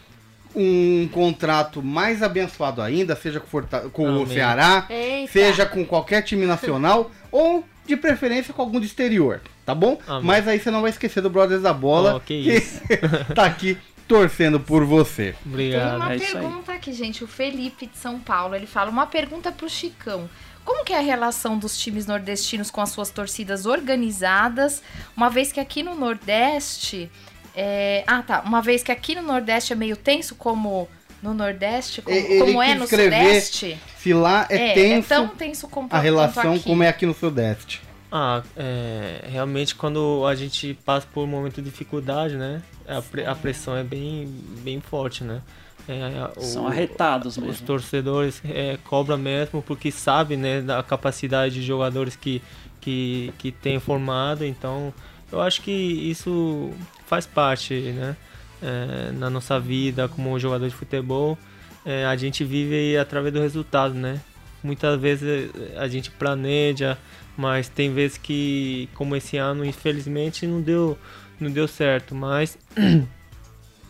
um 0.56 1.08
contrato 1.12 1.82
mais 1.82 2.22
abençoado 2.22 2.82
ainda, 2.82 3.14
seja 3.14 3.38
com, 3.38 3.46
Forta- 3.46 3.88
com 3.92 4.22
o. 4.22 4.26
Ceará, 4.26 4.86
Eita. 4.90 5.30
seja 5.32 5.64
com 5.66 5.84
qualquer 5.84 6.22
time 6.22 6.46
nacional 6.46 7.10
ou 7.30 7.62
de 7.86 7.96
preferência 7.96 8.52
com 8.52 8.62
algum 8.62 8.80
do 8.80 8.86
exterior, 8.86 9.40
tá 9.64 9.74
bom? 9.74 9.98
Amém. 10.08 10.24
Mas 10.24 10.48
aí 10.48 10.58
você 10.58 10.70
não 10.70 10.80
vai 10.82 10.90
esquecer 10.90 11.20
do 11.20 11.30
Brothers 11.30 11.62
da 11.62 11.72
Bola, 11.72 12.16
Oh, 12.16 12.20
que 12.20 12.34
isso. 12.34 12.80
tá 13.34 13.44
aqui 13.44 13.78
torcendo 14.08 14.58
por 14.58 14.84
você. 14.84 15.32
Tem 15.44 15.52
Obrigado. 15.52 15.96
uma 15.96 16.12
é 16.12 16.16
isso 16.16 16.36
aí. 16.38 16.42
pergunta 16.42 16.72
aqui, 16.72 16.92
gente. 16.92 17.22
O 17.22 17.28
Felipe 17.28 17.86
de 17.86 17.96
São 17.98 18.18
Paulo, 18.18 18.54
ele 18.56 18.66
fala 18.66 18.90
uma 18.90 19.06
pergunta 19.06 19.52
pro 19.52 19.68
Chicão. 19.68 20.28
Como 20.64 20.84
que 20.84 20.92
é 20.92 20.98
a 20.98 21.02
relação 21.02 21.56
dos 21.58 21.78
times 21.78 22.06
nordestinos 22.06 22.70
com 22.70 22.80
as 22.80 22.90
suas 22.90 23.10
torcidas 23.10 23.64
organizadas? 23.66 24.82
Uma 25.16 25.30
vez 25.30 25.52
que 25.52 25.60
aqui 25.60 25.82
no 25.82 25.94
Nordeste. 25.94 27.10
é, 27.54 28.04
Ah, 28.06 28.22
tá. 28.22 28.42
Uma 28.44 28.60
vez 28.62 28.82
que 28.82 28.90
aqui 28.92 29.14
no 29.14 29.22
Nordeste 29.22 29.72
é 29.72 29.76
meio 29.76 29.96
tenso, 29.96 30.34
como 30.34 30.88
no 31.22 31.34
Nordeste, 31.34 32.02
como, 32.02 32.16
Ele 32.16 32.38
como 32.38 32.62
é 32.62 32.74
no 32.74 32.86
Sudeste. 32.86 33.78
Se 33.98 34.12
lá 34.12 34.46
é, 34.48 34.74
tenso 34.74 35.08
tão 35.08 35.28
tenso 35.28 35.68
como 35.68 35.88
a 35.90 35.98
relação 35.98 36.54
aqui. 36.54 36.64
como 36.64 36.82
é 36.82 36.88
aqui 36.88 37.06
no 37.06 37.14
Sudeste. 37.14 37.80
Ah, 38.10 38.42
é, 38.56 39.24
realmente 39.28 39.74
quando 39.74 40.24
a 40.26 40.34
gente 40.34 40.78
passa 40.84 41.06
por 41.12 41.24
um 41.24 41.26
momento 41.26 41.60
de 41.60 41.70
dificuldade, 41.70 42.36
né? 42.36 42.62
A, 42.88 43.02
pre- 43.02 43.24
a 43.26 43.34
pressão 43.34 43.76
é 43.76 43.84
bem, 43.84 44.26
bem 44.62 44.80
forte, 44.80 45.22
né? 45.24 45.40
É, 45.88 46.30
o- 46.38 46.42
São 46.42 46.66
arretados 46.66 47.36
Os 47.36 47.42
mesmo. 47.42 47.66
torcedores 47.66 48.42
é, 48.44 48.78
cobram 48.84 49.16
mesmo 49.18 49.62
porque 49.62 49.90
sabem 49.90 50.36
né, 50.36 50.60
da 50.60 50.82
capacidade 50.82 51.54
de 51.54 51.62
jogadores 51.62 52.14
que, 52.16 52.42
que, 52.80 53.32
que 53.38 53.50
tem 53.50 53.78
formado, 53.80 54.44
então 54.44 54.92
eu 55.32 55.40
acho 55.40 55.62
que 55.62 55.70
isso 55.72 56.70
faz 57.06 57.26
parte 57.26 57.74
né, 57.74 58.16
é, 58.62 59.12
na 59.12 59.30
nossa 59.30 59.58
vida 59.58 60.08
como 60.08 60.38
jogador 60.38 60.68
de 60.68 60.74
futebol. 60.74 61.38
É, 61.86 62.04
a 62.04 62.16
gente 62.16 62.44
vive 62.44 62.96
através 62.98 63.32
do 63.32 63.40
resultado, 63.40 63.94
né? 63.94 64.20
Muitas 64.62 65.00
vezes 65.00 65.48
é, 65.74 65.78
a 65.78 65.88
gente 65.88 66.10
planeja, 66.10 66.98
mas 67.36 67.68
tem 67.68 67.94
vezes 67.94 68.18
que, 68.18 68.88
como 68.94 69.16
esse 69.16 69.36
ano, 69.38 69.64
infelizmente 69.64 70.46
não 70.46 70.60
deu, 70.60 70.98
não 71.40 71.50
deu 71.50 71.66
certo, 71.68 72.14
mas 72.14 72.56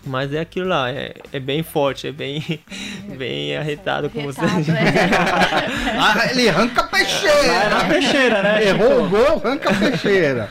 mas 0.05 0.33
é 0.33 0.41
aquilo 0.41 0.69
lá, 0.69 0.91
é, 0.91 1.15
é 1.33 1.41
bem 1.41 1.63
forte, 1.63 2.07
é 2.07 2.13
bem, 2.13 2.43
bem 3.17 3.57
arretado, 3.57 4.09
como 4.11 4.33
você 4.33 4.41
Retado, 4.41 4.71
é. 4.73 5.99
Ah, 5.99 6.29
ele 6.31 6.49
arranca 6.49 6.83
a 6.83 6.87
Vai 6.87 7.05
na 7.05 7.09
peixeira! 7.11 7.85
peixeira, 7.89 8.43
né? 8.43 8.65
Errou 8.69 9.05
o 9.05 9.09
gol, 9.09 9.43
arranca 9.45 9.71
a 9.71 9.75
peixeira. 9.75 10.51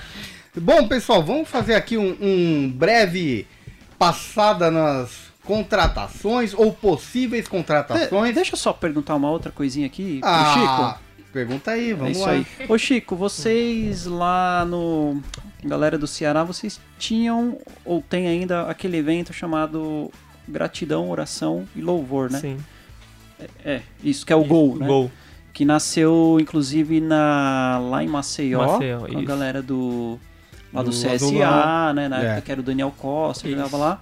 Bom, 0.55 0.87
pessoal, 0.87 1.23
vamos 1.23 1.49
fazer 1.49 1.75
aqui 1.75 1.97
um, 1.97 2.17
um 2.21 2.71
breve 2.71 3.47
passada 3.97 4.69
nas 4.71 5.27
contratações 5.43 6.53
ou 6.53 6.73
possíveis 6.73 7.45
De- 7.45 7.49
contratações. 7.49 8.35
deixa 8.35 8.53
eu 8.53 8.57
só 8.57 8.73
perguntar 8.73 9.15
uma 9.15 9.29
outra 9.29 9.51
coisinha 9.51 9.87
aqui 9.87 10.19
pro 10.19 10.29
ah, 10.29 10.53
Chico. 10.53 11.06
Pergunta 11.37 11.71
aí, 11.71 11.91
É 11.91 11.93
vamos 11.93 12.17
isso 12.17 12.25
lá. 12.25 12.31
aí. 12.31 12.45
Ô 12.67 12.77
Chico, 12.77 13.15
vocês 13.15 14.05
lá 14.05 14.65
no. 14.65 15.21
Galera 15.63 15.97
do 15.97 16.07
Ceará, 16.07 16.43
vocês 16.43 16.79
tinham 16.97 17.57
ou 17.83 18.01
tem 18.01 18.27
ainda 18.27 18.63
aquele 18.63 18.97
evento 18.97 19.33
chamado 19.33 20.11
Gratidão, 20.47 21.09
Oração 21.09 21.67
e 21.75 21.81
Louvor, 21.81 22.31
né? 22.31 22.39
Sim, 22.39 22.57
É, 23.63 23.81
isso 24.03 24.25
que 24.25 24.33
é 24.33 24.35
o 24.35 24.43
Gol, 24.43 24.77
né? 24.77 24.87
gol. 24.87 25.11
Que 25.53 25.65
nasceu 25.65 26.37
inclusive 26.39 27.01
na, 27.01 27.79
lá 27.89 28.03
em 28.03 28.07
Maceió, 28.07 28.65
Maceió, 28.73 28.99
com 28.99 29.05
a 29.05 29.09
isso. 29.09 29.23
galera 29.23 29.61
do. 29.61 30.19
Lá 30.73 30.83
do, 30.83 30.89
Do 30.91 30.95
CSA, 30.95 31.13
Azulão. 31.13 31.93
né? 31.93 32.07
Na 32.09 32.21
É. 32.21 32.25
época 32.27 32.41
que 32.41 32.51
era 32.51 32.61
o 32.61 32.63
Daniel 32.63 32.93
Costa, 32.97 33.47
Isso. 33.47 33.55
jogava 33.57 33.77
lá. 33.77 34.01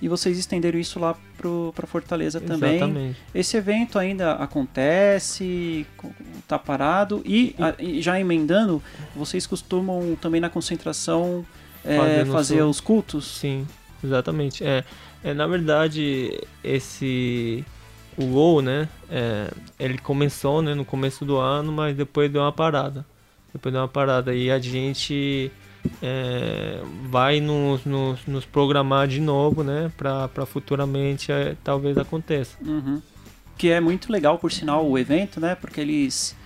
E 0.00 0.08
vocês 0.08 0.38
estenderam 0.38 0.78
isso 0.78 0.98
lá 1.00 1.16
pro, 1.36 1.72
pra 1.74 1.86
Fortaleza 1.86 2.40
também. 2.40 2.76
Exatamente. 2.76 3.18
Esse 3.34 3.56
evento 3.56 3.98
ainda 3.98 4.32
acontece, 4.34 5.86
co- 5.96 6.10
tá 6.46 6.58
parado 6.58 7.22
e, 7.24 7.54
a- 7.58 7.74
e 7.78 8.00
já 8.00 8.18
emendando, 8.18 8.82
vocês 9.14 9.46
costumam 9.46 10.16
também 10.20 10.40
na 10.40 10.48
concentração 10.48 11.44
é, 11.84 12.24
Fazer 12.26 12.62
os 12.62 12.80
cultos? 12.80 13.24
Sim, 13.26 13.66
exatamente. 14.04 14.62
É, 14.64 14.84
é, 15.24 15.32
na 15.34 15.46
verdade, 15.46 16.38
esse 16.62 17.64
o 18.16 18.26
gol, 18.26 18.60
né? 18.60 18.88
é, 19.10 19.48
ele 19.78 19.96
começou 19.98 20.60
né, 20.60 20.74
no 20.74 20.84
começo 20.84 21.24
do 21.24 21.36
ano, 21.36 21.70
mas 21.72 21.96
depois 21.96 22.30
deu 22.30 22.42
uma 22.42 22.52
parada. 22.52 23.06
Depois 23.52 23.72
deu 23.72 23.80
uma 23.80 23.88
parada. 23.88 24.34
E 24.34 24.50
a 24.50 24.58
gente 24.58 25.50
é, 26.02 26.80
vai 27.08 27.40
nos, 27.40 27.84
nos, 27.84 28.26
nos 28.26 28.44
programar 28.44 29.08
de 29.08 29.20
novo, 29.20 29.62
né? 29.62 29.90
Pra 29.96 30.28
futuramente 30.46 31.32
é, 31.32 31.56
talvez 31.62 31.96
aconteça. 31.96 32.56
Uhum. 32.64 33.00
Que 33.56 33.70
é 33.70 33.80
muito 33.80 34.12
legal, 34.12 34.38
por 34.38 34.52
sinal, 34.52 34.88
o 34.88 34.96
evento, 34.98 35.40
né? 35.40 35.54
Porque 35.54 35.80
eles, 35.80 36.36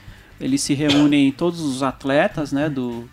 eles 0.40 0.62
se 0.62 0.75
reúnem 0.75 1.31
todos 1.31 1.61
os 1.61 1.83
atletas, 1.83 2.53
né? 2.53 2.68
Do, 2.68 3.09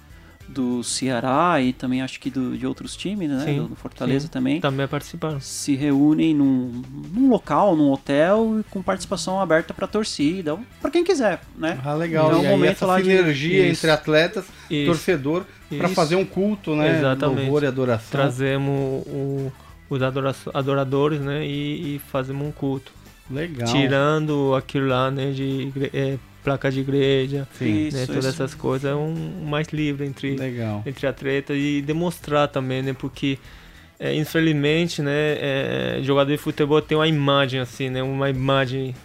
do 0.49 0.83
Ceará 0.83 1.61
e 1.61 1.71
também 1.71 2.01
acho 2.01 2.19
que 2.19 2.29
do, 2.29 2.57
de 2.57 2.65
outros 2.65 2.95
times, 2.95 3.29
né? 3.29 3.43
Sim, 3.45 3.67
do 3.67 3.75
Fortaleza 3.75 4.25
sim. 4.25 4.31
também. 4.31 4.59
Também 4.59 4.87
participaram. 4.87 5.39
Se 5.39 5.75
reúnem 5.75 6.33
num, 6.33 6.81
num 7.13 7.29
local, 7.29 7.75
num 7.75 7.91
hotel, 7.91 8.61
com 8.71 8.81
participação 8.81 9.39
aberta 9.39 9.73
para 9.73 9.85
torcida, 9.87 10.57
para 10.81 10.89
quem 10.91 11.03
quiser, 11.03 11.41
né? 11.55 11.79
Ah, 11.85 11.93
legal. 11.93 12.27
Então, 12.29 12.39
e 12.39 12.41
um 12.41 12.45
aí 12.47 12.51
momento 12.51 12.71
essa 12.71 12.85
lá 12.85 12.99
de- 12.99 13.05
sinergia 13.05 13.67
Isso. 13.67 13.85
entre 13.85 13.91
atletas, 13.91 14.45
Isso. 14.69 14.87
torcedor, 14.87 15.45
para 15.77 15.87
fazer 15.89 16.15
um 16.15 16.25
culto, 16.25 16.75
né? 16.75 16.97
Exatamente. 16.97 17.41
Louvor 17.43 17.63
e 17.63 17.67
adoração. 17.67 18.09
Trazemos 18.11 19.03
o- 19.07 19.51
os 19.89 20.01
adora- 20.01 20.35
adoradores, 20.53 21.21
né? 21.21 21.45
E, 21.45 21.95
e 21.95 21.99
fazemos 22.11 22.45
um 22.47 22.51
culto. 22.51 22.91
Legal. 23.31 23.67
tirando 23.71 24.55
aquilo 24.55 24.87
lá, 24.87 25.11
né, 25.11 25.29
de 25.29 25.71
é, 25.93 26.17
placa 26.43 26.71
de 26.71 26.79
igreja, 26.79 27.47
Sim. 27.57 27.87
Isso, 27.87 27.97
né, 27.97 28.05
todas 28.05 28.25
isso. 28.25 28.33
essas 28.43 28.55
coisas, 28.55 28.89
é 28.91 28.95
um 28.95 29.45
mais 29.45 29.67
livre 29.69 30.05
entre, 30.05 30.35
Legal. 30.35 30.81
entre 30.85 31.05
atletas 31.07 31.57
e 31.57 31.81
demonstrar 31.81 32.47
também, 32.47 32.81
né, 32.81 32.93
porque 32.97 33.37
é, 33.99 34.15
infelizmente, 34.15 35.01
né, 35.01 35.11
é, 35.11 35.99
jogador 36.01 36.31
de 36.31 36.37
futebol 36.37 36.81
tem 36.81 36.97
uma 36.97 37.07
imagem 37.07 37.59
assim, 37.59 37.89
né, 37.89 38.01
uma 38.01 38.29
imagem 38.29 38.95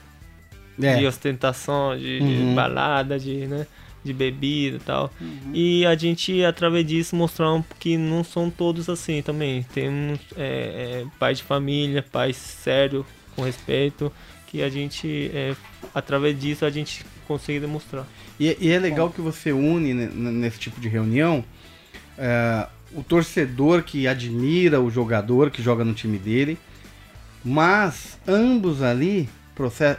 de 0.78 0.86
É. 0.86 1.08
ostentação, 1.08 1.96
de, 1.96 2.18
de 2.20 2.24
Uhum. 2.24 2.54
balada, 2.54 3.18
de, 3.18 3.46
né, 3.46 3.66
de 4.04 4.12
bebida 4.12 4.76
e 4.76 4.80
tal. 4.80 5.10
Uhum. 5.20 5.50
E 5.54 5.86
a 5.86 5.94
gente, 5.96 6.44
através 6.44 6.86
disso, 6.86 7.16
mostrar 7.16 7.62
que 7.80 7.96
não 7.96 8.22
são 8.22 8.50
todos 8.50 8.88
assim 8.88 9.22
também. 9.22 9.62
Temos 9.72 10.18
é, 10.36 11.02
é, 11.02 11.06
pais 11.18 11.38
de 11.38 11.44
família, 11.44 12.04
pais 12.12 12.36
sérios, 12.36 13.04
com 13.34 13.42
respeito, 13.42 14.12
que 14.46 14.62
a 14.62 14.68
gente, 14.68 15.30
é, 15.34 15.54
através 15.94 16.38
disso, 16.38 16.64
a 16.64 16.70
gente 16.70 17.04
consegue 17.26 17.60
demonstrar. 17.60 18.06
E, 18.38 18.56
e 18.60 18.70
é 18.70 18.78
legal 18.78 19.10
que 19.10 19.20
você 19.20 19.52
une 19.52 19.92
ne- 19.94 20.06
ne- 20.06 20.30
nesse 20.32 20.58
tipo 20.58 20.80
de 20.80 20.88
reunião 20.88 21.44
é, 22.18 22.66
o 22.92 23.02
torcedor 23.02 23.82
que 23.82 24.06
admira 24.06 24.80
o 24.80 24.90
jogador 24.90 25.50
que 25.50 25.60
joga 25.62 25.84
no 25.84 25.92
time 25.94 26.16
dele, 26.18 26.56
mas 27.44 28.18
ambos 28.26 28.82
ali 28.82 29.28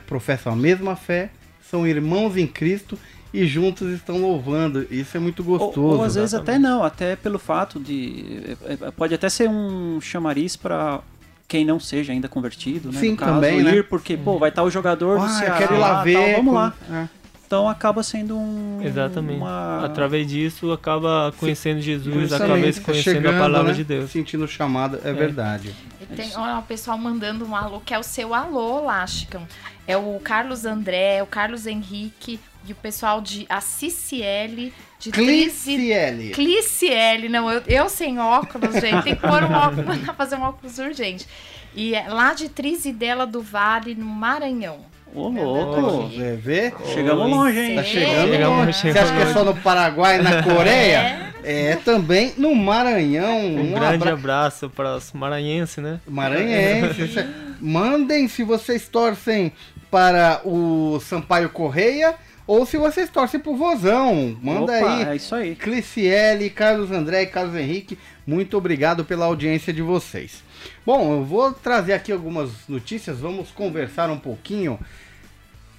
professam 0.05 0.53
a 0.53 0.55
mesma 0.55 0.95
fé, 0.95 1.29
são 1.69 1.85
irmãos 1.87 2.37
em 2.37 2.47
Cristo 2.47 2.97
e 3.33 3.45
juntos 3.45 3.91
estão 3.93 4.17
louvando. 4.21 4.87
Isso 4.89 5.17
é 5.17 5.19
muito 5.19 5.39
Ou, 5.47 5.57
gostoso. 5.59 5.81
ou 5.97 6.03
às 6.03 6.15
vezes 6.15 6.33
exatamente. 6.33 6.65
até 6.65 6.69
não, 6.73 6.83
até 6.83 7.15
pelo 7.15 7.37
fato 7.37 7.79
de. 7.79 8.55
é, 8.65 8.73
é, 8.87 8.91
Pode 8.91 9.13
até 9.13 9.29
ser 9.29 9.49
um 9.49 9.99
chamariz 9.99 10.55
para 10.55 11.01
quem 11.47 11.63
não 11.63 11.79
seja 11.79 12.11
ainda 12.11 12.27
convertido, 12.27 12.91
né? 12.91 12.99
Sim, 12.99 13.11
no 13.11 13.17
caso, 13.17 13.33
também, 13.33 13.59
ir, 13.59 13.63
né? 13.63 13.83
porque, 13.83 14.17
pô, 14.17 14.39
vai 14.39 14.49
estar 14.49 14.63
o 14.63 14.69
jogador 14.69 15.19
do 15.19 15.25
Ah, 15.25 15.27
eu 15.27 15.39
Ceará, 15.39 15.57
quero 15.57 15.75
ir 15.75 15.77
lá 15.77 15.93
tal, 15.95 16.03
ver. 16.03 16.35
vamos 16.35 16.53
lá. 16.53 16.73
É. 16.91 17.07
Então 17.45 17.69
acaba 17.69 18.01
sendo 18.01 18.35
um. 18.35 18.81
Exatamente. 18.83 19.37
Uma... 19.37 19.85
Através 19.85 20.27
disso, 20.27 20.71
acaba 20.71 21.31
conhecendo 21.37 21.79
Jesus, 21.79 22.29
Justamente, 22.29 22.69
acaba 22.69 22.73
tá 22.73 22.81
conhecendo 22.81 23.15
chegando, 23.15 23.35
a 23.35 23.39
palavra 23.39 23.71
né? 23.71 23.77
de 23.77 23.83
Deus. 23.83 24.09
Sentindo 24.09 24.45
o 24.45 24.47
chamado, 24.47 24.99
é, 25.03 25.13
verdade. 25.13 25.75
E 26.01 26.05
tem 26.07 26.31
ó, 26.35 26.59
o 26.59 26.63
pessoal 26.63 26.97
mandando 26.97 27.45
um 27.45 27.55
alô, 27.55 27.79
que 27.79 27.93
é 27.93 27.99
o 27.99 28.03
seu 28.03 28.33
alô 28.33 28.81
Chicão. 29.07 29.47
É 29.87 29.95
o 29.95 30.19
Carlos 30.23 30.65
André, 30.65 31.21
o 31.21 31.27
Carlos 31.27 31.67
Henrique 31.67 32.39
e 32.67 32.71
o 32.71 32.75
pessoal 32.75 33.21
de 33.21 33.45
Assiciele, 33.47 34.73
de. 34.99 35.11
Cliciele. 35.11 36.29
Cliciele, 36.31 37.29
não, 37.29 37.51
eu, 37.51 37.61
eu 37.67 37.87
sem 37.89 38.17
óculos, 38.19 38.73
gente, 38.73 39.03
tem 39.03 39.15
que 39.15 39.21
pôr 39.21 39.43
um 39.43 39.53
óculos, 39.53 39.85
mandar 39.85 40.13
fazer 40.15 40.35
um 40.35 40.41
óculos 40.43 40.79
urgente. 40.79 41.27
E 41.75 41.93
é 41.93 42.07
lá 42.07 42.33
de 42.33 42.49
Trizidela 42.49 43.27
do 43.27 43.41
Vale, 43.41 43.93
no 43.95 44.05
Maranhão. 44.05 44.79
Ô, 45.13 45.29
louco. 45.29 46.09
Você 46.09 46.35
vê? 46.35 46.73
Chegamos 46.93 47.29
longe, 47.29 47.59
hein? 47.59 47.75
Tá 47.75 47.83
chegando 47.83 48.31
Chegamos- 48.31 48.57
longe. 48.65 48.73
Você 48.91 48.99
acha 48.99 49.13
que 49.15 49.21
é 49.21 49.33
só 49.33 49.43
no 49.45 49.55
Paraguai 49.55 50.19
e 50.19 50.21
na 50.21 50.43
Coreia? 50.43 51.33
É, 51.43 51.75
também 51.85 52.33
no 52.37 52.55
Maranhão. 52.55 53.37
Um, 53.39 53.59
Um 53.61 53.71
grande 53.73 53.95
abra- 53.95 54.13
abraço 54.13 54.69
para 54.69 54.95
os 54.97 55.13
maranhenses, 55.13 55.77
né? 55.77 55.99
Maranhense. 56.07 57.25
Mandem 57.59 58.27
se 58.27 58.43
vocês 58.43 58.87
torcem 58.87 59.51
para 59.89 60.41
o 60.43 60.99
Sampaio 60.99 61.49
Correia 61.49 62.15
ou 62.47 62.65
se 62.65 62.77
vocês 62.77 63.09
torcem 63.09 63.39
pro 63.39 63.55
Vozão. 63.55 64.37
Manda 64.41 64.77
Opa, 64.77 64.95
aí. 64.95 65.03
É 65.03 65.15
isso 65.15 65.33
aí. 65.33 65.55
Cliciele, 65.55 66.49
Carlos 66.49 66.91
André 66.91 67.23
e 67.23 67.27
Carlos 67.27 67.55
Henrique, 67.55 67.97
muito 68.25 68.57
obrigado 68.57 69.03
pela 69.03 69.25
audiência 69.25 69.73
de 69.73 69.81
vocês. 69.81 70.43
Bom, 70.85 71.13
eu 71.13 71.23
vou 71.23 71.51
trazer 71.51 71.93
aqui 71.93 72.11
algumas 72.11 72.51
notícias, 72.67 73.19
vamos 73.19 73.51
conversar 73.51 74.09
um 74.09 74.19
pouquinho. 74.19 74.79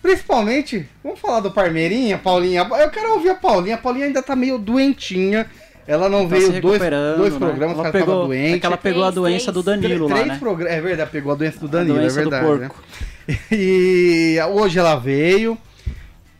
Principalmente, 0.02 0.88
vamos 1.02 1.18
falar 1.18 1.40
do 1.40 1.50
Parmeirinha, 1.50 2.16
Paulinha. 2.16 2.62
Eu 2.62 2.90
quero 2.90 3.14
ouvir 3.14 3.30
a 3.30 3.34
Paulinha. 3.34 3.74
A 3.74 3.78
Paulinha 3.78 4.06
ainda 4.06 4.22
tá 4.22 4.36
meio 4.36 4.56
doentinha. 4.56 5.50
Ela 5.87 6.09
não 6.09 6.28
Tá 6.28 6.34
veio 6.37 6.61
dois, 6.61 6.80
dois 6.80 7.32
né? 7.32 7.39
programas 7.39 7.61
Ela 7.61 7.61
que 7.61 7.70
ela 7.70 7.93
tava 7.93 7.93
pegou, 7.93 8.26
doente. 8.26 8.55
É 8.55 8.59
que 8.59 8.66
ela 8.66 8.76
pegou 8.76 9.03
a 9.05 9.07
Três, 9.07 9.14
doença 9.14 9.53
do 9.53 9.62
três. 9.62 9.80
Danilo 9.80 10.09
lá, 10.09 10.14
Três 10.14 10.28
né? 10.28 10.37
progra- 10.39 10.68
É 10.70 10.80
verdade, 10.80 11.11
pegou 11.11 11.32
a 11.32 11.34
doença 11.37 11.59
do 11.61 11.66
A 11.66 11.70
Danilo, 11.70 11.99
doença 11.99 12.20
é 12.20 12.24
do 12.24 12.30
verdade. 12.30 12.59
né? 12.61 12.68
porco. 12.68 12.82
E 13.53 14.37
hoje 14.53 14.78
ela 14.78 14.97
veio. 14.97 15.57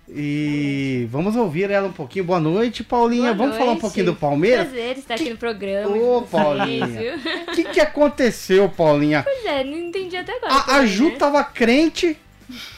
E 0.09 1.07
vamos 1.11 1.35
ouvir 1.37 1.71
ela 1.71 1.89
um 1.89 1.93
pouquinho. 1.93 2.25
Boa 2.25 2.39
noite, 2.41 2.85
Paulinha. 2.85 3.35
Boa 3.35 3.35
vamos 3.35 3.53
falar 3.57 3.65
um 3.65 3.73
noite. 3.73 3.81
pouquinho 3.81 4.07
do 4.07 4.15
Palmeiras? 4.15 4.69
Prazer 4.69 4.99
estar 4.99 5.15
aqui 5.15 5.31
no 5.31 5.37
programa. 5.37 5.97
Ô, 5.97 6.23
Paulinha. 6.23 6.87
O 7.49 7.51
que, 7.55 7.65
que 7.65 7.81
aconteceu, 7.81 8.69
Paulinha? 8.69 9.23
Pois 9.25 9.45
é, 9.45 9.65
não 9.65 9.77
entendi 9.77 10.17
até 10.17 10.37
agora. 10.37 10.53
A, 10.55 10.77
a 10.77 10.87
Ju 10.87 11.09
né? 11.11 11.17
tava 11.19 11.43
crente 11.43 12.17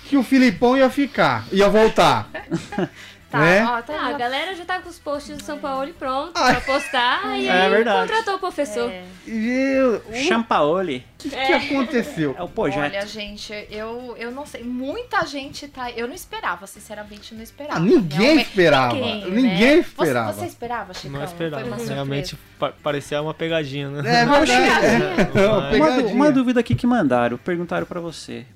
que 0.07 0.16
o 0.16 0.23
Filipão 0.23 0.77
ia 0.77 0.89
ficar, 0.89 1.47
ia 1.53 1.69
voltar. 1.69 2.31
Tá, 3.31 3.41
né? 3.41 3.62
ó, 3.62 3.83
tá 3.83 3.93
Ah, 3.95 4.07
a 4.09 4.12
galera 4.14 4.55
já 4.55 4.64
tá 4.64 4.81
com 4.81 4.89
os 4.89 4.99
posts 4.99 5.37
do 5.37 5.43
São 5.45 5.59
Paulo 5.59 5.93
pronto 5.99 6.33
Ah. 6.35 6.51
pra 6.55 6.61
postar 6.62 7.39
e 7.39 7.47
É 7.47 7.53
aí 7.53 7.70
verdade. 7.70 8.09
contratou 8.09 8.37
o 8.37 8.39
professor. 8.39 8.91
É. 8.91 9.03
Viu? 9.26 9.97
O 10.09 10.14
Champaoli. 10.26 11.05
que, 11.18 11.29
que 11.29 11.53
aconteceu? 11.53 12.35
É 12.39 12.43
o 12.43 12.49
projeto. 12.49 12.85
Olha, 12.95 13.07
gente, 13.07 13.53
eu, 13.70 14.14
eu 14.18 14.31
não 14.31 14.47
sei. 14.47 14.62
Muita 14.64 15.26
gente 15.26 15.68
tá. 15.68 15.91
Eu 15.91 16.07
não 16.09 16.14
esperava, 16.14 16.66
sinceramente, 16.66 17.35
não 17.35 17.43
esperava. 17.43 17.76
Ah, 17.79 17.81
ninguém 17.83 18.18
Realmente, 18.18 18.49
esperava. 18.49 18.95
ninguém, 18.95 19.31
Ninguém 19.31 19.76
né? 19.76 19.79
esperava. 19.81 20.33
Você, 20.33 20.41
você 20.41 20.47
esperava, 20.47 20.95
Chicão? 20.95 21.18
Não 21.18 21.24
esperava. 21.24 21.64
Uma. 21.66 21.76
Realmente 21.76 22.39
pa- 22.59 22.72
parecia 22.83 23.20
uma 23.20 23.35
pegadinha, 23.35 23.91
né? 23.91 24.22
É 24.22 24.24
verdade. 24.24 24.53
É, 24.53 25.26
uma 25.47 25.59
Uma, 25.59 25.70
pegadinha. 25.70 26.14
uma 26.14 26.33
dúvida 26.33 26.61
aqui 26.61 26.74
que 26.74 26.87
mandaram, 26.87 27.37
perguntaram 27.37 27.85
pra 27.85 28.01
você. 28.01 28.47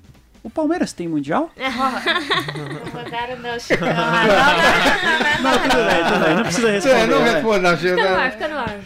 O 0.43 0.49
Palmeiras 0.49 0.91
tem 0.91 1.07
mundial? 1.07 1.49
Não 1.57 3.01
mandaram 3.03 3.37
não, 3.37 3.57
Chicão. 3.59 3.87
Não, 3.87 5.51
tudo 5.59 5.75
bem, 5.85 6.03
tudo 6.11 6.25
bem. 6.25 6.35
Não 6.35 6.43
precisa 6.43 6.67
Você 6.81 6.93
responder. 6.93 7.07
não 7.07 7.21
né? 7.23 7.31
responde, 7.33 7.59
não, 7.63 7.77
Fica 7.77 7.95
no 7.95 8.01
ar, 8.01 8.07
Gina. 8.17 8.31
fica 8.31 8.47
no 8.49 8.57
ar. 8.59 8.79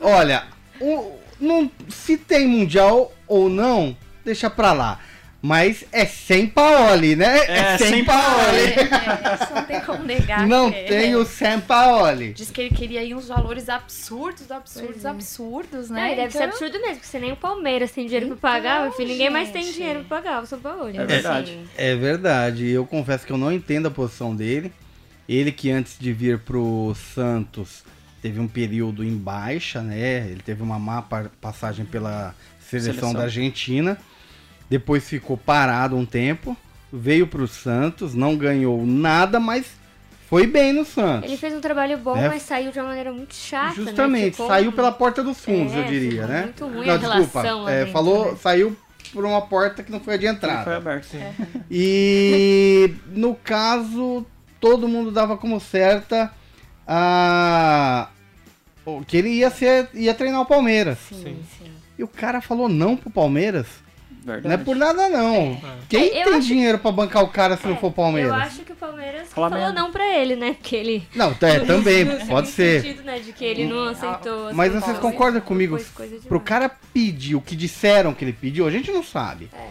Olha, 0.00 0.42
o, 0.80 1.12
não, 1.40 1.70
se 1.88 2.16
tem 2.16 2.46
mundial 2.48 3.12
ou 3.28 3.48
não, 3.48 3.96
deixa 4.24 4.50
pra 4.50 4.72
lá. 4.72 4.98
Mas 5.46 5.84
é 5.92 6.06
sem 6.06 6.46
Paoli, 6.46 7.14
né? 7.16 7.36
É, 7.46 7.76
sem 7.76 8.00
É, 8.00 9.34
isso 9.42 9.54
não 9.54 9.64
tem 9.64 9.80
como 9.82 10.02
negar. 10.02 10.46
Não 10.48 10.72
que- 10.72 10.84
tem 10.84 11.14
o 11.16 11.26
Sem 11.26 11.60
Paoli. 11.60 12.32
Diz 12.32 12.50
que 12.50 12.62
ele 12.62 12.74
queria 12.74 13.00
aí 13.00 13.14
uns 13.14 13.28
valores 13.28 13.68
absurdos, 13.68 14.50
absurdos, 14.50 15.04
é. 15.04 15.08
absurdos, 15.10 15.90
Não, 15.90 15.96
né? 15.96 16.14
e 16.14 16.16
deve 16.16 16.30
ser 16.32 16.38
Então, 16.38 16.48
absurdo 16.48 16.80
mesmo, 16.80 16.94
porque 16.94 17.06
você 17.08 17.18
nem 17.18 17.32
o 17.32 17.36
Palmeiras 17.36 17.92
tem 17.92 18.06
dinheiro 18.06 18.24
Então, 18.24 18.38
pra 18.38 18.52
pagar, 18.52 18.90
filho, 18.92 19.08
ninguém 19.10 19.28
mais 19.28 19.50
tem 19.50 19.70
dinheiro 19.70 20.02
pra 20.08 20.16
pagar, 20.22 20.42
o 20.42 20.46
São 20.46 20.58
Paulo. 20.58 20.88
É 20.88 21.04
verdade. 21.04 21.50
Assim, 21.52 21.68
É 21.76 21.94
verdade, 21.94 22.66
eu 22.70 22.86
confesso 22.86 23.26
que 23.26 23.32
eu 23.32 23.36
não 23.36 23.52
entendo 23.52 23.86
a 23.88 23.90
posição 23.90 24.34
dele. 24.34 24.72
Ele 25.28 25.52
que 25.52 25.70
antes 25.70 25.98
de 25.98 26.10
vir 26.14 26.38
pro 26.38 26.94
Santos 27.14 27.84
teve 28.22 28.40
um 28.40 28.48
período 28.48 29.04
em 29.04 29.14
baixa, 29.14 29.82
né? 29.82 30.26
Ele 30.26 30.40
teve 30.42 30.62
uma 30.62 30.78
má 30.78 31.02
pa- 31.02 31.26
passagem 31.38 31.84
pela 31.84 32.34
seleção, 32.66 32.94
Seleção. 32.94 33.12
da 33.12 33.24
Argentina. 33.24 33.98
Depois 34.68 35.08
ficou 35.08 35.36
parado 35.36 35.96
um 35.96 36.06
tempo, 36.06 36.56
veio 36.92 37.26
pro 37.26 37.46
Santos, 37.46 38.14
não 38.14 38.36
ganhou 38.36 38.84
nada, 38.86 39.38
mas 39.38 39.66
foi 40.28 40.46
bem 40.46 40.72
no 40.72 40.84
Santos. 40.84 41.28
Ele 41.28 41.36
fez 41.36 41.54
um 41.54 41.60
trabalho 41.60 41.98
bom, 41.98 42.16
É. 42.16 42.28
mas 42.28 42.42
saiu 42.42 42.72
de 42.72 42.78
uma 42.80 42.88
maneira 42.88 43.12
muito 43.12 43.34
chata, 43.34 43.78
né? 43.80 43.84
Justamente, 43.86 44.30
Ficou- 44.32 44.48
saiu 44.48 44.72
pela 44.72 44.90
porta 44.90 45.22
dos 45.22 45.38
fundos, 45.44 45.74
É, 45.74 45.80
eu 45.80 45.84
diria, 45.84 46.10
ficou 46.22 46.26
né? 46.28 46.42
muito 46.44 46.66
ruim 46.66 46.86
não, 46.86 46.94
a 46.94 46.96
desculpa, 46.96 47.42
relação 47.42 47.62
lá 47.64 47.70
é, 47.70 47.78
dentro, 47.80 47.92
falou, 47.92 48.32
né? 48.32 48.38
saiu 48.40 48.76
por 49.12 49.24
uma 49.24 49.42
porta 49.42 49.82
que 49.82 49.92
não 49.92 50.00
foi 50.00 50.14
a 50.14 50.16
de 50.16 50.26
Não 50.26 50.32
foi 50.32 50.36
entrada. 50.48 50.76
aberto. 50.76 51.08
E 51.70 52.94
no 53.14 53.34
caso, 53.34 54.26
todo 54.58 54.88
mundo 54.88 55.10
dava 55.12 55.36
como 55.36 55.60
certa 55.60 56.32
a 56.86 58.08
o 58.84 59.02
que 59.04 59.16
ele 59.16 59.28
ia 59.30 59.50
ser 59.50 59.88
ia 59.94 60.14
treinar 60.14 60.40
o 60.40 60.46
Palmeiras. 60.46 60.98
Sim, 61.08 61.16
Sim. 61.22 61.38
sim. 61.58 61.70
E 61.98 62.02
o 62.02 62.08
cara 62.08 62.40
falou 62.40 62.68
não 62.68 62.96
pro 62.96 63.10
Palmeiras. 63.10 63.66
Verdade. 64.24 64.48
Não 64.48 64.54
é 64.54 64.56
por 64.56 64.74
nada 64.74 65.08
não. 65.10 65.60
Quem 65.88 66.06
É, 66.18 66.24
tem 66.24 66.34
acho- 66.34 66.46
dinheiro 66.46 66.78
pra 66.78 66.90
bancar 66.90 67.22
o 67.22 67.28
cara 67.28 67.56
se 67.58 67.66
não 67.66 67.76
for 67.76 67.88
o 67.88 67.92
Palmeiras? 67.92 68.30
Eu 68.32 68.38
acho 68.38 68.60
que 68.62 68.72
o 68.72 68.76
Palmeiras 68.76 69.28
Flamengo. 69.28 69.60
falou 69.60 69.74
não 69.74 69.92
pra 69.92 70.18
ele, 70.18 70.34
né? 70.34 70.54
Porque 70.54 70.74
ele. 70.74 71.06
Não, 71.14 71.30
é, 71.42 71.60
também, 71.60 72.06
pode 72.26 72.48
ser. 72.48 72.80
sentido, 72.82 73.02
né, 73.04 73.18
de 73.18 73.32
que 73.32 73.44
ele 73.44 73.66
não 73.66 73.84
aceitou. 73.88 74.54
Mas 74.54 74.72
vocês 74.72 74.96
Paulo. 74.96 75.00
concordam 75.00 75.40
comigo? 75.42 75.78
Pro 76.26 76.40
cara 76.40 76.70
pedir 76.92 77.34
o 77.34 77.40
que 77.40 77.54
disseram 77.54 78.14
que 78.14 78.24
ele 78.24 78.32
pediu, 78.32 78.66
a 78.66 78.70
gente 78.70 78.90
não 78.90 79.02
sabe. 79.02 79.50
É. 79.52 79.68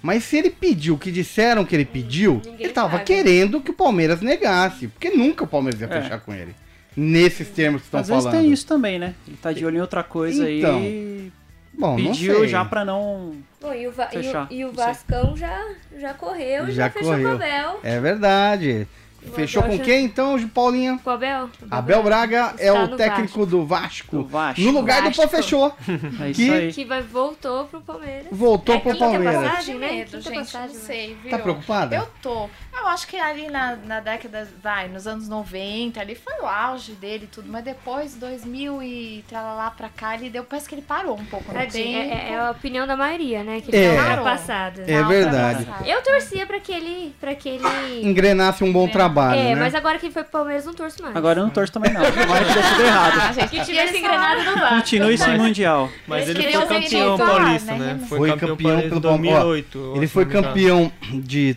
Mas 0.00 0.24
se 0.24 0.36
ele 0.38 0.50
pediu 0.50 0.94
o 0.94 0.98
que 0.98 1.12
disseram 1.12 1.64
que 1.64 1.76
ele 1.76 1.84
pediu, 1.84 2.40
Ninguém 2.44 2.64
ele 2.64 2.72
tava 2.72 2.92
paga. 2.92 3.04
querendo 3.04 3.60
que 3.60 3.70
o 3.70 3.74
Palmeiras 3.74 4.20
negasse. 4.20 4.88
Porque 4.88 5.10
nunca 5.10 5.44
o 5.44 5.46
Palmeiras 5.46 5.80
ia 5.80 5.86
É. 5.86 6.02
fechar 6.02 6.18
com 6.20 6.32
ele. 6.32 6.54
Nesses 6.96 7.48
termos 7.48 7.82
que 7.82 7.86
estão 7.88 8.00
Às 8.00 8.08
vezes 8.08 8.24
falando. 8.24 8.40
tem 8.40 8.50
isso 8.52 8.66
também, 8.66 8.98
né? 8.98 9.14
Ele 9.28 9.36
tá 9.40 9.52
de 9.52 9.64
olho 9.64 9.76
em 9.76 9.80
outra 9.80 10.02
coisa 10.02 10.50
Então, 10.50 10.76
aí. 10.78 11.30
Bom, 11.72 11.96
não 11.98 12.06
Pediu 12.12 12.40
sei. 12.40 12.48
já 12.48 12.64
pra 12.64 12.84
não. 12.84 13.34
Bom, 13.62 13.72
e 13.72 13.86
o, 13.86 13.92
Va- 13.92 14.08
e 14.12 14.18
o- 14.18 14.46
e 14.50 14.64
o. 14.64 14.72
Vascão 14.72 15.36
já, 15.36 15.64
já 15.96 16.12
correu 16.14 16.64
e 16.68 16.72
Já 16.72 16.84
já, 16.86 16.90
fechou 16.90 17.10
correu. 17.12 17.28
o 17.28 17.34
Abel. 17.34 17.80
É 17.82 18.00
verdade. 18.00 18.86
O 19.26 19.32
Fechou 19.34 19.62
Abel 19.62 19.72
com 19.72 19.78
já- 19.78 19.84
quem 19.84 20.04
então, 20.04 20.48
Paulinha? 20.48 20.98
Com 21.02 21.10
o 21.10 21.12
Abel? 21.12 21.50
Abel 21.70 22.02
Braga 22.02 22.54
é 22.58 22.66
Está 22.68 22.82
o 22.82 22.86
no 22.88 22.96
técnico 22.96 23.46
do 23.46 23.64
Vasco. 23.64 24.16
Do 24.16 24.24
Vasco. 24.26 24.60
No 24.60 24.70
lugar 24.72 25.02
do 25.02 25.08
Vasco. 25.10 25.22
Pô 25.22 25.28
Fechou. 25.28 25.74
É 26.20 26.30
isso 26.30 26.40
Que-. 26.40 26.72
Que 26.72 26.84
vai, 26.84 27.02
voltou 27.02 27.64
pro 27.66 27.80
Palmeiras. 27.80 28.26
Voltou 28.30 28.74
É 28.74 28.80
pro 28.80 28.98
Palmeiras. 28.98 29.42
passagem. 29.50 29.74
Né? 29.76 29.90
medo, 29.92 30.10
Quinta 30.10 30.20
gente, 30.22 30.34
passagem, 30.38 30.68
não 30.68 30.74
né? 30.74 30.80
sei, 30.86 31.16
viu? 31.22 31.30
Tá 31.30 31.38
preocupada? 31.38 31.96
Eu 31.96 32.08
tô. 32.20 32.48
Eu 32.76 32.86
acho 32.88 33.06
que 33.06 33.16
ali 33.16 33.48
na, 33.48 33.76
na 33.76 34.00
década, 34.00 34.48
vai, 34.62 34.88
nos 34.88 35.06
anos 35.06 35.28
90, 35.28 36.00
ali 36.00 36.14
foi 36.14 36.32
o 36.42 36.46
auge 36.46 36.92
dele 36.92 37.24
e 37.24 37.26
tudo, 37.28 37.48
mas 37.50 37.62
depois, 37.64 38.14
2000 38.16 38.82
e 38.82 39.24
tralalá 39.28 39.70
pra 39.70 39.88
cá, 39.88 40.14
ele 40.14 40.30
deu, 40.30 40.42
parece 40.44 40.68
que 40.68 40.74
ele 40.74 40.82
parou 40.82 41.14
um 41.18 41.24
pouco 41.24 41.44
tempo. 41.52 41.76
é, 41.76 42.30
é 42.32 42.38
a 42.38 42.50
opinião 42.50 42.86
da 42.86 42.96
maioria, 42.96 43.44
né? 43.44 43.60
Que 43.60 43.70
ele 43.74 43.84
É. 43.84 43.94
é. 43.94 43.96
Parou. 44.02 44.24
passada. 44.24 44.82
É 44.86 45.02
verdade. 45.04 45.66
Eu 45.86 46.02
torcia 46.02 46.44
pra 46.46 46.58
que 46.60 46.72
ele. 46.72 47.14
Pra 47.20 47.34
que 47.34 47.48
ele... 47.48 47.62
Engrenasse 48.02 48.64
um 48.64 48.72
bom 48.72 48.88
trabalho, 48.88 49.11
É, 49.36 49.54
né? 49.54 49.60
mas 49.60 49.74
agora 49.74 49.98
que 49.98 50.06
ele 50.06 50.12
foi 50.12 50.22
pro 50.22 50.32
Palmeiras, 50.32 50.64
não 50.64 50.74
torço 50.74 51.02
mais. 51.02 51.14
Agora 51.16 51.40
eu 51.40 51.44
não 51.44 51.50
torço 51.50 51.72
também 51.72 51.92
não. 51.92 52.00
Agora 52.00 52.44
que 52.44 52.52
deu 52.52 52.62
tudo 52.62 52.82
errado. 52.82 53.20
Ah, 53.20 53.32
gente, 53.32 53.48
Que 53.50 53.64
tivesse 53.64 53.98
engrenado 53.98 54.42
no 54.42 54.54
Vasco. 54.54 54.74
Continue 54.76 55.18
sem 55.18 55.38
mundial. 55.38 55.90
Mas 56.06 56.28
ele 56.28 56.42
foi 56.42 56.52
ser 56.52 56.66
campeão 56.66 57.16
titular, 57.16 57.40
paulista, 57.40 57.72
né, 57.72 57.78
né? 57.78 58.06
Foi, 58.08 58.30
campeão, 58.30 58.48
campeão 58.56 58.80
pelo 58.80 58.96
em 58.96 59.00
Palmeiras. 59.00 59.42
2008. 59.42 59.92
Ele 59.96 60.06
foi 60.06 60.24
não 60.24 60.32
campeão 60.32 60.92
de 61.12 61.56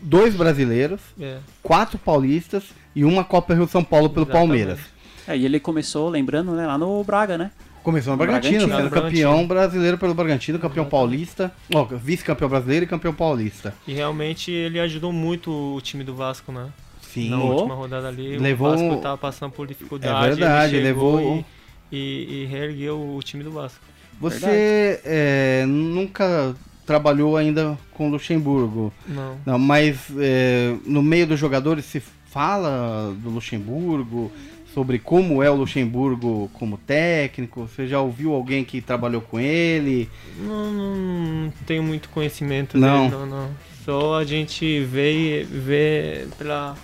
dois 0.00 0.34
brasileiros, 0.34 1.00
É, 1.20 1.38
quatro 1.62 1.98
paulistas 1.98 2.64
e 2.94 3.04
uma 3.04 3.24
Copa 3.24 3.54
Rio 3.54 3.68
São 3.68 3.82
Paulo 3.84 4.08
pelo 4.10 4.24
Exatamente. 4.24 4.48
Palmeiras. 4.48 4.78
É, 5.26 5.36
e 5.36 5.44
ele 5.44 5.60
começou, 5.60 6.08
lembrando, 6.08 6.52
né, 6.52 6.66
lá 6.66 6.78
no 6.78 7.02
Braga, 7.04 7.36
né? 7.36 7.50
Começou 7.88 8.12
no 8.12 8.18
Bragantino, 8.18 8.66
Bragantino. 8.66 8.90
sendo 8.90 9.02
campeão 9.02 9.46
brasileiro 9.46 9.96
pelo 9.96 10.12
Bragantino, 10.12 10.58
campeão 10.58 10.84
paulista, 10.84 11.50
ó, 11.74 11.84
vice-campeão 11.84 12.46
brasileiro 12.46 12.84
e 12.84 12.86
campeão 12.86 13.14
paulista. 13.14 13.74
E 13.86 13.94
realmente 13.94 14.50
ele 14.50 14.78
ajudou 14.78 15.10
muito 15.10 15.50
o 15.50 15.80
time 15.80 16.04
do 16.04 16.14
Vasco, 16.14 16.52
né? 16.52 16.66
Sim. 17.00 17.30
Na 17.30 17.38
última 17.38 17.74
rodada 17.74 18.06
ali, 18.08 18.36
Levou- 18.36 18.68
o 18.68 18.76
Vasco 18.76 18.96
tava 19.02 19.16
passando 19.16 19.52
por 19.52 19.66
dificuldade. 19.66 20.26
É 20.26 20.28
verdade, 20.28 20.76
ele 20.76 20.84
levou- 20.84 21.42
E, 21.90 21.96
e, 21.96 22.42
e 22.42 22.44
reergueu 22.44 23.00
o 23.16 23.22
time 23.22 23.42
do 23.42 23.52
Vasco. 23.52 23.80
Você 24.20 25.00
é, 25.02 25.64
nunca 25.66 26.54
trabalhou 26.84 27.38
ainda 27.38 27.78
com 27.92 28.10
Luxemburgo, 28.10 28.92
Não. 29.06 29.38
não, 29.46 29.58
mas 29.58 29.96
é, 30.18 30.74
no 30.84 31.02
meio 31.02 31.26
dos 31.26 31.40
jogadores 31.40 31.86
se 31.86 32.02
fala 32.26 33.14
do 33.16 33.30
Luxemburgo, 33.30 34.30
sobre 34.74 34.98
como 34.98 35.42
é 35.42 35.50
o 35.50 35.54
Luxemburgo 35.54 36.50
como 36.54 36.76
técnico. 36.78 37.62
Você 37.66 37.86
já 37.86 38.00
ouviu 38.00 38.32
alguém 38.34 38.64
que 38.64 38.80
trabalhou 38.80 39.20
com 39.20 39.38
ele? 39.40 40.08
Não, 40.38 40.72
não, 40.72 40.96
não 40.96 41.50
tenho 41.66 41.82
muito 41.82 42.08
conhecimento 42.10 42.76
Não. 42.78 43.04
dele, 43.08 43.16
não, 43.20 43.26
não. 43.26 43.50
Só 43.84 44.18
a 44.18 44.24
gente 44.24 44.80
vê, 44.84 45.46
vê 45.50 46.26
pela, 46.36 46.76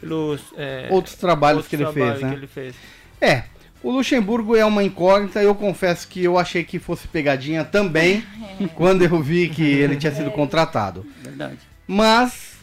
pelos 0.00 0.42
é, 0.56 0.88
Outros 0.90 1.14
trabalhos 1.16 1.64
outros 1.64 1.70
que 1.70 1.76
ele 1.82 1.92
fez, 1.92 2.20
né? 2.20 2.28
que 2.30 2.34
ele 2.36 2.46
fez. 2.46 2.74
É, 3.20 3.44
o 3.82 3.90
Luxemburgo 3.90 4.54
é 4.54 4.64
uma 4.64 4.84
incógnita. 4.84 5.42
Eu 5.42 5.54
confesso 5.54 6.06
que 6.06 6.22
eu 6.22 6.38
achei 6.38 6.62
que 6.64 6.78
fosse 6.78 7.08
pegadinha 7.08 7.64
também 7.64 8.22
quando 8.76 9.02
eu 9.02 9.20
vi 9.22 9.48
que 9.48 9.62
ele 9.62 9.96
tinha 9.96 10.14
sido 10.14 10.30
contratado. 10.30 11.06
Verdade. 11.22 11.58
Mas 11.86 12.58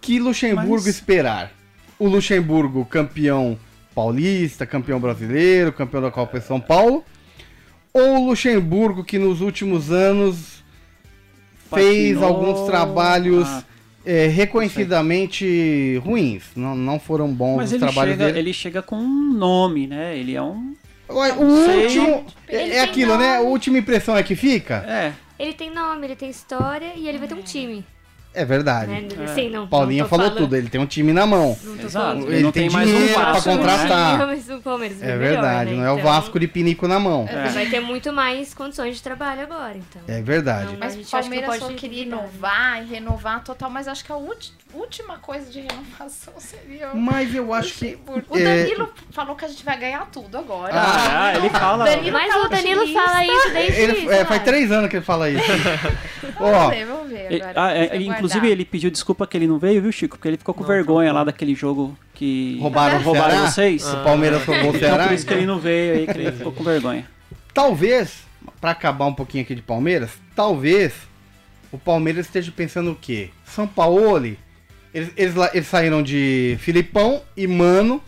que 0.00 0.18
Luxemburgo 0.18 0.72
Mas- 0.74 0.86
esperar? 0.86 1.52
O 1.98 2.06
Luxemburgo 2.06 2.84
campeão 2.84 3.58
paulista, 4.02 4.64
campeão 4.64 5.00
brasileiro, 5.00 5.72
campeão 5.72 6.00
da 6.00 6.08
Copa 6.10 6.38
de 6.38 6.44
São 6.46 6.60
Paulo? 6.60 7.04
Ou 7.92 8.18
o 8.20 8.28
Luxemburgo 8.28 9.02
que 9.02 9.18
nos 9.18 9.40
últimos 9.40 9.90
anos 9.90 10.62
fez 11.74 12.16
Patinou. 12.16 12.24
alguns 12.24 12.66
trabalhos 12.70 13.48
Ah, 13.48 13.64
é, 14.06 14.26
reconhecidamente 14.28 16.00
ruins? 16.04 16.44
Não, 16.54 16.76
não 16.76 17.00
foram 17.00 17.28
bons 17.32 17.56
mas 17.56 17.66
os 17.70 17.72
ele 17.72 17.80
trabalhos 17.80 18.12
chega, 18.14 18.26
dele. 18.26 18.38
ele 18.38 18.52
chega 18.52 18.82
com 18.82 18.94
um 18.96 19.32
nome, 19.32 19.88
né? 19.88 20.16
Ele 20.16 20.36
é 20.36 20.42
um. 20.42 20.76
Ué, 21.10 21.32
O 21.32 21.64
sei. 21.64 21.82
último. 21.84 22.24
É 22.46 22.56
tem 22.68 22.80
aquilo, 22.80 23.18
né? 23.18 23.36
A 23.36 23.38
nome. 23.38 23.50
última 23.50 23.78
impressão 23.78 24.16
é 24.16 24.22
que 24.22 24.36
fica? 24.36 24.76
É. 24.86 25.12
Ele 25.38 25.52
tem 25.54 25.74
nome, 25.74 26.06
ele 26.06 26.14
tem 26.16 26.30
história 26.30 26.92
e 26.94 27.08
ele 27.08 27.18
vai 27.18 27.26
ter 27.26 27.34
um 27.34 27.42
time. 27.42 27.84
É 28.34 28.44
verdade. 28.44 28.90
Né? 28.90 29.08
É. 29.18 29.24
Assim, 29.24 29.48
não, 29.50 29.66
Paulinha 29.66 30.02
não 30.04 30.08
falou 30.08 30.26
falando- 30.26 30.42
tudo, 30.42 30.54
ele 30.54 30.68
tem 30.68 30.80
um 30.80 30.86
time 30.86 31.12
na 31.12 31.26
mão. 31.26 31.58
Exato. 31.82 32.18
Ele 32.20 32.34
Ele 32.36 32.42
não 32.44 32.52
tem 32.52 32.64
tem 32.64 32.70
mais 32.70 32.88
um 32.88 32.92
dinheiro 32.92 33.14
pra 33.14 33.32
Vasco, 33.32 33.50
contratar. 33.50 34.18
né? 34.18 34.26
Mas 34.26 34.48
o 34.50 34.60
Palmeiras 34.60 35.02
É 35.02 35.06
melhor, 35.06 35.18
verdade, 35.18 35.70
né? 35.70 35.76
não 35.78 35.84
é 35.84 35.90
o 35.92 35.98
Então, 35.98 36.12
Vasco 36.12 36.38
de 36.38 36.46
pinico 36.46 36.86
na 36.86 37.00
mão. 37.00 37.26
Ele 37.28 37.48
vai 37.48 37.66
ter 37.66 37.80
muito 37.80 38.12
mais 38.12 38.54
condições 38.54 38.96
de 38.96 39.02
trabalho 39.02 39.42
agora, 39.42 39.76
então. 39.76 40.02
É 40.06 40.20
verdade. 40.22 40.72
Não, 40.72 40.78
Mas 40.78 40.92
A 40.92 40.96
o 40.96 40.98
gente 40.98 41.06
acha 41.06 41.16
que 41.16 41.20
Palmeiras 41.22 41.48
pode 41.58 41.72
só 41.72 41.78
queria 41.78 42.04
duvidar. 42.04 42.28
inovar 42.30 42.82
e 42.82 42.86
renovar 42.86 43.42
total, 43.42 43.70
mas 43.70 43.88
acho 43.88 44.04
que 44.04 44.12
a 44.12 44.16
última 44.16 45.18
coisa 45.18 45.50
de 45.50 45.60
renovação 45.60 46.34
seria 46.38 46.90
o 46.92 46.96
Mas 47.00 47.34
eu 47.34 47.52
acho 47.52 47.74
que. 47.74 47.98
O 48.28 48.36
é, 48.38 48.62
Danilo 48.62 48.92
falou 49.10 49.34
que 49.34 49.44
a 49.46 49.48
gente 49.48 49.64
vai 49.64 49.78
ganhar 49.78 50.06
tudo 50.12 50.38
agora. 50.38 50.70
Ah, 50.74 51.32
ele 51.34 51.48
fala. 51.50 51.84
Danilo 51.86 52.12
Mas 52.12 52.32
tá 52.32 52.40
o 52.40 52.48
Danilo 52.48 52.80
otimista. 52.82 53.02
fala 53.04 53.24
isso 53.24 53.52
desde 53.52 53.80
ele- 53.80 53.94
sei 54.06 54.08
é, 54.18 54.24
faz 54.24 54.42
três 54.44 54.70
anos 54.70 54.88
que 54.90 54.96
ele 54.96 55.04
fala 55.04 55.28
isso. 55.30 55.42
Vamos 56.38 56.70
ver, 56.70 56.84
vamos 56.86 57.08
ver 57.10 57.42
agora. 57.42 57.52
ah, 57.56 57.72
é, 57.72 57.98
Você 58.20 58.27
inclusive, 58.36 58.52
ele 58.52 58.64
pediu 58.64 58.90
desculpa 58.90 59.26
que 59.26 59.36
ele 59.36 59.46
não 59.46 59.58
veio, 59.58 59.80
viu, 59.82 59.90
Chico? 59.92 60.16
Porque 60.16 60.28
ele 60.28 60.36
ficou 60.36 60.54
com 60.54 60.62
Não, 60.62 60.68
vergonha 60.68 61.06
tranquilo. 61.08 61.14
lá 61.18 61.24
daquele 61.24 61.54
jogo 61.54 61.96
que 62.14 62.58
Roubaram 62.60 63.00
roubaram 63.02 63.46
vocês. 63.46 63.84
o 63.86 64.02
Palmeiras 64.04 64.44
roubou 64.44 64.66
o 64.66 64.68
Então, 64.76 64.80
Ceará. 64.80 65.04
por 65.08 65.12
isso 65.14 65.26
que 65.26 65.34
ele 65.34 65.46
não 65.46 65.58
veio 65.58 65.94
aí, 65.94 66.06
que 66.06 66.18
ele 66.18 66.32
ficou 66.32 66.52
com 66.52 66.62
vergonha. 66.64 67.06
Talvez, 67.54 68.24
pra 68.60 68.70
acabar 68.72 69.06
um 69.06 69.14
pouquinho 69.14 69.42
aqui 69.44 69.54
de 69.54 69.62
Palmeiras, 69.62 70.10
talvez 70.34 70.92
o 71.72 71.78
Palmeiras 71.78 72.26
esteja 72.26 72.52
pensando 72.54 72.92
o 72.92 72.94
quê? 72.96 73.30
São 73.44 73.66
Paulo, 73.66 74.16
eles, 74.16 74.36
eles, 75.16 75.34
eles 75.52 75.66
saíram 75.66 76.02
de 76.02 76.56
Filipão 76.60 77.22
e 77.36 77.46
Mano, 77.46 78.02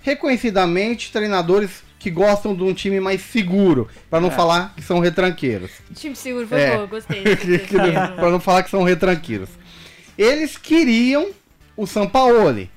reconhecidamente 0.00 1.12
treinadores 1.12 1.82
que 2.00 2.10
gostam 2.10 2.54
de 2.56 2.62
um 2.64 2.72
time 2.74 2.98
mais 2.98 3.20
seguro, 3.20 3.86
pra 4.08 4.20
não 4.20 4.28
É. 4.28 4.32
falar 4.32 4.72
que 4.74 4.82
são 4.82 4.98
retranqueiros. 4.98 5.70
Time 5.94 6.16
seguro 6.16 6.48
foi 6.48 6.60
É. 6.62 6.74
boa, 6.74 6.86
gostei. 6.86 7.22
Pra 8.16 8.30
não 8.30 8.40
falar 8.40 8.62
que 8.64 8.70
são 8.70 8.82
retranqueiros. 8.82 9.50
Eles 10.18 10.56
queriam 10.56 11.28
o 11.76 11.86
Sampaoli, 11.86 12.70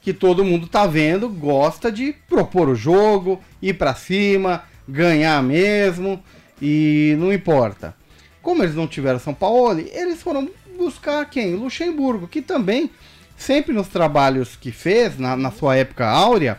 que 0.00 0.12
todo 0.14 0.44
mundo 0.44 0.66
tá 0.68 0.86
vendo, 0.86 1.28
gosta 1.28 1.90
de 1.90 2.14
propor 2.28 2.68
o 2.68 2.74
jogo, 2.76 3.40
ir 3.60 3.74
pra 3.74 3.94
cima, 3.94 4.62
ganhar 4.88 5.42
mesmo, 5.42 6.22
e 6.62 7.16
não 7.18 7.32
importa. 7.32 7.94
Como 8.40 8.62
eles 8.62 8.74
não 8.76 8.86
tiveram 8.86 9.18
São 9.18 9.34
Paulo, 9.34 9.80
eles 9.92 10.22
foram 10.22 10.48
buscar 10.78 11.24
quem? 11.28 11.54
Luxemburgo, 11.56 12.26
que 12.28 12.40
também, 12.40 12.88
sempre 13.36 13.72
nos 13.74 13.88
trabalhos 13.88 14.54
que 14.56 14.70
fez, 14.72 15.18
na, 15.18 15.36
na 15.36 15.50
sua 15.50 15.76
época 15.76 16.06
áurea, 16.06 16.58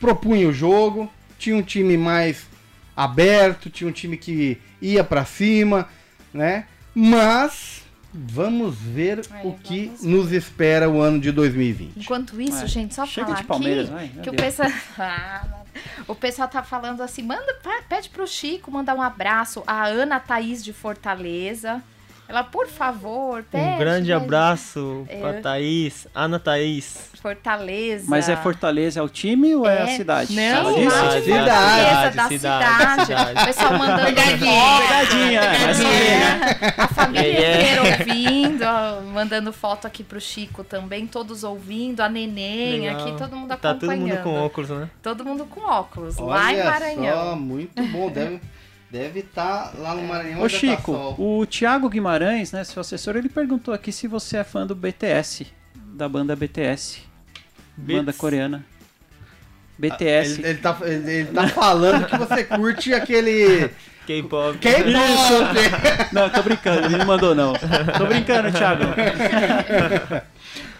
propunha 0.00 0.48
o 0.48 0.52
jogo, 0.52 1.10
tinha 1.38 1.56
um 1.56 1.62
time 1.62 1.96
mais 1.96 2.46
aberto, 2.96 3.70
tinha 3.70 3.88
um 3.88 3.92
time 3.92 4.16
que 4.16 4.58
ia 4.80 5.04
pra 5.04 5.24
cima, 5.24 5.88
né? 6.32 6.66
Mas 6.94 7.82
vamos 8.12 8.76
ver 8.76 9.20
É, 9.32 9.46
o 9.46 9.52
que 9.52 9.86
vamos 9.86 10.02
nos 10.02 10.32
espera 10.32 10.88
o 10.88 11.00
ano 11.00 11.20
de 11.20 11.30
2020. 11.30 11.98
Enquanto 11.98 12.40
isso, 12.40 12.62
Ué, 12.62 12.66
gente, 12.66 12.94
só 12.94 13.06
chega 13.06 13.28
falar 13.28 13.40
de 13.40 13.46
Palmeiras, 13.46 13.92
aqui 13.92 14.14
meu 14.14 14.22
que 14.22 14.30
o 14.30 14.34
pessoal, 14.34 14.68
Ah, 14.98 15.46
o 16.08 16.14
pessoal 16.14 16.48
tá 16.48 16.62
falando 16.62 17.02
assim, 17.02 17.22
manda, 17.22 17.56
pede 17.88 18.08
pro 18.08 18.26
Chico 18.26 18.70
mandar 18.70 18.94
um 18.94 19.02
abraço 19.02 19.62
a 19.66 19.86
Ana 19.86 20.18
Thaís 20.18 20.64
de 20.64 20.72
Fortaleza. 20.72 21.82
Ela, 22.28 22.44
por 22.44 22.66
favor, 22.68 23.42
pede. 23.50 23.64
Um 23.64 23.78
grande 23.78 24.12
abraço 24.12 25.06
É. 25.08 25.16
pra 25.18 25.32
Thaís, 25.40 26.06
Ana 26.14 26.38
Thaís. 26.38 27.08
Fortaleza. 27.22 28.04
Mas 28.06 28.28
é 28.28 28.36
Fortaleza 28.36 29.00
é 29.00 29.02
o 29.02 29.08
time 29.08 29.54
ou 29.54 29.66
é, 29.66 29.78
a 29.82 29.88
É. 29.88 29.96
cidade? 29.96 30.34
Não, 30.36 30.74
cidade, 30.74 30.84
cidade, 30.84 31.24
cidade, 31.24 32.16
da 32.16 32.28
cidade, 32.28 32.38
cidade. 32.38 33.06
cidade. 33.06 33.40
O 33.40 33.44
pessoal 33.46 33.78
mandando 33.78 34.04
Pegadinha, 34.06 35.40
é, 35.40 35.74
saber, 35.74 35.88
né? 35.88 36.74
A 36.76 36.88
família 36.88 37.26
É, 37.26 37.40
é. 37.42 37.60
inteira 37.62 37.82
ouvindo, 37.82 38.62
ó, 38.62 39.00
mandando 39.10 39.52
foto 39.52 39.86
aqui 39.86 40.04
pro 40.04 40.20
Chico 40.20 40.62
também, 40.62 41.06
todos 41.06 41.42
ouvindo, 41.44 42.00
a 42.02 42.08
neném 42.10 42.80
Legal. 42.82 43.00
aqui, 43.00 43.16
todo 43.18 43.34
mundo 43.34 43.48
Tá 43.48 43.56
todo 43.56 43.90
acompanhando. 43.90 44.08
mundo 44.08 44.22
com 44.22 44.34
óculos, 44.34 44.70
né? 44.70 44.90
Todo 45.02 45.24
mundo 45.24 45.44
com 45.46 45.60
óculos, 45.62 46.18
lá 46.18 46.52
em 46.52 46.56
Olha 46.60 46.64
Maranhão. 46.70 47.30
só, 47.30 47.36
muito 47.36 47.82
bom. 47.84 48.10
Deve 48.10 48.40
deve 48.90 49.20
estar 49.20 49.72
lá 49.78 49.94
no 49.94 50.02
Maranhão. 50.02 50.40
Ô 50.40 50.44
onde 50.44 50.54
tá 50.54 50.58
Chico, 50.58 50.92
sol. 50.92 51.16
o 51.18 51.46
Thiago 51.46 51.88
Guimarães, 51.88 52.52
né, 52.52 52.64
seu 52.64 52.80
assessor, 52.80 53.16
ele 53.16 53.28
perguntou 53.28 53.74
aqui 53.74 53.92
se 53.92 54.06
você 54.06 54.38
é 54.38 54.44
fã 54.44 54.66
do 54.66 54.74
BTS, 54.74 55.46
da 55.74 56.08
banda 56.08 56.34
BTS, 56.34 57.02
banda 57.76 58.04
Beats. 58.04 58.18
coreana. 58.18 58.64
BTS. 59.78 60.40
Ele, 60.40 60.48
ele 60.48 60.58
tá, 60.58 60.76
ele, 60.82 61.10
ele 61.10 61.32
tá 61.32 61.46
falando 61.48 62.06
que 62.06 62.16
você 62.16 62.44
curte 62.44 62.92
aquele. 62.92 63.70
K-pop. 64.08 64.58
K-pop! 64.58 64.88
Não, 66.12 66.30
tô 66.30 66.42
brincando, 66.42 66.86
ele 66.86 66.96
não 66.96 67.04
mandou 67.04 67.34
não. 67.34 67.52
Tô 67.98 68.06
brincando, 68.06 68.50
Thiago. 68.50 68.84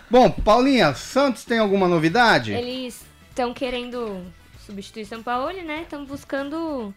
Bom, 0.09 0.31
Paulinha, 0.31 0.95
Santos 0.95 1.45
tem 1.45 1.59
alguma 1.59 1.87
novidade? 1.87 2.53
Eles 2.53 3.05
estão 3.29 3.53
querendo 3.53 4.23
substituir 4.65 5.05
São 5.05 5.23
Paulo, 5.23 5.53
né? 5.63 5.83
Estão 5.83 6.07
buscando 6.07 6.95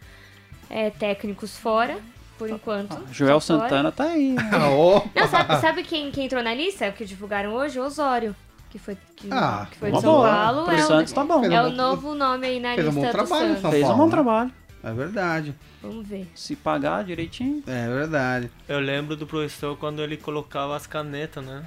é, 0.72 0.90
técnicos 0.90 1.58
fora, 1.58 1.98
por 2.38 2.50
enquanto. 2.50 2.98
Joel 3.12 3.40
Só 3.40 3.56
fora. 3.58 3.70
Santana 3.70 3.92
tá 3.92 4.06
aí. 4.06 4.34
né? 4.34 4.42
Ah. 4.54 5.02
Não, 5.16 5.28
sabe, 5.28 5.62
sabe 5.62 5.84
quem, 5.84 6.10
quem 6.12 6.26
entrou 6.26 6.42
na 6.44 6.54
lista? 6.54 6.86
É 6.86 6.90
o 6.90 6.94
que 6.94 7.06
divulgaram 7.06 7.54
hoje? 7.54 7.80
O 7.80 7.84
Osório. 7.86 8.36
Que 8.70 8.80
foi, 8.80 8.98
que, 9.18 9.28
Ah, 9.32 9.68
que 9.70 9.78
foi 9.78 9.92
de 9.92 10.00
São 10.00 10.14
boa. 10.14 10.30
Paulo. 10.30 10.64
Pro 10.66 10.74
É, 10.74 10.78
Santos 10.82 11.12
o, 11.12 11.16
tá 11.16 11.24
bom. 11.26 11.44
É 11.44 11.62
um 11.62 11.68
o 11.68 11.70
bom- 11.72 11.76
novo 11.76 12.16
nome 12.16 12.48
aí 12.48 12.60
na 12.60 12.74
fez 12.74 12.88
um 12.88 12.90
lista 12.90 13.02
bom 13.02 13.08
do 13.08 13.12
trabalho, 13.12 13.48
Santos. 13.48 13.62
São 13.62 13.72
Fez 13.72 13.90
um 13.90 13.98
bom 13.98 14.10
trabalho. 14.10 14.52
É 14.84 14.94
verdade. 14.94 15.54
Vamos 15.82 16.08
ver. 16.08 16.32
Se 16.34 16.56
pagar 16.56 17.04
direitinho. 17.04 17.62
É 17.68 17.88
verdade. 17.88 18.50
Eu 18.68 18.80
lembro 18.80 19.16
do 19.18 19.28
professor 19.28 19.78
quando 19.78 20.02
ele 20.02 20.16
colocava 20.18 20.76
as 20.76 20.88
canetas, 20.88 21.46
né? 21.46 21.64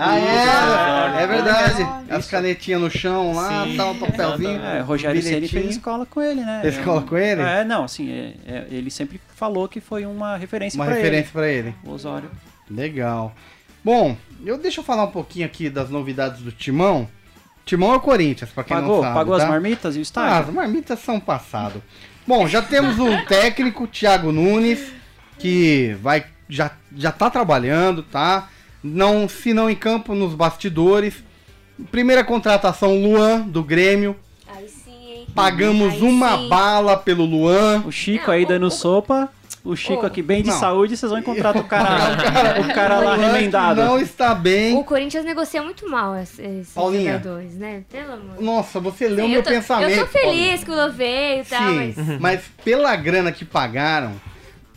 Ah, 0.00 1.18
é? 1.18 1.22
É 1.22 1.26
verdade. 1.26 1.82
Isso. 1.82 1.90
As 2.10 2.26
canetinhas 2.30 2.80
no 2.80 2.90
chão 2.90 3.32
lá, 3.34 3.64
Sim, 3.64 3.76
tal, 3.76 3.94
papelzinho. 3.94 4.62
É, 4.62 4.80
Rogério 4.80 5.20
Ceni 5.22 5.48
fez 5.48 5.70
escola 5.70 6.06
com 6.06 6.20
ele, 6.22 6.40
né? 6.42 6.60
Fez 6.62 6.76
escola 6.78 7.02
com 7.02 7.16
ele? 7.16 7.40
É, 7.42 7.64
não, 7.64 7.84
assim, 7.84 8.10
é- 8.10 8.34
é- 8.46 8.66
ele 8.70 8.90
sempre 8.90 9.20
falou 9.34 9.68
que 9.68 9.80
foi 9.80 10.06
uma 10.06 10.36
referência 10.36 10.78
Uma 10.78 10.86
pra 10.86 10.94
referência 10.94 11.30
pra 11.32 11.48
ele. 11.48 11.68
ele. 11.68 11.74
O 11.84 11.90
Osório. 11.90 12.30
Legal. 12.70 13.34
Bom, 13.84 14.16
eu 14.44 14.58
deixa 14.58 14.80
eu 14.80 14.84
falar 14.84 15.04
um 15.04 15.10
pouquinho 15.10 15.46
aqui 15.46 15.68
das 15.70 15.88
novidades 15.90 16.40
do 16.42 16.52
Timão. 16.52 17.08
Timão 17.64 17.92
é 17.92 17.96
o 17.96 18.00
Corinthians, 18.00 18.50
pra 18.50 18.64
quem 18.64 18.76
Pagou, 18.76 18.96
não 18.96 19.02
sabe. 19.02 19.14
pagou 19.14 19.36
tá? 19.36 19.42
as 19.42 19.48
marmitas 19.48 19.94
e 19.94 19.98
o 19.98 20.00
Ah, 20.00 20.02
estágio? 20.02 20.48
as 20.48 20.54
marmitas 20.54 20.98
são 21.00 21.18
passado. 21.20 21.82
Bom, 22.26 22.46
já 22.46 22.62
temos 22.62 22.98
um 22.98 23.24
técnico, 23.26 23.86
Thiago 23.86 24.32
Nunes, 24.32 24.92
que 25.38 25.96
vai 26.02 26.24
já 26.48 26.70
já 26.96 27.12
tá 27.12 27.28
trabalhando, 27.30 28.02
tá? 28.02 28.48
Não, 28.82 29.28
se 29.28 29.52
não 29.52 29.68
em 29.68 29.74
campo, 29.76 30.14
nos 30.14 30.34
bastidores. 30.34 31.14
Primeira 31.90 32.24
contratação, 32.24 33.00
Luan, 33.00 33.40
do 33.40 33.62
Grêmio. 33.62 34.16
Aí 34.48 34.68
sim, 34.68 35.12
hein? 35.12 35.26
Pagamos 35.34 35.94
Aí 35.94 36.02
uma 36.02 36.36
sim. 36.38 36.48
bala 36.48 36.96
pelo 36.96 37.24
Luan. 37.24 37.82
O 37.86 37.92
Chico 37.92 38.26
Não, 38.28 38.34
aí 38.34 38.44
o- 38.44 38.48
dando 38.48 38.66
o- 38.66 38.70
sopa. 38.70 39.28
O 39.64 39.76
Chico 39.76 40.02
o- 40.02 40.06
aqui 40.06 40.22
bem 40.22 40.42
de 40.42 40.48
Não. 40.48 40.58
saúde, 40.58 40.96
vocês 40.96 41.10
vão 41.10 41.20
encontrar 41.20 41.54
o 41.56 41.64
cara, 41.64 42.60
o 42.60 42.72
cara 42.74 42.98
lá 43.00 43.14
Luan 43.16 43.28
que 43.28 43.32
remendado. 43.36 43.82
Não 43.84 43.98
está 43.98 44.34
bem. 44.34 44.76
O 44.76 44.82
Corinthians 44.84 45.24
negocia 45.24 45.62
muito 45.62 45.88
mal 45.90 46.16
es- 46.16 46.38
esses 46.38 46.72
Paulinha. 46.72 47.12
jogadores, 47.18 47.54
né? 47.54 47.82
Pelo 47.90 48.12
amor. 48.14 48.40
Nossa, 48.40 48.80
você 48.80 49.08
leu 49.08 49.24
Sim, 49.26 49.30
meu 49.32 49.40
eu 49.40 49.42
tô, 49.44 49.50
pensamento. 49.50 49.90
Eu 49.90 50.06
tô 50.06 50.12
feliz 50.12 50.24
Paulinho. 50.24 50.58
que 50.64 50.70
o 50.70 50.74
Luan 50.74 50.88
veio 50.90 51.42
e 51.42 51.44
tal, 51.44 51.68
Sim, 51.68 51.94
mas... 51.96 52.20
mas 52.20 52.40
pela 52.64 52.96
grana 52.96 53.30
que 53.30 53.44
pagaram, 53.44 54.12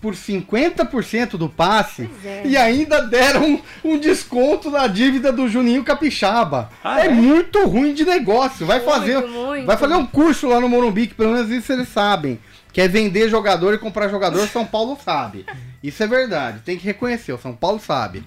por 0.02 0.16
50% 0.16 1.38
do 1.38 1.48
passe, 1.48 2.10
é. 2.26 2.42
e 2.44 2.58
ainda 2.58 3.02
deram 3.02 3.46
um, 3.46 3.62
um 3.84 4.00
desconto 4.00 4.72
na 4.72 4.88
dívida 4.88 5.32
do 5.32 5.48
Juninho 5.48 5.84
Capixaba. 5.84 6.72
Ah, 6.84 7.02
é, 7.02 7.06
é? 7.06 7.10
muito 7.10 7.64
ruim 7.68 7.94
de 7.94 8.04
negócio. 8.04 8.66
Vai 8.66 8.80
Muito, 8.80 8.92
fazer, 8.92 9.28
muito. 9.28 9.66
vai 9.68 9.78
fazer 9.78 9.94
um 9.94 10.06
curso 10.06 10.48
lá 10.48 10.60
no 10.60 10.68
Morumbi, 10.68 11.06
que 11.08 11.14
pelo 11.14 11.34
menos 11.34 11.52
isso 11.52 11.72
eles 11.72 11.88
sabem. 11.88 12.40
Que 12.74 12.82
é 12.82 12.88
vender 12.88 13.30
jogador 13.30 13.74
e 13.74 13.78
comprar 13.78 14.08
jogador, 14.08 14.48
São 14.48 14.66
Paulo 14.66 14.98
sabe. 15.04 15.46
Isso 15.84 16.02
é 16.02 16.08
verdade, 16.08 16.62
tem 16.66 16.78
que 16.78 16.86
reconhecer, 16.86 17.34
o 17.34 17.38
São 17.38 17.54
Paulo 17.54 17.80
sabe. 17.80 18.24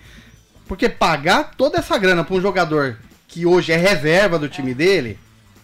Porque 0.69 0.89
pagar 0.89 1.53
toda 1.57 1.79
essa 1.79 1.99
grana 1.99 2.23
pra 2.23 2.37
um 2.37 2.41
jogador 2.41 2.99
que 3.27 3.45
hoje 3.45 3.73
é 3.73 3.77
reserva 3.77 4.39
do 4.39 4.49
time 4.49 4.75
dele, 4.75 5.19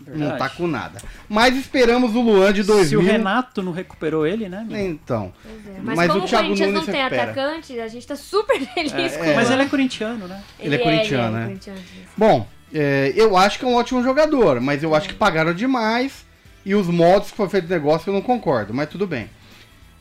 Não 0.07 0.27
tá 0.27 0.29
Verdade. 0.31 0.57
com 0.57 0.67
nada. 0.67 1.01
Mas 1.29 1.57
esperamos 1.57 2.15
o 2.15 2.21
Luan 2.21 2.53
de 2.53 2.63
2000. 2.63 2.89
Se 2.89 2.97
o 2.97 3.01
Renato 3.01 3.63
não 3.63 3.71
recuperou 3.73 4.27
ele, 4.27 4.49
né? 4.49 4.59
amigo? 4.59 4.77
Então. 4.77 5.33
É. 5.45 5.81
Mas, 5.83 5.97
Mas 5.97 6.13
como 6.13 6.25
o 6.25 6.29
Corinthians 6.29 6.59
Nunes 6.61 6.75
não 6.75 6.85
tem 6.93 6.95
recupera. 7.03 7.23
atacante, 7.31 7.79
a 7.81 7.89
gente 7.89 8.07
tá 8.07 8.17
super 8.17 8.59
feliz 8.75 8.93
com 9.17 9.25
É. 9.25 9.35
Mas 9.37 9.51
ele 9.51 9.63
é 9.63 9.67
corintiano, 9.67 10.27
né? 10.27 10.43
Ele 10.59 10.75
é 10.75 10.79
corintiano, 10.79 11.37
né? 11.37 11.45
corintiano. 11.47 11.79
Bom, 12.17 12.47
é, 12.73 13.13
eu 13.17 13.37
acho 13.37 13.59
que 13.59 13.65
é 13.65 13.69
um 13.69 13.75
ótimo 13.75 14.03
jogador, 14.03 14.61
mas 14.61 14.83
eu 14.83 14.95
acho 14.95 15.09
que 15.09 15.15
pagaram 15.15 15.53
demais 15.53 16.25
e 16.65 16.75
os 16.75 16.87
modos 16.89 17.31
que 17.31 17.37
foi 17.37 17.49
feito 17.49 17.67
o 17.67 17.71
negócio 17.71 18.09
eu 18.11 18.15
não 18.15 18.23
concordo, 18.23 18.73
mas 18.75 18.89
tudo 18.89 19.07
bem. 19.07 19.29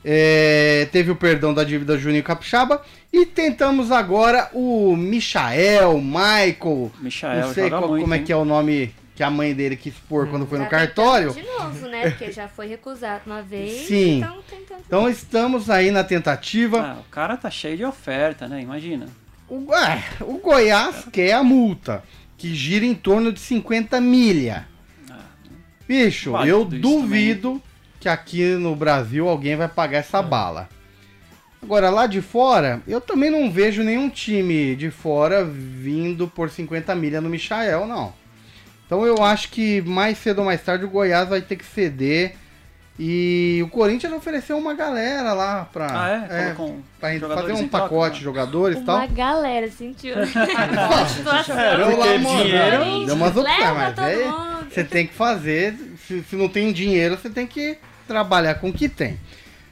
É, 0.04 0.88
teve 0.93 1.12
o 1.12 1.16
perdão 1.16 1.54
da 1.54 1.64
dívida 1.64 1.97
Juninho 1.97 2.24
Capixaba 2.24 2.82
e 3.12 3.26
tentamos 3.26 3.91
agora 3.91 4.50
o 4.54 4.95
Michael, 4.95 6.00
Michael, 6.00 6.91
Michael 7.02 7.41
não 7.47 7.54
sei 7.54 7.64
joga 7.66 7.78
qual- 7.80 7.89
muito, 7.89 8.02
como 8.04 8.14
é 8.14 8.18
hein? 8.18 8.24
que 8.24 8.32
é 8.32 8.36
o 8.36 8.45
nome 8.45 8.93
que 9.20 9.24
a 9.24 9.30
mãe 9.30 9.53
dele 9.53 9.76
quis 9.76 9.95
pôr 10.07 10.30
quando 10.30 10.47
foi 10.47 10.57
no 10.57 10.70
cartório. 10.70 11.34
tentando 11.34 11.45
De 11.45 11.82
novo, 11.82 11.88
né? 11.89 12.09
Porque 12.09 12.32
já 12.32 12.47
foi 12.47 12.67
recusado 12.67 13.24
uma 13.26 13.41
vez. 13.41 13.86
Sim. 13.86 14.20
Então 14.20 14.41
tentando. 14.49 14.80
Então 14.88 15.09
estamos 15.09 15.70
aí 15.70 15.91
na 15.91 16.05
tentativa. 16.05 16.80
Ah, 16.82 17.01
o 17.01 17.11
cara 17.11 17.36
tá 17.36 17.51
cheio 17.51 17.76
de 17.76 17.84
oferta, 17.84 18.47
né? 18.47 18.61
Imagina. 18.61 19.07
O, 19.49 19.76
é, 19.76 20.01
o 20.22 20.38
Goiás 20.38 21.05
quer 21.11 21.34
a 21.34 21.43
multa, 21.43 22.01
que 22.38 22.55
gira 22.55 22.86
em 22.86 22.95
torno 22.95 23.34
de 23.34 23.41
50 23.41 23.99
milha. 23.99 24.65
Bicho, 25.86 26.32
Vale 26.32 26.49
eu 26.49 26.63
duvido 26.63 27.61
que 27.99 28.07
aqui 28.07 28.55
no 28.55 28.74
Brasil 28.74 29.28
alguém 29.28 29.57
vai 29.57 29.67
pagar 29.67 29.97
essa 29.97 30.22
bala. 30.22 30.70
Agora, 31.61 31.89
lá 31.89 32.07
de 32.07 32.22
fora, 32.22 32.82
eu 32.88 33.01
também 33.01 33.30
não 33.30 33.51
vejo 33.51 33.84
nenhum 33.84 34.09
time 34.09 34.78
de 34.78 34.89
fora 34.89 35.43
vindo 35.43 36.26
por 36.26 36.49
50 36.49 36.95
milha 36.95 37.20
no 37.20 37.28
Michael, 37.28 37.86
não. 37.86 38.17
Então 38.89 39.05
eu 39.05 39.23
acho 39.23 39.49
que 39.49 39.81
mais 39.81 40.17
cedo 40.17 40.39
ou 40.39 40.45
mais 40.45 40.63
tarde 40.63 40.83
o 40.83 40.89
Goiás 40.89 41.29
vai 41.29 41.41
ter 41.41 41.55
que 41.57 41.63
ceder. 41.65 42.33
E 43.01 43.61
o 43.63 43.69
Corinthians 43.69 44.11
ofereceu 44.11 44.57
uma 44.57 44.73
galera 44.73 45.31
lá 45.31 45.69
pra, 45.71 45.87
Ah, 45.89 46.09
é? 46.09 46.49
é, 46.49 46.53
Colocou 46.53 46.75
um 46.75 46.81
pra 46.99 47.37
fazer 47.37 47.53
um 47.53 47.67
pacote 47.67 48.15
de 48.15 48.19
né? 48.21 48.23
jogadores 48.25 48.77
e 48.79 48.81
tal. 48.81 48.97
Uma 48.97 49.05
galera 49.07 49.69
sentiu. 49.71 50.15
Deu 50.15 51.97
lá 51.97 52.05
uma- 52.15 52.43
dinheiro- 52.43 53.05
Deu 53.05 53.15
umas 53.15 53.37
opções, 53.37 53.73
mas 53.75 53.97
é, 53.99 54.31
você 54.69 54.83
tem 54.83 55.07
que 55.07 55.13
fazer. 55.13 55.75
Se, 56.07 56.23
se 56.23 56.35
não 56.35 56.49
tem 56.49 56.73
dinheiro, 56.73 57.15
você 57.17 57.29
tem 57.29 57.47
que 57.47 57.77
trabalhar 58.07 58.55
com 58.55 58.69
o 58.69 58.73
que 58.73 58.89
tem. 58.89 59.17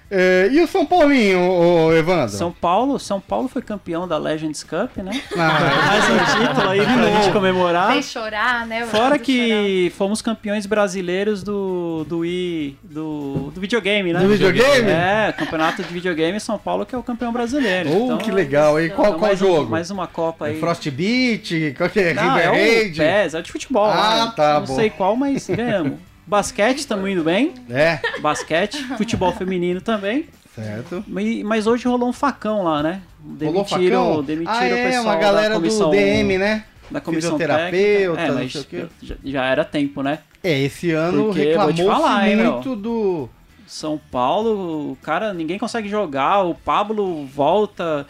É, 0.10 0.48
e 0.52 0.62
o 0.62 0.68
São 0.68 0.86
Paulinho, 0.86 1.38
ô, 1.42 1.94
Evandro? 1.94 2.30
São 2.30 2.50
Paulo, 2.50 2.98
São 2.98 3.20
Paulo 3.20 3.50
foi 3.50 3.62
campeão 3.62 4.08
da 4.08 4.18
Legends 4.18 4.64
Cup, 4.64 4.96
né? 4.98 5.22
Ah, 5.36 5.60
Mais 5.86 6.10
um 6.10 6.48
título 6.48 6.70
aí 6.70 6.80
pra 6.82 7.22
gente 7.22 7.34
comemorar. 7.34 7.92
Sem 7.92 8.02
chorar, 8.04 8.66
né? 8.66 8.86
Fora 8.86 9.20
que 9.20 9.92
fomos 9.98 10.22
campeões 10.22 10.66
brasileiros 10.66 11.44
do 11.44 12.06
do, 12.08 12.20
Wii, 12.20 12.78
do 12.84 13.52
do 13.54 13.60
videogame, 13.60 14.14
né? 14.14 14.20
Do 14.22 14.30
videogame? 14.30 14.90
É, 14.90 15.34
campeonato 15.38 15.84
de 15.84 15.94
videogame 15.94 16.40
São 16.40 16.58
Paulo 16.58 16.86
que 16.86 16.96
é 16.96 16.98
o 16.98 17.04
campeão 17.04 17.34
brasileiro. 17.34 17.90
oh, 17.92 18.06
Então, 18.06 18.18
que 18.20 18.32
legal. 18.32 18.80
E 18.80 18.90
qual, 18.90 19.08
então 19.08 19.20
qual 19.20 19.30
mais 19.30 19.42
um- 19.42 19.46
jogo? 19.46 19.70
mais 19.72 19.92
uma 19.92 20.08
Copa 20.08 20.48
É 20.48 20.52
aí. 20.52 20.60
Frostbite? 20.60 21.74
Qual 21.78 21.90
que 21.90 22.00
é? 22.00 22.14
Não, 22.14 22.24
River 22.34 22.46
é 22.46 22.50
o? 22.50 22.94
PES, 22.96 23.34
é 23.34 23.42
de 23.42 23.52
futebol. 23.52 23.86
Ah, 23.86 24.28
né? 24.28 24.34
tá, 24.38 24.60
Não 24.62 24.66
bom. 24.68 24.76
sei 24.76 24.90
qual, 24.90 25.16
mas 25.18 25.48
ganhamos. 25.50 25.94
Basquete, 26.28 26.80
estamos 26.80 27.10
indo 27.10 27.24
bem. 27.24 27.54
É, 27.70 28.00
Basquete, 28.20 28.84
futebol 28.98 29.32
feminino 29.32 29.80
também. 29.80 30.28
certo. 30.54 31.04
Mas 31.08 31.66
hoje 31.66 31.88
rolou 31.88 32.10
um 32.10 32.14
facão 32.14 32.64
lá, 32.64 32.84
né? 32.84 33.02
Rolou 33.24 33.64
Demitiram, 33.64 34.06
facão? 34.06 34.24
demitiram 34.24 34.58
ah, 34.58 34.62
o 34.62 34.66
é, 34.66 34.86
pessoal 34.86 35.06
uma 35.06 35.16
galera 35.16 35.50
da 35.50 35.56
comissão, 35.56 35.90
do 35.90 35.96
DM, 35.96 36.38
né? 36.38 36.64
da 36.92 37.02
comissão 37.02 37.38
técnica. 37.38 37.78
É, 37.78 38.28
não 38.28 38.36
mas 38.36 38.52
sei 38.52 38.62
o 38.62 38.66
quê. 38.66 38.86
já, 39.02 39.16
já 39.24 39.46
era 39.46 39.64
tempo, 39.64 40.02
né? 40.02 40.20
É, 40.44 40.60
esse 40.60 40.92
ano 40.92 41.26
Porque, 41.26 41.44
reclamou-se 41.46 41.86
falar, 41.86 42.30
hein, 42.30 42.36
muito 42.38 42.76
do... 42.76 43.30
São 43.66 44.00
Paulo, 44.10 44.94
o 44.94 44.96
cara, 45.04 45.34
ninguém 45.34 45.60
consegue 45.60 45.90
jogar, 45.90 46.44
o 46.44 46.56
Pablo 46.56 47.26
volta, 47.26 48.08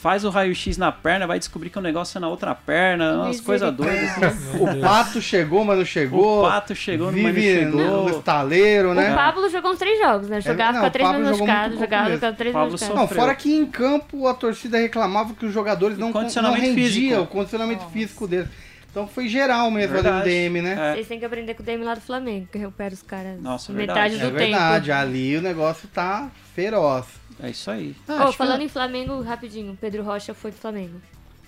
faz 0.00 0.24
o 0.24 0.30
raio-x 0.30 0.78
na 0.78 0.90
perna, 0.90 1.26
vai 1.26 1.38
descobrir 1.38 1.68
que 1.68 1.78
o 1.78 1.82
negócio 1.82 2.16
é 2.16 2.20
na 2.20 2.28
outra 2.28 2.54
perna, 2.54 3.16
umas 3.24 3.40
coisas 3.40 3.70
doidas. 3.74 4.22
assim. 4.22 4.58
O 4.58 4.80
Pato 4.80 5.20
chegou, 5.20 5.64
mas 5.64 5.76
não 5.78 5.84
chegou. 5.84 6.40
O 6.44 6.48
Pato 6.48 6.74
chegou, 6.74 7.08
mas 7.12 7.16
não 7.22 7.32
Vive 7.32 7.64
no 7.66 7.78
chegou. 7.78 8.10
estaleiro, 8.10 8.94
né? 8.94 9.12
O 9.12 9.14
Pablo 9.14 9.48
jogou 9.50 9.72
uns 9.72 9.78
três 9.78 9.98
jogos, 9.98 10.28
né? 10.28 10.40
Jogava 10.40 10.72
não, 10.72 10.80
com 10.84 10.90
três 10.90 11.06
jogou 11.08 11.22
machucado, 11.24 11.76
jogava 11.78 12.32
três 12.32 12.52
só- 12.78 12.94
Não, 12.94 13.06
fora 13.06 13.34
que 13.34 13.54
em 13.54 13.66
campo 13.66 14.26
a 14.26 14.32
torcida 14.34 14.78
reclamava 14.78 15.34
que 15.34 15.44
os 15.44 15.52
jogadores 15.52 15.98
não, 15.98 16.06
não 16.06 16.12
Condicionamento 16.12 16.62
rendia 16.62 16.84
físico. 16.86 17.20
o 17.20 17.26
condicionamento 17.26 17.84
físico 17.90 18.26
deles. 18.26 18.48
Então 18.90 19.06
foi 19.06 19.28
geral 19.28 19.70
mesmo 19.70 19.98
ali 19.98 20.08
no. 20.10 20.22
DM, 20.24 20.62
né? 20.62 20.76
É. 20.92 20.94
Vocês 20.94 21.06
têm 21.08 21.18
que 21.18 21.24
aprender 21.24 21.54
com 21.54 21.62
o 21.62 21.66
DM 21.66 21.84
lá 21.84 21.94
do 21.94 22.00
Flamengo, 22.00 22.48
que 22.50 22.58
recupera 22.58 22.92
os 22.92 23.02
caras 23.02 23.40
Nossa, 23.40 23.72
metade 23.72 24.16
verdade. 24.16 24.32
do 24.32 24.36
É 24.36 24.46
tempo. 24.46 24.58
verdade, 24.58 24.90
ali 24.92 25.36
o 25.36 25.42
negócio 25.42 25.88
tá 25.94 26.28
feroz. 26.56 27.19
É 27.42 27.50
isso 27.50 27.70
aí. 27.70 27.94
Ah, 28.08 28.12
Ô, 28.12 28.22
acho 28.24 28.30
que 28.32 28.36
falando 28.38 28.60
em 28.62 28.68
Flamengo, 28.68 29.20
rapidinho, 29.22 29.76
Pedro 29.80 30.02
Rocha 30.02 30.34
foi 30.34 30.50
pro 30.52 30.60
Flamengo. 30.60 31.00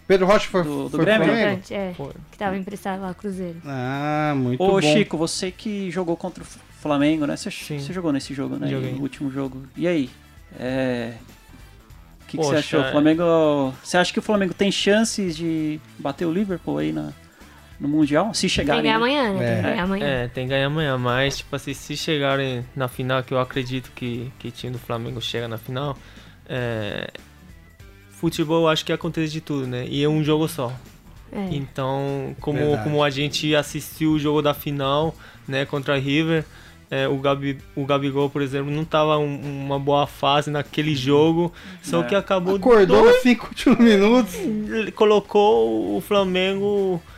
Pedro 0.06 0.26
Rocha 0.26 0.48
foi, 0.48 0.62
Do- 0.64 0.84
do 0.84 0.90
foi 0.90 1.04
Grêmio? 1.04 1.24
Flamengo? 1.26 1.46
Atacante, 1.48 1.74
é. 1.74 1.94
Foi. 1.96 2.12
Que 2.30 2.38
tava 2.38 2.56
emprestado 2.56 3.00
lá, 3.02 3.08
ao 3.08 3.14
Cruzeiro. 3.14 3.60
Ah, 3.64 4.34
muito 4.36 4.62
Ô, 4.62 4.68
bom. 4.72 4.82
Chico, 4.82 5.16
você 5.16 5.50
que 5.50 5.90
jogou 5.90 6.16
contra 6.16 6.42
o 6.42 6.46
Flamengo, 6.80 7.26
né? 7.26 7.36
Você, 7.36 7.50
você 7.50 7.92
jogou 7.92 8.12
nesse 8.12 8.34
jogo, 8.34 8.56
né? 8.56 8.68
Joguei. 8.68 8.92
No 8.92 9.00
último 9.02 9.30
jogo. 9.30 9.62
E 9.76 9.86
aí? 9.86 10.10
É... 10.58 11.14
O 12.22 12.26
que, 12.26 12.36
que 12.38 12.44
você 12.44 12.54
Poxa, 12.54 12.58
achou? 12.58 12.80
O 12.80 12.84
é- 12.84 12.90
Flamengo. 12.90 13.74
Você 13.82 13.96
acha 13.96 14.12
que 14.12 14.18
o 14.18 14.22
Flamengo 14.22 14.54
tem 14.54 14.72
chances 14.72 15.36
de 15.36 15.78
bater 15.98 16.24
o 16.26 16.32
Liverpool 16.32 16.78
aí 16.78 16.92
na, 16.92 17.12
no 17.82 17.88
Mundial? 17.88 18.32
Se 18.32 18.42
Tem 18.42 18.48
que 18.48 18.54
chegarem. 18.54 18.82
ganhar 18.82 18.98
né? 18.98 19.04
amanhã, 19.04 19.32
né? 19.32 19.38
Tem 19.38 19.46
É. 19.48 19.56
que 19.56 19.62
ganhar 19.62 19.82
amanhã. 19.84 20.06
É, 20.06 20.28
tem 20.28 20.44
que 20.44 20.50
ganhar 20.50 20.66
amanhã, 20.66 20.98
mas 20.98 21.38
tipo 21.38 21.54
assim, 21.56 21.74
se 21.74 21.96
chegarem 21.96 22.64
na 22.74 22.88
final, 22.88 23.22
que 23.22 23.34
eu 23.34 23.38
acredito 23.40 23.90
que, 23.94 24.30
que 24.38 24.48
o 24.48 24.50
time 24.50 24.72
do 24.72 24.78
Flamengo 24.78 25.20
chega 25.20 25.46
na 25.48 25.58
final, 25.58 25.98
é, 26.48 27.10
futebol 28.12 28.62
eu 28.62 28.68
acho 28.68 28.84
que 28.84 28.92
acontece 28.92 29.32
de 29.32 29.40
tudo, 29.40 29.66
né? 29.66 29.84
E 29.88 30.02
é 30.02 30.08
um 30.08 30.22
jogo 30.22 30.48
só. 30.48 30.72
É. 31.32 31.48
Então, 31.50 32.36
como, 32.40 32.58
Verdade. 32.58 32.82
como 32.84 33.02
a 33.02 33.10
gente 33.10 33.54
assistiu 33.54 34.12
o 34.12 34.18
jogo 34.18 34.42
da 34.42 34.52
final, 34.54 35.14
né, 35.48 35.64
contra 35.64 35.94
a 35.94 35.98
River, 35.98 36.44
é, 36.90 37.08
o, 37.08 37.16
Gabi, 37.16 37.56
o 37.74 37.86
Gabigol, 37.86 38.28
por 38.28 38.42
exemplo, 38.42 38.70
não 38.70 38.84
tava 38.84 39.16
um- 39.16 39.64
uma 39.64 39.78
boa 39.78 40.06
fase 40.06 40.50
naquele 40.50 40.94
jogo, 40.94 41.50
só 41.82 42.02
É. 42.02 42.04
que 42.04 42.14
acabou 42.14 42.56
Acordou 42.56 43.02
nos 43.06 43.22
5 43.22 43.46
últimos 43.48 43.78
minutos. 43.78 44.34
colocou 44.94 45.96
o 45.96 46.00
Flamengo 46.02 47.02
é, 47.06 47.11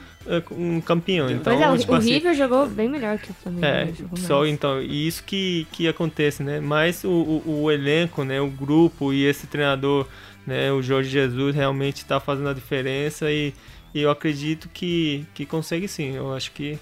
um 0.52 0.80
campeão. 0.80 1.30
Então, 1.30 1.52
Pois 1.56 1.60
é, 1.60 1.70
o, 1.70 1.78
tipo 1.78 1.92
o 1.92 1.96
assim, 1.96 2.12
River 2.12 2.34
jogou 2.34 2.66
bem 2.68 2.88
melhor 2.88 3.18
que 3.18 3.30
o 3.30 3.34
Flamengo. 3.34 3.64
é, 3.66 3.84
né? 3.86 3.92
Só 4.16 4.46
então, 4.46 4.80
e 4.82 5.06
isso 5.06 5.22
que, 5.24 5.66
que 5.72 5.86
acontece, 5.88 6.42
né? 6.42 6.60
Mas 6.60 7.04
o, 7.04 7.08
o, 7.10 7.62
o 7.64 7.70
elenco, 7.70 8.24
né, 8.24 8.40
o 8.40 8.48
grupo 8.48 9.12
e 9.12 9.24
esse 9.24 9.46
treinador, 9.46 10.06
né, 10.46 10.72
o 10.72 10.82
Jorge 10.82 11.10
Jesus 11.10 11.54
realmente 11.54 11.98
está 11.98 12.18
fazendo 12.20 12.48
a 12.48 12.54
diferença 12.54 13.30
e, 13.30 13.52
e 13.94 14.00
eu 14.00 14.10
acredito 14.10 14.68
que, 14.72 15.24
que 15.34 15.44
consegue 15.46 15.86
sim. 15.88 16.14
Eu 16.14 16.34
acho 16.34 16.52
que 16.52 16.78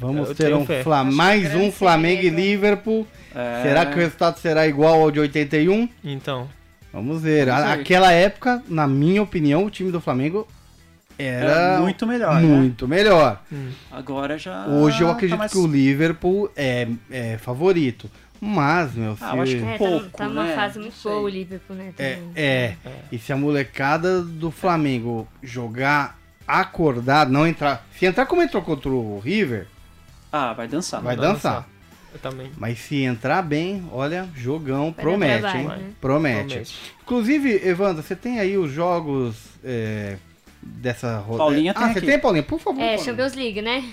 Vamos 0.00 0.28
Eu 0.30 0.34
ter 0.34 0.54
um. 0.54 0.66
Fla- 0.82 1.04
mais 1.04 1.54
um 1.54 1.70
Flamengo 1.72 2.22
e. 2.22 2.28
Liverpool. 2.28 3.06
É, 3.34 3.62
Será 3.62 3.86
que 3.86 3.94
o 3.94 3.98
resultado 3.98 4.38
será 4.38 4.66
igual 4.66 5.00
ao 5.00 5.10
de 5.10 5.20
81? 5.20 5.88
então, 6.04 6.48
Vamos 6.92 7.22
ver. 7.22 7.46
Vamos 7.46 7.62
ver. 7.64 7.70
Aquela 7.80 8.12
época, 8.12 8.62
na 8.68 8.86
minha 8.86 9.22
opinião, 9.22 9.64
o 9.64 9.70
time 9.70 9.90
do 9.92 10.00
Flamengo 10.00 10.46
era 11.18 11.50
Era 11.50 11.80
muito 11.80 12.06
melhor. 12.06 12.34
né? 12.40 12.46
muito 12.46 12.86
melhor. 12.88 13.42
Agora 13.90 14.38
já. 14.38 14.66
Hoje 14.66 15.00
eu 15.02 15.08
tá 15.08 15.12
acredito 15.14 15.38
mais- 15.38 15.52
que 15.52 15.58
o 15.58 15.66
Liverpool 15.66 16.50
é, 16.56 16.86
é 17.10 17.36
favorito. 17.38 18.10
Mas, 18.40 18.94
meu 18.94 19.16
filho. 19.16 19.30
Ah, 19.32 19.36
eu 19.36 19.42
acho 19.42 19.56
que- 19.56 19.64
É, 19.64 19.72
tá, 19.72 19.78
pouco, 19.78 20.06
tá 20.10 20.28
numa 20.28 20.44
né? 20.44 20.54
fase 20.54 20.78
muito 20.78 20.94
boa 21.02 21.16
o 21.22 21.28
Liverpool, 21.28 21.74
né? 21.76 21.92
É, 21.98 22.14
também. 22.14 22.32
é. 22.36 22.74
E 23.10 23.18
se 23.18 23.32
a 23.32 23.36
molecada 23.36 24.22
do 24.22 24.52
Flamengo 24.52 25.26
jogar 25.42 26.16
acordado, 26.46 27.32
não 27.32 27.46
entrar. 27.46 27.84
Se 27.98 28.06
entrar 28.06 28.26
como 28.26 28.40
entrou 28.40 28.62
contra 28.62 28.88
o 28.88 29.18
River, 29.18 29.66
Ah, 30.32 30.52
vai 30.52 30.68
dançar. 30.68 31.00
vai 31.02 31.16
Vai 31.16 31.26
dançar. 31.26 31.52
dançar. 31.54 31.68
eu 32.14 32.18
também. 32.20 32.50
Mas 32.56 32.78
se 32.78 33.02
entrar 33.02 33.42
bem, 33.42 33.84
olha, 33.92 34.26
jogão, 34.36 34.86
dar 34.96 35.02
promete, 35.02 35.40
trabalho, 35.40 35.60
hein? 35.60 35.66
né? 35.68 35.90
Promete. 36.00 36.44
Promete. 36.48 36.74
Inclusive, 37.02 37.68
Evandro, 37.68 38.02
você 38.02 38.14
tem 38.16 38.38
aí 38.40 38.56
os 38.56 38.70
jogos 38.72 39.36
é, 39.64 40.16
dessa 40.62 41.18
rodada? 41.18 41.38
Paulinha 41.38 41.74
tem 41.74 41.82
Ah, 41.84 41.92
você 41.92 41.98
aqui. 41.98 42.06
tem, 42.06 42.18
Paulinha? 42.18 42.42
Por 42.42 42.58
favor. 42.60 42.80
É, 42.80 42.86
Paulinha. 42.96 43.04
Champions 43.04 43.34
League, 43.34 43.62
né? 43.62 43.84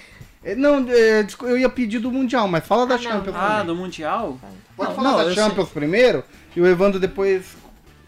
É, 0.43 0.55
Não, 0.55 0.85
é, 0.89 1.25
eu 1.43 1.57
ia 1.57 1.69
pedir 1.69 1.99
do 1.99 2.11
Mundial, 2.11 2.47
mas 2.47 2.65
fala 2.65 2.85
da 2.85 2.95
Ah. 2.95 2.99
Champions 2.99 3.35
Ah, 3.35 3.63
do 3.63 3.75
Mundial? 3.75 4.39
Pode 4.77 4.89
Não, 4.89 4.95
falar 4.95 5.11
não, 5.11 5.25
da 5.29 5.33
Champions 5.33 5.69
primeiro 5.69 6.23
e 6.55 6.61
o 6.61 6.67
Evandro 6.67 6.99
depois. 6.99 7.55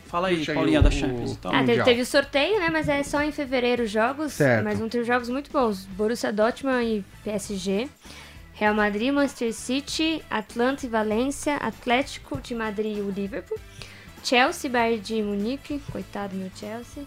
Fala 0.05 0.29
aí, 0.29 0.45
Paulinha 0.45 0.79
o- 0.79 0.83
da 0.83 0.91
Champions. 0.91 1.31
Então. 1.31 1.51
Ah, 1.53 1.63
teve, 1.63 1.83
teve 1.83 2.01
o 2.01 2.05
sorteio, 2.05 2.59
né? 2.59 2.69
Mas 2.71 2.87
é 2.87 3.03
só 3.03 3.21
em 3.21 3.31
fevereiro 3.31 3.83
os 3.83 3.91
jogos. 3.91 4.33
Certo. 4.33 4.63
Mas 4.63 4.79
vão 4.79 4.87
ter 4.87 5.03
jogos 5.03 5.27
muito 5.29 5.51
bons. 5.51 5.85
Borussia 5.85 6.31
Dortmund 6.31 6.85
e 6.85 7.05
PSG. 7.23 7.89
Real 8.53 8.73
Madrid, 8.73 9.11
Manchester 9.13 9.53
City, 9.53 10.23
Atlanta 10.31 10.85
e 10.85 10.89
Valência, 10.89 11.57
Atlético 11.57 12.39
de 12.41 12.55
Madrid 12.55 12.97
e 12.97 13.01
o 13.01 13.09
Liverpool. 13.11 13.57
Chelsea, 14.23 14.69
Bayern 14.69 14.99
de 15.01 15.21
Munique, 15.21 15.79
coitado 15.91 16.35
meu 16.35 16.49
Chelsea. 16.55 17.03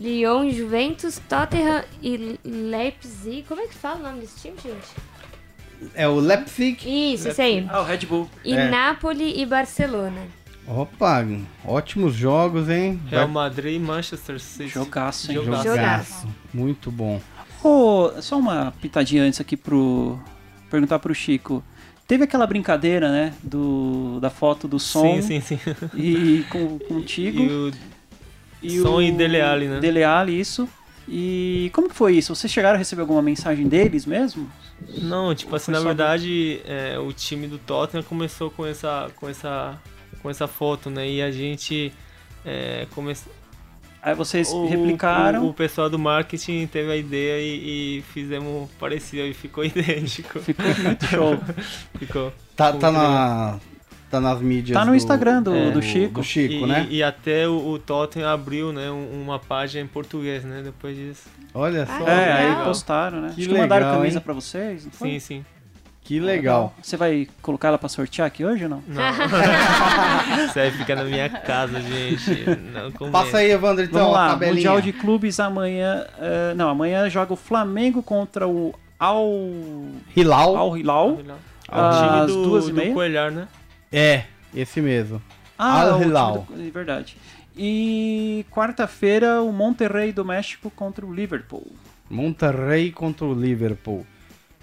Lyon, 0.00 0.50
Juventus, 0.50 1.20
Tottenham 1.28 1.84
e 2.02 2.38
Leipzig. 2.42 3.44
Como 3.46 3.60
é 3.60 3.66
que 3.66 3.74
fala 3.74 4.00
o 4.00 4.02
nome 4.02 4.20
desse 4.20 4.40
time, 4.40 4.56
gente? 4.62 5.90
É 5.94 6.08
o 6.08 6.14
Leipzig. 6.16 6.78
Isso, 7.14 7.28
esse 7.28 7.42
aí. 7.42 7.66
Ah, 7.68 7.80
o 7.82 7.84
Red 7.84 8.06
Bull. 8.06 8.28
E 8.42 8.54
É. 8.54 8.70
Napoli 8.70 9.40
e 9.40 9.44
Barcelona. 9.44 10.22
Opa, 10.66 11.26
ótimos 11.64 12.14
jogos, 12.14 12.68
hein? 12.68 13.00
Real 13.08 13.28
Madrid 13.28 13.76
e 13.76 13.78
Manchester 13.78 14.38
City. 14.40 14.68
Jogaço, 14.70 15.30
hein? 15.30 15.38
Jogaço. 15.38 15.64
Jogaço. 15.64 16.28
Muito 16.54 16.90
bom. 16.90 17.20
Ô, 17.62 18.10
só 18.22 18.38
uma 18.38 18.72
pitadinha 18.80 19.22
antes 19.24 19.40
aqui 19.40 19.56
pro. 19.56 20.18
Perguntar 20.70 20.98
pro 20.98 21.14
Chico. 21.14 21.62
Teve 22.06 22.24
aquela 22.24 22.46
brincadeira, 22.46 23.10
né? 23.10 23.34
Do, 23.42 24.18
da 24.20 24.30
foto 24.30 24.66
do 24.68 24.78
som 24.78 25.20
Sim, 25.20 25.40
sim, 25.40 25.58
sim. 25.58 25.74
e 25.94 26.44
com, 26.50 26.78
contigo. 26.78 27.42
E 27.42 27.48
o 27.50 27.72
Som 28.68 29.00
e 29.00 29.12
Dele 29.12 29.40
Alli, 29.40 29.68
né? 29.68 29.80
Dele 29.80 30.04
Alli, 30.04 30.38
isso. 30.38 30.68
E 31.08 31.70
como 31.74 31.88
que 31.88 31.94
foi 31.94 32.14
isso? 32.16 32.34
Vocês 32.34 32.52
chegaram 32.52 32.76
a 32.76 32.78
receber 32.78 33.00
alguma 33.00 33.22
mensagem 33.22 33.66
deles 33.66 34.06
mesmo? 34.06 34.48
Não, 34.98 35.34
tipo 35.34 35.54
assim, 35.56 35.72
na 35.72 35.80
verdade, 35.80 36.60
é, 36.64 36.98
o 36.98 37.12
time 37.12 37.46
do 37.46 37.58
Tottenham 37.58 38.02
começou 38.04 38.50
com 38.50 38.64
essa, 38.64 39.10
com 39.16 39.28
essa, 39.28 39.78
com 40.22 40.30
essa 40.30 40.46
foto, 40.46 40.88
né? 40.88 41.08
E 41.08 41.20
a 41.22 41.30
gente 41.30 41.92
é, 42.44 42.86
começou. 42.94 43.32
Aí 44.02 44.14
vocês 44.14 44.48
O, 44.50 44.66
replicaram. 44.66 45.44
o, 45.44 45.50
o 45.50 45.54
pessoal 45.54 45.90
do 45.90 45.98
marketing 45.98 46.66
teve 46.66 46.90
a 46.90 46.96
ideia 46.96 47.38
e, 47.40 47.98
e 47.98 48.02
fizemos 48.14 48.70
parecido 48.78 49.26
e 49.26 49.34
ficou 49.34 49.62
idêntico. 49.66 50.38
Ficou 50.40 50.64
muito 50.64 51.06
show. 51.06 51.38
Ficou. 51.98 52.32
Tá, 52.56 52.72
tá, 52.72 52.90
na, 52.90 53.58
tá 54.10 54.20
nas 54.20 54.40
mídias. 54.40 54.76
Tá 54.78 54.84
no 54.84 54.94
Instagram 54.94 55.42
do, 55.42 55.54
é, 55.54 55.70
do 55.70 55.80
Chico. 55.80 56.20
Do 56.20 56.24
Chico, 56.24 56.52
e, 56.52 56.66
né? 56.66 56.86
e 56.90 57.02
até 57.02 57.46
o, 57.48 57.68
o 57.70 57.78
Tottenham 57.78 58.28
abriu, 58.28 58.72
né, 58.72 58.90
um- 58.90 59.22
uma 59.22 59.38
página 59.38 59.84
em 59.84 59.86
português, 59.86 60.44
né? 60.44 60.60
Depois 60.64 60.96
disso. 60.96 61.28
Olha 61.54 61.86
só. 61.86 62.04
Ah, 62.06 62.10
É, 62.12 62.32
aí 62.32 62.48
legal. 62.48 62.64
postaram, 62.64 63.20
né? 63.20 63.32
Que 63.34 63.40
Acho 63.42 63.50
que 63.50 63.58
mandaram 63.58 63.86
legal, 63.86 63.98
camisa 64.00 64.18
hein? 64.18 64.22
pra 64.24 64.34
vocês. 64.34 64.84
não 64.84 64.92
foi? 64.92 65.08
Sim, 65.10 65.18
sim. 65.20 65.44
Que 66.02 66.18
legal. 66.18 66.74
Você 66.82 66.96
vai 66.96 67.28
colocar 67.40 67.68
ela 67.68 67.78
pra 67.78 67.88
sortear 67.88 68.26
aqui 68.26 68.44
hoje 68.44 68.64
ou 68.64 68.70
não? 68.70 68.82
Não. 68.88 69.02
Isso 70.46 70.58
aí 70.58 70.70
fica 70.72 70.96
na 70.96 71.04
minha 71.04 71.28
casa, 71.28 71.80
gente. 71.80 72.46
Passa 73.12 73.38
aí, 73.38 73.50
Evandro, 73.52 73.84
então, 73.84 74.00
Vamos 74.00 74.14
lá, 74.14 74.28
tabelinha. 74.30 74.54
Mundial 74.54 74.80
de 74.80 74.92
Clubes 74.92 75.38
amanhã. 75.38 76.04
eh, 76.18 76.54
não, 76.56 76.68
amanhã 76.68 77.08
joga 77.08 77.32
o 77.32 77.36
Flamengo 77.36 78.02
contra 78.02 78.48
o 78.48 78.74
Al, 78.98 79.24
Hilal. 80.16 80.56
Al 80.56 80.76
Hilal. 80.76 81.10
O 81.10 81.20
Às 81.70 81.96
time 82.00 82.26
do, 82.26 82.42
duas 82.44 82.66
e 82.66 82.70
do 82.72 82.76
meia? 82.76 82.92
Coelhar, 82.92 83.30
né? 83.30 83.46
É, 83.92 84.24
esse 84.54 84.80
mesmo. 84.80 85.20
Ah, 85.58 85.82
Al 85.82 86.02
Hilal. 86.02 86.46
do- 86.48 86.62
é 86.66 86.70
verdade. 86.70 87.16
E 87.56 88.46
quarta-feira 88.50 89.42
o 89.42 89.52
Monterrey 89.52 90.12
do 90.12 90.24
México 90.24 90.70
contra 90.70 91.04
o 91.04 91.12
Liverpool. 91.12 91.66
Monterrey 92.08 92.90
contra 92.90 93.24
o 93.26 93.34
Liverpool. 93.34 94.06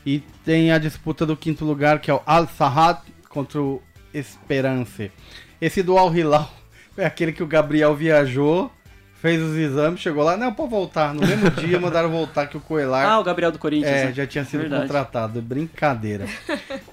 E 0.06 0.20
tem 0.46 0.72
a 0.72 0.78
disputa 0.78 1.26
do 1.26 1.36
quinto 1.36 1.66
lugar, 1.66 2.00
que 2.00 2.10
é 2.10 2.14
o 2.14 2.22
Al 2.26 2.48
Sahat 2.48 3.02
contra 3.30 3.62
o 3.62 3.82
Esperance. 4.14 5.12
Esse 5.60 5.84
do 5.84 5.98
Al 5.98 6.16
Hilal 6.16 6.50
é 6.98 7.06
aquele 7.06 7.34
que 7.34 7.44
o 7.44 7.48
Gabriel 7.48 7.94
viajou, 7.94 8.72
fez 9.16 9.42
os 9.42 9.56
exames, 9.56 10.00
chegou 10.00 10.24
lá, 10.24 10.38
não, 10.38 10.54
pode 10.54 10.70
voltar. 10.72 11.14
No 11.14 11.22
mesmo 11.28 11.52
dia 11.62 11.80
mandaram 11.80 12.10
voltar 12.10 12.48
que 12.48 12.56
o 12.58 12.62
Ah, 12.64 12.68
Coelar 12.68 13.20
o 13.20 13.24
Gabriel 13.24 13.52
do 13.52 13.60
Corinthians. 13.60 13.92
é, 13.94 14.06
né? 14.06 14.14
já 14.14 14.26
tinha 14.26 14.46
sido 14.46 14.62
Verdade. 14.62 14.84
contratado. 14.84 15.42
Brincadeira. 15.42 16.26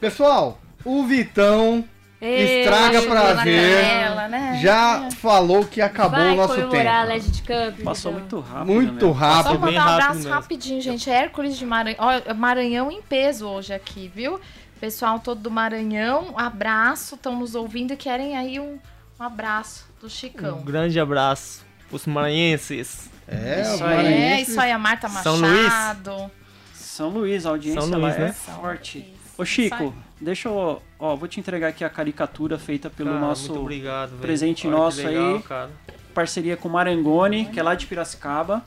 Pessoal, 0.01 0.61
o 0.85 1.05
Vitão 1.05 1.85
Ê, 2.25 2.61
Estraga 2.62 2.95
machucou 3.03 3.16
pra 3.16 3.45
ver. 3.45 3.83
canela. 3.83 4.29
né? 4.29 4.59
já 4.62 5.11
falou 5.20 5.64
que 5.64 5.81
acabou 5.81 6.18
Vai 6.18 6.33
o 6.33 6.37
nosso 6.37 6.55
comemorar 6.55 7.05
a 7.05 7.07
tempo. 7.07 7.12
Legend 7.12 7.43
Cup. 7.43 7.85
Passou 7.85 8.12
então. 8.12 8.20
muito 8.20 8.41
rápido. 8.41 8.66
Muito 8.72 9.07
né? 9.07 9.12
Só 9.12 9.12
rápido. 9.12 9.59
bem 9.59 9.61
mandar 9.61 9.70
um 9.70 9.75
rápido 9.79 9.93
abraço 10.03 10.18
mesmo. 10.18 10.33
rapidinho, 10.33 10.81
gente. 10.81 11.11
Hércules 11.11 11.57
de 11.59 11.66
Maranhão. 11.66 11.99
Ó, 12.01 12.35
Maranhão 12.35 12.91
em 12.91 13.03
peso 13.03 13.47
hoje 13.47 13.75
aqui, 13.75 14.11
viu? 14.14 14.41
Pessoal 14.81 15.18
todo 15.20 15.41
do 15.41 15.51
Maranhão, 15.51 16.35
abraço. 16.37 17.14
Estão 17.14 17.37
nos 17.39 17.55
ouvindo 17.55 17.93
e 17.93 17.97
querem 17.97 18.37
aí 18.37 18.59
um, 18.59 18.79
um 19.18 19.22
abraço 19.22 19.87
do 20.01 20.09
Chicão. 20.11 20.59
Um 20.59 20.64
grande 20.64 20.99
abraço 20.99 21.64
pros 21.89 22.07
maranhenses. 22.07 23.09
É, 23.27 23.62
Isso 23.62 23.75
os 23.75 23.83
aí. 23.83 24.07
É, 24.07 24.41
isso 24.41 24.61
aí, 24.61 24.70
a 24.72 24.79
Marta 24.79 25.09
São 25.09 25.39
Machado. 25.39 26.31
São 26.75 27.09
Luís, 27.09 27.47
a 27.47 27.51
audiência 27.51 27.81
São 27.81 27.91
lá 27.91 27.97
Luís, 28.09 28.16
é 28.16 28.18
né? 28.20 28.33
forte. 28.33 29.14
Ô 29.37 29.45
Chico, 29.45 29.74
aí. 29.82 29.93
deixa 30.20 30.49
eu. 30.49 30.80
Ó, 30.99 31.16
vou 31.16 31.26
te 31.28 31.41
entregar 31.41 31.68
aqui 31.68 31.85
a 31.85 31.91
caricatura 31.91 32.59
feita 32.59 32.89
pelo 32.89 33.11
Cara, 33.11 33.20
nosso 33.20 33.49
muito 33.51 33.62
obrigado, 33.62 34.11
velho. 34.11 34.20
presente 34.22 34.66
Olha 34.66 34.76
nosso 34.76 35.05
legal, 35.07 35.37
aí. 35.37 35.43
Cara. 35.43 35.70
parceria 36.14 36.57
com 36.57 36.68
o 36.68 36.72
Marangoni, 36.72 37.47
que 37.47 37.59
é 37.59 37.62
lá 37.62 37.74
de 37.74 37.87
Piracicaba. 37.87 38.62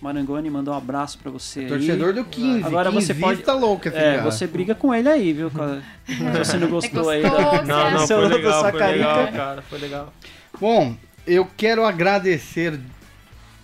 Marangoni 0.00 0.50
mandou 0.50 0.74
um 0.74 0.76
abraço 0.76 1.18
pra 1.18 1.30
você 1.30 1.60
aí. 1.60 1.66
Torcedor 1.68 2.12
do 2.12 2.24
15. 2.24 2.64
Agora 2.66 2.90
você 2.90 3.14
pode- 3.14 3.42
tá 3.42 3.54
louco 3.54 3.88
É, 3.88 4.20
você 4.20 4.46
briga 4.46 4.74
com 4.74 4.94
ele 4.94 5.08
aí, 5.08 5.32
viu? 5.32 5.50
Se 5.50 6.38
você 6.38 6.56
não 6.58 6.68
gostou 6.68 7.08
aí 7.08 7.22
da... 7.22 7.30
Você 7.30 8.14
Não, 8.14 8.20
foi 8.20 8.28
legal, 8.28 8.60
foi 8.70 8.80
legal, 8.86 9.32
cara. 9.32 9.62
Foi 9.62 9.78
legal. 9.78 10.12
Bom, 10.60 10.94
eu 11.26 11.48
quero 11.56 11.84
agradecer 11.86 12.78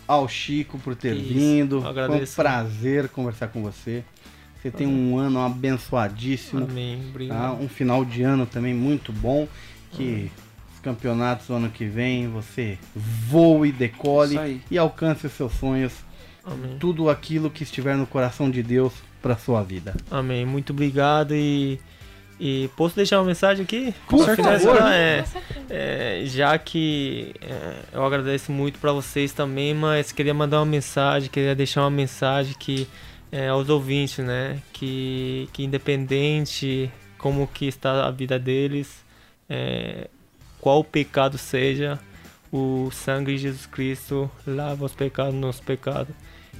ao 0.09 0.27
Chico 0.29 0.79
por 0.79 0.95
ter 0.97 1.15
Isso, 1.15 1.29
vindo. 1.35 1.83
Foi 1.83 2.23
um 2.23 2.27
prazer 2.35 3.09
conversar 3.11 3.49
com 3.49 3.63
você. 3.63 4.03
Você 4.61 4.71
tem 4.71 4.87
um 4.87 5.17
ano 5.17 5.41
abençoadíssimo. 5.41 6.65
Amém. 6.65 7.03
tá? 7.29 7.53
Um 7.53 7.69
final 7.69 8.05
de 8.05 8.23
ano 8.23 8.45
também 8.45 8.75
muito 8.75 9.13
bom. 9.13 9.49
Que 9.93 10.31
os 10.73 10.81
campeonatos 10.81 11.47
do 11.49 11.55
ano 11.55 11.71
que 11.71 11.85
vem 11.87 12.29
você 12.29 12.79
voe, 12.95 13.73
decole 13.73 14.61
e 14.71 14.79
alcance 14.79 15.27
os 15.27 15.33
seus 15.33 15.53
sonhos. 15.55 15.93
Amém. 16.45 16.77
Tudo 16.79 17.09
aquilo 17.09 17.51
que 17.51 17.63
estiver 17.63 17.97
no 17.97 18.07
coração 18.07 18.51
de 18.51 18.63
Deus 18.63 18.93
para 19.23 19.37
sua 19.37 19.63
vida. 19.63 19.95
Amém. 20.11 20.45
Muito 20.45 20.73
obrigado 20.73 21.35
e. 21.35 21.79
E 22.43 22.71
posso 22.75 22.97
deixar 22.97 23.19
uma 23.19 23.27
mensagem 23.27 23.65
aqui? 23.65 23.95
Por 24.09 24.25
favor. 24.25 24.79
É, 24.91 25.23
é, 25.69 26.23
já 26.25 26.57
que 26.57 27.35
é, 27.39 27.75
eu 27.93 28.03
agradeço 28.03 28.51
muito 28.51 28.79
pra 28.79 28.93
vocês 28.93 29.31
também, 29.31 29.75
mas 29.75 30.11
queria 30.11 30.33
mandar 30.33 30.61
uma 30.61 30.65
mensagem, 30.65 31.29
queria 31.29 31.55
deixar 31.55 31.83
uma 31.83 31.91
mensagem 31.91 32.55
que 32.59 32.89
é, 33.33 33.49
aos 33.49 33.69
ouvintes, 33.69 34.19
né? 34.19 34.61
Que, 34.73 35.49
que 35.53 35.65
independente 35.65 36.91
como 37.19 37.47
que 37.47 37.67
está 37.67 38.07
a 38.07 38.11
vida 38.11 38.39
deles, 38.39 39.05
é, 39.49 40.09
qual 40.61 40.81
o 40.81 40.85
pecado 40.85 41.37
seja, 41.37 41.99
o 42.53 42.91
sangue 42.91 43.33
de 43.33 43.43
Jesus 43.43 43.67
Cristo 43.67 44.31
lava 44.47 44.85
os 44.85 44.95
pecados, 44.95 45.35
nossos 45.35 45.61
pecados. 45.61 46.15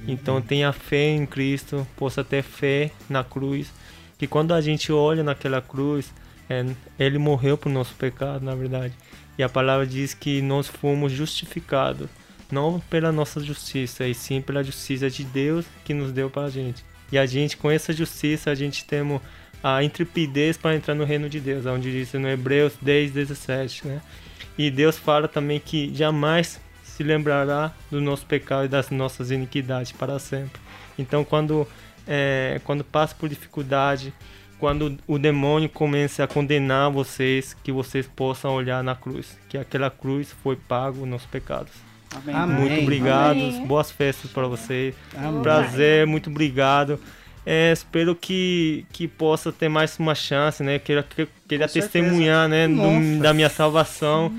Então 0.07 0.41
tenha 0.41 0.71
fé 0.71 1.09
em 1.09 1.25
Cristo, 1.25 1.85
possa 1.95 2.23
ter 2.23 2.43
fé 2.43 2.91
na 3.09 3.23
cruz, 3.23 3.71
que 4.17 4.27
quando 4.27 4.53
a 4.53 4.61
gente 4.61 4.91
olha 4.91 5.23
naquela 5.23 5.61
cruz, 5.61 6.13
é, 6.49 6.65
ele 6.97 7.17
morreu 7.17 7.57
por 7.57 7.69
nosso 7.69 7.93
pecado, 7.95 8.43
na 8.43 8.55
verdade. 8.55 8.93
E 9.37 9.43
a 9.43 9.49
palavra 9.49 9.85
diz 9.85 10.13
que 10.13 10.41
nós 10.41 10.67
fomos 10.67 11.11
justificados, 11.11 12.09
não 12.51 12.79
pela 12.89 13.11
nossa 13.11 13.39
justiça, 13.39 14.07
e 14.07 14.13
sim 14.13 14.41
pela 14.41 14.63
justiça 14.63 15.09
de 15.09 15.23
Deus 15.23 15.65
que 15.83 15.93
nos 15.93 16.11
deu 16.11 16.29
para 16.29 16.43
a 16.43 16.49
gente. 16.49 16.83
E 17.11 17.17
a 17.17 17.25
gente, 17.25 17.57
com 17.57 17.69
essa 17.69 17.91
justiça, 17.91 18.51
a 18.51 18.55
gente 18.55 18.85
temos 18.85 19.21
a 19.63 19.83
intrepidez 19.83 20.57
para 20.57 20.75
entrar 20.75 20.95
no 20.95 21.03
reino 21.03 21.29
de 21.29 21.39
Deus, 21.39 21.65
onde 21.65 21.91
diz 21.91 22.13
no 22.13 22.27
Hebreus 22.27 22.73
10, 22.81 23.11
17, 23.11 23.87
né? 23.87 24.01
E 24.57 24.71
Deus 24.71 24.97
fala 24.97 25.27
também 25.27 25.59
que 25.59 25.93
jamais 25.93 26.59
se 26.83 27.03
lembrará 27.03 27.73
do 27.89 28.01
nosso 28.01 28.25
pecado 28.25 28.65
e 28.65 28.67
das 28.67 28.89
nossas 28.89 29.31
iniquidades 29.31 29.91
para 29.91 30.19
sempre. 30.19 30.59
Então, 30.97 31.23
quando 31.23 31.67
é, 32.07 32.59
quando 32.63 32.83
passa 32.83 33.15
por 33.15 33.29
dificuldade, 33.29 34.13
quando 34.59 34.97
o 35.07 35.17
demônio 35.17 35.69
começa 35.69 36.23
a 36.23 36.27
condenar 36.27 36.91
vocês, 36.91 37.55
que 37.63 37.71
vocês 37.71 38.07
possam 38.07 38.53
olhar 38.53 38.83
na 38.83 38.95
cruz, 38.95 39.37
que 39.49 39.57
aquela 39.57 39.89
cruz 39.89 40.31
foi 40.43 40.55
pago 40.55 41.01
os 41.01 41.07
nossos 41.07 41.27
pecados. 41.27 41.90
Amém. 42.15 42.35
Amém. 42.35 42.57
Muito 42.57 42.81
obrigado, 42.81 43.31
Amém. 43.31 43.65
boas 43.65 43.91
festas 43.91 44.29
para 44.31 44.47
vocês. 44.47 44.93
Amém. 45.15 45.41
Prazer, 45.41 46.05
muito 46.05 46.29
obrigado. 46.29 46.99
É, 47.45 47.71
espero 47.71 48.13
que, 48.15 48.85
que 48.91 49.07
possa 49.07 49.51
ter 49.51 49.67
mais 49.69 49.97
uma 49.97 50.13
chance, 50.13 50.61
né? 50.61 50.77
Queria, 50.77 51.01
que- 51.03 51.27
queria 51.47 51.67
Com 51.67 51.73
certeza. 51.73 51.89
testemunhar, 51.91 52.47
né? 52.47 52.67
do- 52.67 52.75
Nossa. 52.75 53.23
da 53.23 53.33
minha 53.33 53.49
salvação. 53.49 54.31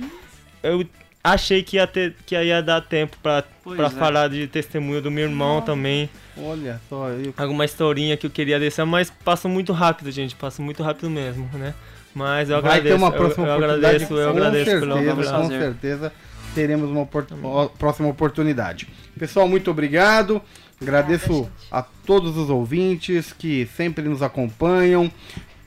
Eu 0.63 0.87
achei 1.25 1.63
que 1.63 1.77
ia, 1.77 1.87
ter, 1.87 2.15
que 2.25 2.37
ia 2.41 2.63
dar 2.63 2.81
tempo 2.83 3.17
para 3.23 3.45
é. 3.67 3.91
falar 3.91 4.29
de 4.29 4.47
testemunho 4.47 5.01
do 5.03 5.11
meu 5.11 5.25
irmão 5.25 5.61
também. 5.61 6.09
Olha 6.37 6.81
só, 6.89 7.09
eu 7.09 7.35
Alguma 7.37 7.65
historinha 7.65 8.17
que 8.17 8.27
eu 8.27 8.31
queria 8.31 8.61
deixar, 8.61 8.87
mas 8.87 9.11
passa 9.25 9.49
muito 9.49 9.73
rápido, 9.73 10.11
gente. 10.13 10.37
Passa 10.37 10.63
muito 10.63 10.83
rápido 10.83 11.11
mesmo, 11.11 11.49
né? 11.55 11.75
Mas 12.15 12.51
eu 12.51 12.61
Vai 12.63 12.79
agradeço. 12.79 12.95
ter 12.95 13.03
uma 13.03 13.09
eu- 13.09 13.13
próxima 13.13 13.47
eu, 13.49 13.55
oportunidade. 13.55 13.87
agradeço, 13.87 14.15
eu 14.15 14.31
com 14.33 14.39
agradeço 14.39 14.65
certeza, 14.71 14.87
com 14.87 15.11
oportunidade. 15.11 15.49
certeza 15.59 16.13
teremos 16.55 16.91
uma 16.91 17.07
tá 17.07 17.69
próxima 17.79 18.09
oportunidade. 18.09 18.89
Pessoal, 19.19 19.49
muito 19.49 19.71
obrigado. 19.71 20.41
Agradeço 20.81 21.49
a 21.71 21.83
todos 21.83 22.37
os 22.37 22.51
ouvintes 22.51 23.33
que 23.33 23.69
sempre 23.77 24.09
nos 24.09 24.23
acompanham. 24.23 25.11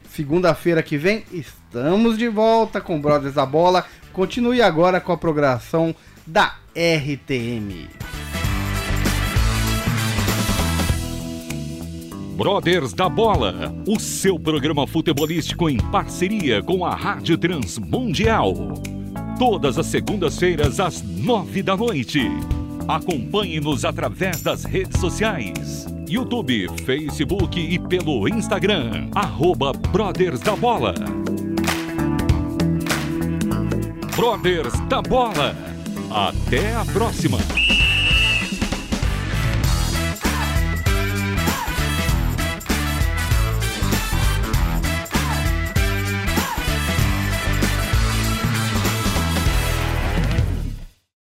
Segunda-feira 0.10 0.84
que 0.84 0.98
vem 0.98 1.24
estamos 1.32 2.18
de 2.18 2.28
volta 2.28 2.82
com 2.82 3.00
Brothers 3.00 3.36
da 3.36 3.46
Bola. 3.46 3.86
Continue 4.12 4.62
agora 4.62 5.00
com 5.00 5.12
a 5.12 5.18
programação 5.18 5.96
da 6.26 6.56
RTM. 6.76 7.90
Brothers 12.36 12.94
da 12.94 13.08
Bola, 13.08 13.74
o 13.88 13.98
seu 13.98 14.38
programa 14.38 14.86
futebolístico 14.86 15.70
em 15.70 15.78
parceria 15.78 16.62
com 16.62 16.86
a 16.86 16.94
Rádio 16.94 17.38
Transmundial. 17.38 18.54
Todas 19.38 19.78
as 19.78 19.88
segundas-feiras 19.88 20.80
às 20.80 21.02
nove 21.02 21.62
da 21.62 21.76
noite. 21.76 22.22
Acompanhe-nos 22.88 23.84
através 23.84 24.42
das 24.42 24.64
redes 24.64 24.98
sociais. 25.00 25.86
YouTube, 26.08 26.70
Facebook 26.86 27.60
e 27.60 27.78
pelo 27.78 28.30
Instagram. 28.30 29.10
Arroba 29.14 29.74
Brothers 29.74 30.40
da 30.40 30.56
Bola. 30.56 30.94
Brothers 34.16 34.80
da 34.88 35.02
Bola. 35.02 35.54
Até 36.10 36.74
a 36.74 36.86
próxima. 36.86 37.38